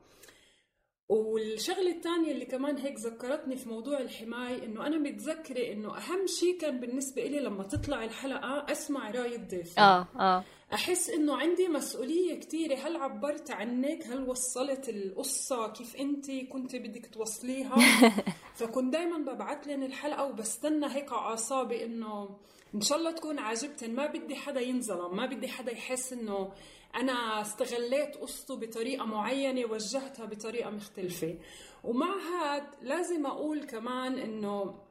والشغلة 1.09 1.91
الثانية 1.91 2.33
اللي 2.33 2.45
كمان 2.45 2.77
هيك 2.77 2.99
ذكرتني 2.99 3.57
في 3.57 3.69
موضوع 3.69 4.01
الحماية 4.01 4.65
إنه 4.65 4.87
أنا 4.87 4.99
متذكرة 4.99 5.73
إنه 5.73 5.97
أهم 5.97 6.27
شيء 6.27 6.59
كان 6.59 6.81
بالنسبة 6.81 7.25
لي 7.25 7.41
لما 7.41 7.63
تطلع 7.63 8.05
الحلقة 8.05 8.73
أسمع 8.73 9.11
رأي 9.11 9.37
الضيف. 9.37 9.79
آه 9.79 10.09
آه. 10.17 10.45
أحس 10.73 11.11
إنه 11.11 11.37
عندي 11.37 11.69
مسؤولية 11.69 12.41
كثيره 12.41 12.75
هل 12.75 12.97
عبرت 12.97 13.51
عنك؟ 13.51 14.07
هل 14.07 14.29
وصلت 14.29 14.89
القصة 14.89 15.69
كيف 15.73 15.97
أنت 15.97 16.31
كنت 16.31 16.77
بدك 16.77 17.07
توصليها؟ 17.07 17.77
فكنت 18.59 18.93
دائما 18.93 19.19
ببعث 19.33 19.67
لهم 19.67 19.83
الحلقة 19.83 20.25
وبستنى 20.25 20.87
هيك 20.87 21.13
أعصابي 21.13 21.85
إنه 21.85 22.29
إن 22.75 22.81
شاء 22.81 22.99
الله 22.99 23.11
تكون 23.11 23.39
عاجبتهم 23.39 23.91
ما 23.91 24.07
بدي 24.07 24.37
حدا 24.37 24.61
ينظلم 24.61 25.17
ما 25.17 25.27
بدي 25.27 25.49
حدا 25.49 25.73
يحس 25.73 26.13
إنه 26.13 26.53
أنا 26.97 27.41
استغليت 27.41 28.17
قصته 28.17 28.57
بطريقة 28.57 29.05
معينة 29.05 29.71
وجهتها 29.71 30.25
بطريقة 30.25 30.71
مختلفة. 30.71 31.39
ومع 31.85 32.15
هذا 32.17 32.67
لازم 32.83 33.27
أقول 33.27 33.65
كمان 33.65 34.19
إنه 34.19 34.83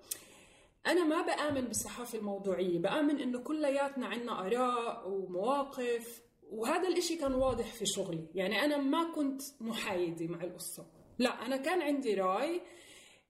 أنا 0.88 1.04
ما 1.04 1.22
بآمن 1.22 1.62
بالصحافة 1.62 2.18
الموضوعية 2.18 2.80
بآمن 2.80 3.20
إنه 3.20 3.40
كلياتنا 3.40 4.08
عنا 4.08 4.46
آراء 4.48 5.10
ومواقف 5.10 6.22
وهذا 6.52 6.88
الإشي 6.88 7.16
كان 7.16 7.34
واضح 7.34 7.74
في 7.74 7.86
شغلي. 7.86 8.26
يعني 8.36 8.66
أنا 8.66 8.78
ما 8.78 9.12
كنت 9.16 9.42
محايدة 9.62 10.28
مع 10.28 10.44
القصة. 10.44 10.86
لا 11.20 11.46
أنا 11.46 11.58
كان 11.58 11.82
عندي 11.82 12.14
رأي 12.14 12.62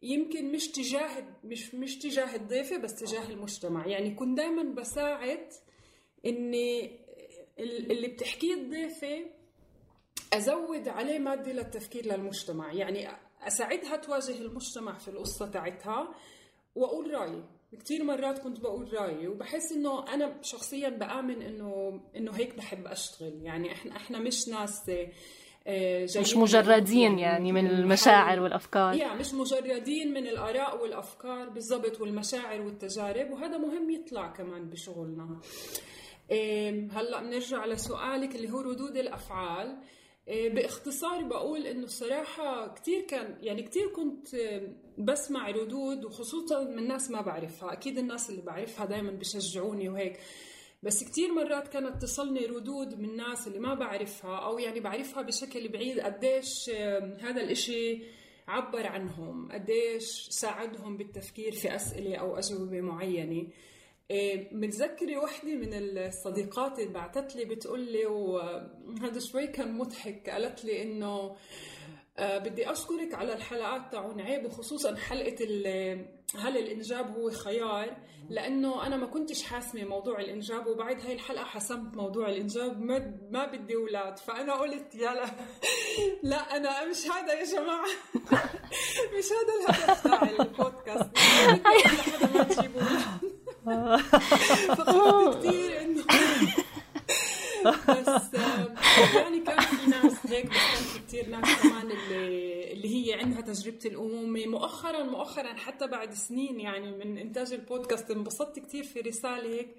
يمكن 0.04 0.52
مش 0.52 0.68
تجاه 0.68 1.10
مش 1.44 1.76
مش 1.76 1.98
تجاه 1.98 2.36
الضيفة 2.36 2.78
بس 2.78 2.96
تجاه 2.96 3.30
المجتمع. 3.30 3.88
يعني 3.88 4.16
كنت 4.16 4.38
دائما 4.38 4.64
بساعد 4.64 5.48
إني 6.26 7.00
اللي 7.60 8.08
بتحكيه 8.08 8.54
الضيفة 8.54 9.26
أزود 10.34 10.88
عليه 10.88 11.20
مادة 11.20 11.52
للتفكير 11.52 12.06
للمجتمع. 12.06 12.74
يعني 12.74 13.08
أساعدها 13.48 13.96
تواجه 13.96 14.38
المجتمع 14.42 14.98
في 14.98 15.08
القصة 15.08 15.48
تاعتها 15.48 16.16
وأقول 16.76 17.14
رأيي. 17.14 17.44
كثير 17.80 18.04
مرات 18.04 18.40
كنت 18.40 18.60
بقول 18.60 18.94
رأيي 18.94 19.28
وبحس 19.28 19.72
إنه 19.72 20.14
أنا 20.14 20.38
شخصيا 20.42 20.90
بآمن 20.90 21.42
انه 21.42 22.02
إنه 22.16 22.32
هيك 22.32 22.56
بحب 22.56 22.88
أشتغل. 22.88 23.42
يعني 23.44 23.72
إحنا 23.72 23.96
إحنا 23.96 24.20
مش 24.20 24.48
ناس 24.48 24.92
آه، 25.68 26.08
مش 26.18 26.36
مجردين 26.36 27.20
يعني 27.20 27.52
من 27.52 27.68
المشاعر 27.68 28.40
والأفكار. 28.40 28.94
يعني 28.94 29.20
مش 29.20 29.34
مجردين 29.34 30.14
من 30.14 30.28
الآراء 30.28 30.82
والأفكار 30.82 31.50
بالضبط 31.50 32.02
والمشاعر 32.02 32.62
والتجارب 32.62 33.32
وهذا 33.32 33.58
مهم 33.58 33.90
يطلع 33.90 34.28
كمان 34.28 34.70
بشغلنا. 34.70 35.40
هلأ 36.92 37.22
بنرجع 37.22 37.66
لسؤالك 37.66 38.36
اللي 38.36 38.52
هو 38.52 38.62
ردود 38.62 38.98
الأفعال. 38.98 39.78
باختصار 40.28 41.24
بقول 41.24 41.68
إنه 41.68 41.84
الصراحة 41.84 42.74
كثير 42.74 43.02
كان 43.02 43.38
يعني 43.42 43.64
كثير 43.64 43.88
كنت 43.88 44.28
بسمع 44.98 45.50
ردود 45.50 46.06
وخصوصا 46.06 46.64
من 46.64 46.88
ناس 46.88 47.12
ما 47.12 47.22
بعرفها. 47.22 47.74
أكيد 47.74 47.98
الناس 47.98 48.30
اللي 48.30 48.42
بعرفها 48.42 48.86
دائما 48.86 49.12
بشجعوني 49.12 49.90
وهيك. 49.90 50.20
بس 50.84 51.04
كتير 51.04 51.34
مرات 51.34 51.68
كانت 51.68 52.02
تصلني 52.02 52.46
ردود 52.46 53.00
من 53.00 53.16
ناس 53.16 53.48
اللي 53.48 53.60
ما 53.60 53.74
بعرفها 53.74 54.38
أو 54.38 54.60
يعني 54.60 54.80
بعرفها 54.80 55.22
بشكل 55.24 55.68
بعيد 55.68 56.00
قديش 56.00 56.70
هذا 57.20 57.42
الإشي 57.42 58.04
عبر 58.48 58.88
عنهم 58.88 59.52
قديش 59.52 60.28
ساعدهم 60.30 60.98
بالتفكير 60.98 61.52
في 61.52 61.76
أسئلة 61.76 62.16
أو 62.16 62.38
أجوبة 62.38 62.82
معينة. 62.82 63.32
إيه، 63.32 63.48
متذكرة 64.52 65.18
وحدة 65.18 65.56
من 65.56 65.70
الصديقات 65.74 66.80
اللي 66.80 66.94
بعثت 66.94 67.36
لي 67.36 67.46
بتقول 67.46 67.80
لي 67.80 68.06
وهذا 68.06 69.20
شوي 69.20 69.48
كان 69.48 69.78
مضحك. 69.78 70.30
قالت 70.30 70.66
لي 70.66 70.84
إنه 70.84 71.36
آه 72.18 72.38
بدي 72.38 72.72
أشكرك 72.72 73.14
على 73.14 73.34
الحلقات 73.34 73.92
تاعون 73.92 74.22
عيب 74.22 74.46
وخصوصا 74.46 74.96
حلقة 74.96 75.46
هل 76.40 76.58
الإنجاب 76.58 77.18
هو 77.18 77.30
خيار 77.30 77.98
لأنه 78.30 78.88
أنا 78.88 78.98
ما 78.98 79.06
كنتش 79.06 79.44
حاسمة 79.44 79.84
موضوع 79.84 80.20
الإنجاب 80.20 80.68
وبعد 80.68 81.02
هاي 81.02 81.14
الحلقة 81.14 81.44
حسمت 81.44 81.98
موضوع 81.98 82.30
الإنجاب 82.30 82.82
ما, 82.82 83.18
ما 83.32 83.46
بدي 83.46 83.76
أولاد. 83.76 84.18
فأنا 84.18 84.54
قلت 84.54 84.96
يلا 84.96 85.26
لا 86.24 86.58
أنا 86.58 86.86
مش 86.86 87.08
هذا 87.08 87.34
يا 87.34 87.46
جماعة. 87.46 87.86
مش 89.18 89.26
هذا 89.32 89.54
الهدف 89.60 90.04
تاع 90.04 90.30
البودكاست. 90.30 91.10
فخفت 93.66 95.38
كثير 95.48 95.82
انه 95.82 96.04
بس 97.66 98.34
يعني 99.16 99.40
كان 99.40 99.60
في 99.60 99.90
ناس 99.90 100.26
هيك 100.28 100.46
بس 100.46 100.54
كان 100.54 100.84
في 100.94 101.00
كثير 101.08 101.30
ناس 101.30 101.62
كمان 101.64 101.92
اللي 101.92 102.74
اللي 102.74 102.96
هي 102.96 103.14
عندها 103.14 103.42
تجربة 103.42 103.80
الأمومة. 103.86 104.46
مؤخرا 104.46 105.04
مؤخرا 105.04 105.54
حتى 105.54 105.88
بعد 105.88 106.14
سنين 106.14 106.60
يعني 106.60 106.92
من 106.92 107.18
إنتاج 107.18 107.54
البودكاست 107.54 108.12
انبسطت 108.12 108.60
كثير 108.60 108.84
في 108.84 109.00
رسالة 109.00 109.50
هيك. 109.50 109.76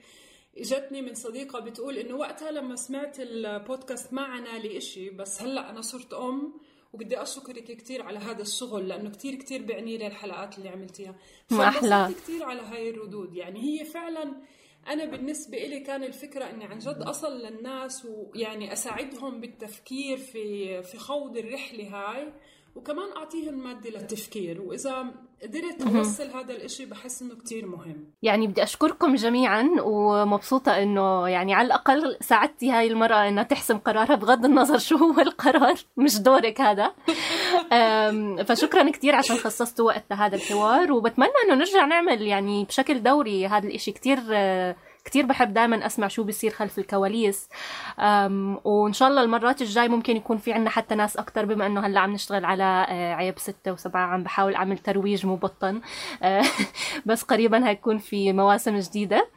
إجتني 0.58 1.02
من 1.02 1.14
صديقة 1.14 1.60
بتقول 1.60 1.96
إنه 1.98 2.14
وقتها 2.14 2.50
لما 2.50 2.76
سمعت 2.76 3.16
البودكاست 3.20 4.12
ما 4.12 4.22
عنا 4.22 4.58
لي 4.58 4.78
إشي 4.78 5.10
بس 5.10 5.42
هلأ 5.42 5.70
أنا 5.70 5.80
صرت 5.80 6.14
أم. 6.14 6.52
وبدي 6.96 7.22
أشكرك 7.22 7.64
كثير 7.64 8.02
على 8.02 8.18
هذا 8.18 8.42
الشغل 8.42 8.88
لأنه 8.88 9.10
كثير 9.10 9.34
كثير 9.34 9.62
بعني 9.62 9.96
لي 9.96 10.06
الحلقات 10.06 10.58
اللي 10.58 10.68
عملتيها. 10.68 11.14
أحلى. 11.52 12.14
كثير 12.14 12.44
على 12.44 12.60
هاي 12.60 12.90
الردود. 12.90 13.34
يعني 13.34 13.60
هي 13.60 13.84
فعلا 13.84 14.34
أنا 14.88 15.04
بالنسبة 15.04 15.58
إلي 15.58 15.80
كان 15.80 16.04
الفكرة 16.04 16.44
إني 16.50 16.64
عن 16.64 16.78
جد 16.78 17.02
أصل 17.02 17.38
للناس 17.38 18.06
ويعني 18.06 18.72
أساعدهم 18.72 19.40
بالتفكير 19.40 20.16
في 20.16 20.82
في 20.82 20.98
خوض 20.98 21.36
الرحلة 21.36 21.88
هاي. 21.88 22.32
وكمان 22.76 23.12
أعطيهم 23.16 23.64
مادة 23.64 23.90
للتفكير. 23.90 24.62
وإذا 24.62 25.06
قدرت 25.42 25.96
أوصل 25.96 26.30
هذا 26.30 26.52
الإشي 26.52 26.86
بحس 26.86 27.22
إنه 27.22 27.34
كتير 27.34 27.66
مهم. 27.66 28.04
يعني 28.22 28.46
بدي 28.46 28.62
أشكركم 28.62 29.14
جميعا 29.14 29.68
ومبسوطة 29.80 30.82
إنه 30.82 31.28
يعني 31.28 31.54
على 31.54 31.66
الأقل 31.66 32.16
ساعدتي 32.20 32.70
هاي 32.70 32.86
المراه 32.86 33.28
انها 33.28 33.42
تحسم 33.42 33.78
قرارها 33.78 34.14
بغض 34.14 34.44
النظر 34.44 34.78
شو 34.78 34.96
هو 34.96 35.20
القرار. 35.20 35.74
مش 35.96 36.18
دورك 36.18 36.60
هذا. 36.60 36.92
فشكرا 38.44 38.90
كثير 38.90 39.14
عشان 39.14 39.36
خصصتوا 39.36 39.86
وقت 39.86 40.04
لهذا 40.10 40.36
الحوار 40.36 40.92
وبتمنى 40.92 41.30
إنه 41.44 41.54
نرجع 41.54 41.84
نعمل 41.84 42.22
يعني 42.22 42.64
بشكل 42.64 43.02
دوري 43.02 43.46
هذا 43.46 43.66
الإشي 43.68 43.92
كثير 43.92 44.18
كتير 45.06 45.26
بحب 45.26 45.54
دائما 45.54 45.86
أسمع 45.86 46.08
شو 46.08 46.22
بيصير 46.22 46.50
خلف 46.50 46.78
الكواليس. 46.78 47.48
وإن 48.64 48.92
شاء 48.92 49.08
الله 49.08 49.22
المرات 49.22 49.62
الجاي 49.62 49.88
ممكن 49.88 50.16
يكون 50.16 50.38
في 50.38 50.52
عنا 50.52 50.70
حتى 50.70 50.94
ناس 50.94 51.16
أكثر 51.16 51.44
بما 51.44 51.66
إنه 51.66 51.80
هلأ 51.80 52.00
عم 52.00 52.12
نشتغل 52.12 52.44
على 52.44 52.86
آه، 52.88 53.14
عيب 53.14 53.38
ستة 53.38 53.72
وسبعة 53.72 54.06
عم 54.06 54.22
بحاول 54.22 54.54
أعمل 54.54 54.78
ترويج 54.78 55.26
مبطن. 55.26 55.80
آه، 56.22 56.44
بس 57.06 57.22
قريبا 57.22 57.68
هيكون 57.68 57.98
في 57.98 58.32
مواسم 58.32 58.78
جديدة. 58.78 59.28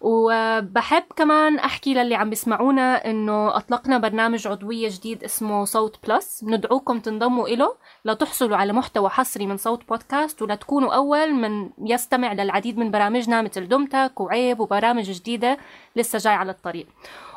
وبحب 0.00 1.02
كمان 1.16 1.58
أحكي 1.58 1.94
للي 1.94 2.14
عم 2.14 2.30
بيسمعونا 2.30 3.10
إنه 3.10 3.56
أطلقنا 3.56 3.98
برنامج 3.98 4.46
عضوية 4.48 4.88
جديد 4.88 5.24
اسمه 5.24 5.64
صوت 5.64 5.98
بلس. 6.06 6.44
ندعوكم 6.44 6.98
تنضموا 6.98 7.48
له 7.48 7.74
لتحصلوا 8.04 8.56
على 8.56 8.72
محتوى 8.72 9.08
حصري 9.08 9.46
من 9.46 9.56
صوت 9.56 9.88
بودكاست 9.88 10.42
ولتكونوا 10.42 10.94
أول 10.94 11.32
من 11.34 11.70
يستمع 11.78 12.32
للعديد 12.32 12.78
من 12.78 12.90
برامجنا 12.90 13.42
مثل 13.42 13.68
دمتك 13.68 14.20
وعيب 14.20 14.60
وبرامج 14.60 15.10
جديدة 15.10 15.58
لسه 15.96 16.18
جاي 16.18 16.34
على 16.34 16.50
الطريق. 16.52 16.86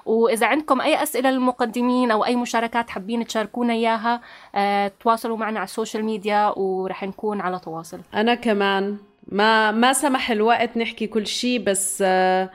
وإذا 0.05 0.47
عندكم 0.47 0.81
أي 0.81 1.03
أسئلة 1.03 1.29
للمقدمين 1.29 2.11
أو 2.11 2.25
أي 2.25 2.35
مشاركات 2.35 2.89
حابين 2.89 3.27
تشاركونا 3.27 3.73
إياها 3.73 4.21
آه 4.55 4.91
تواصلوا 4.99 5.37
معنا 5.37 5.59
على 5.59 5.65
السوشيال 5.65 6.05
ميديا 6.05 6.53
ورح 6.57 7.03
نكون 7.03 7.41
على 7.41 7.59
تواصل. 7.59 7.99
أنا 8.13 8.35
كمان. 8.35 8.97
ما 9.27 9.71
ما 9.71 9.93
سمح 9.93 10.31
الوقت 10.31 10.77
نحكي 10.77 11.07
كل 11.07 11.27
شيء 11.27 11.63
بس 11.63 12.03
آه 12.05 12.49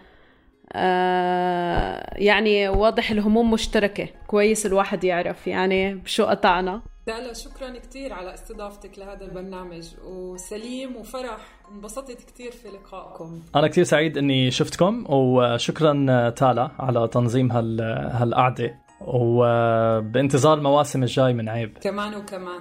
آه 0.73 2.15
يعني 2.17 2.69
واضح 2.69 3.11
الهموم 3.11 3.51
مشتركة 3.51 4.09
كويس 4.27 4.67
الواحد 4.67 5.05
يعرف 5.05 5.47
يعني 5.47 5.95
بشو 5.95 6.25
قطعنا. 6.25 6.83
لا 7.07 7.27
لا 7.27 7.33
شكرا 7.33 7.79
كثير 7.79 8.13
على 8.13 8.35
استضافتك 8.35 8.99
لهذا 8.99 9.25
البرنامج 9.25 9.89
وسليم 10.05 10.97
وفرح. 10.97 11.39
انبسطت 11.73 12.31
كثير 12.33 12.53
في 12.53 12.69
لقائكم. 12.69 13.43
أنا 13.57 13.69
كثير 13.69 13.85
سعيد 13.85 14.19
إني 14.19 14.51
شفتكم 14.51 15.05
وشكرا 15.09 16.31
تالا 16.31 16.71
على 16.79 17.09
تنظيم 17.09 17.53
هال 17.53 17.81
هالقعدة 18.13 18.79
وبانتظار 19.01 20.59
المواسم 20.59 21.03
الجاي 21.03 21.33
من 21.33 21.49
عيب. 21.49 21.79
كمان 21.79 22.15
وكمان. 22.15 22.61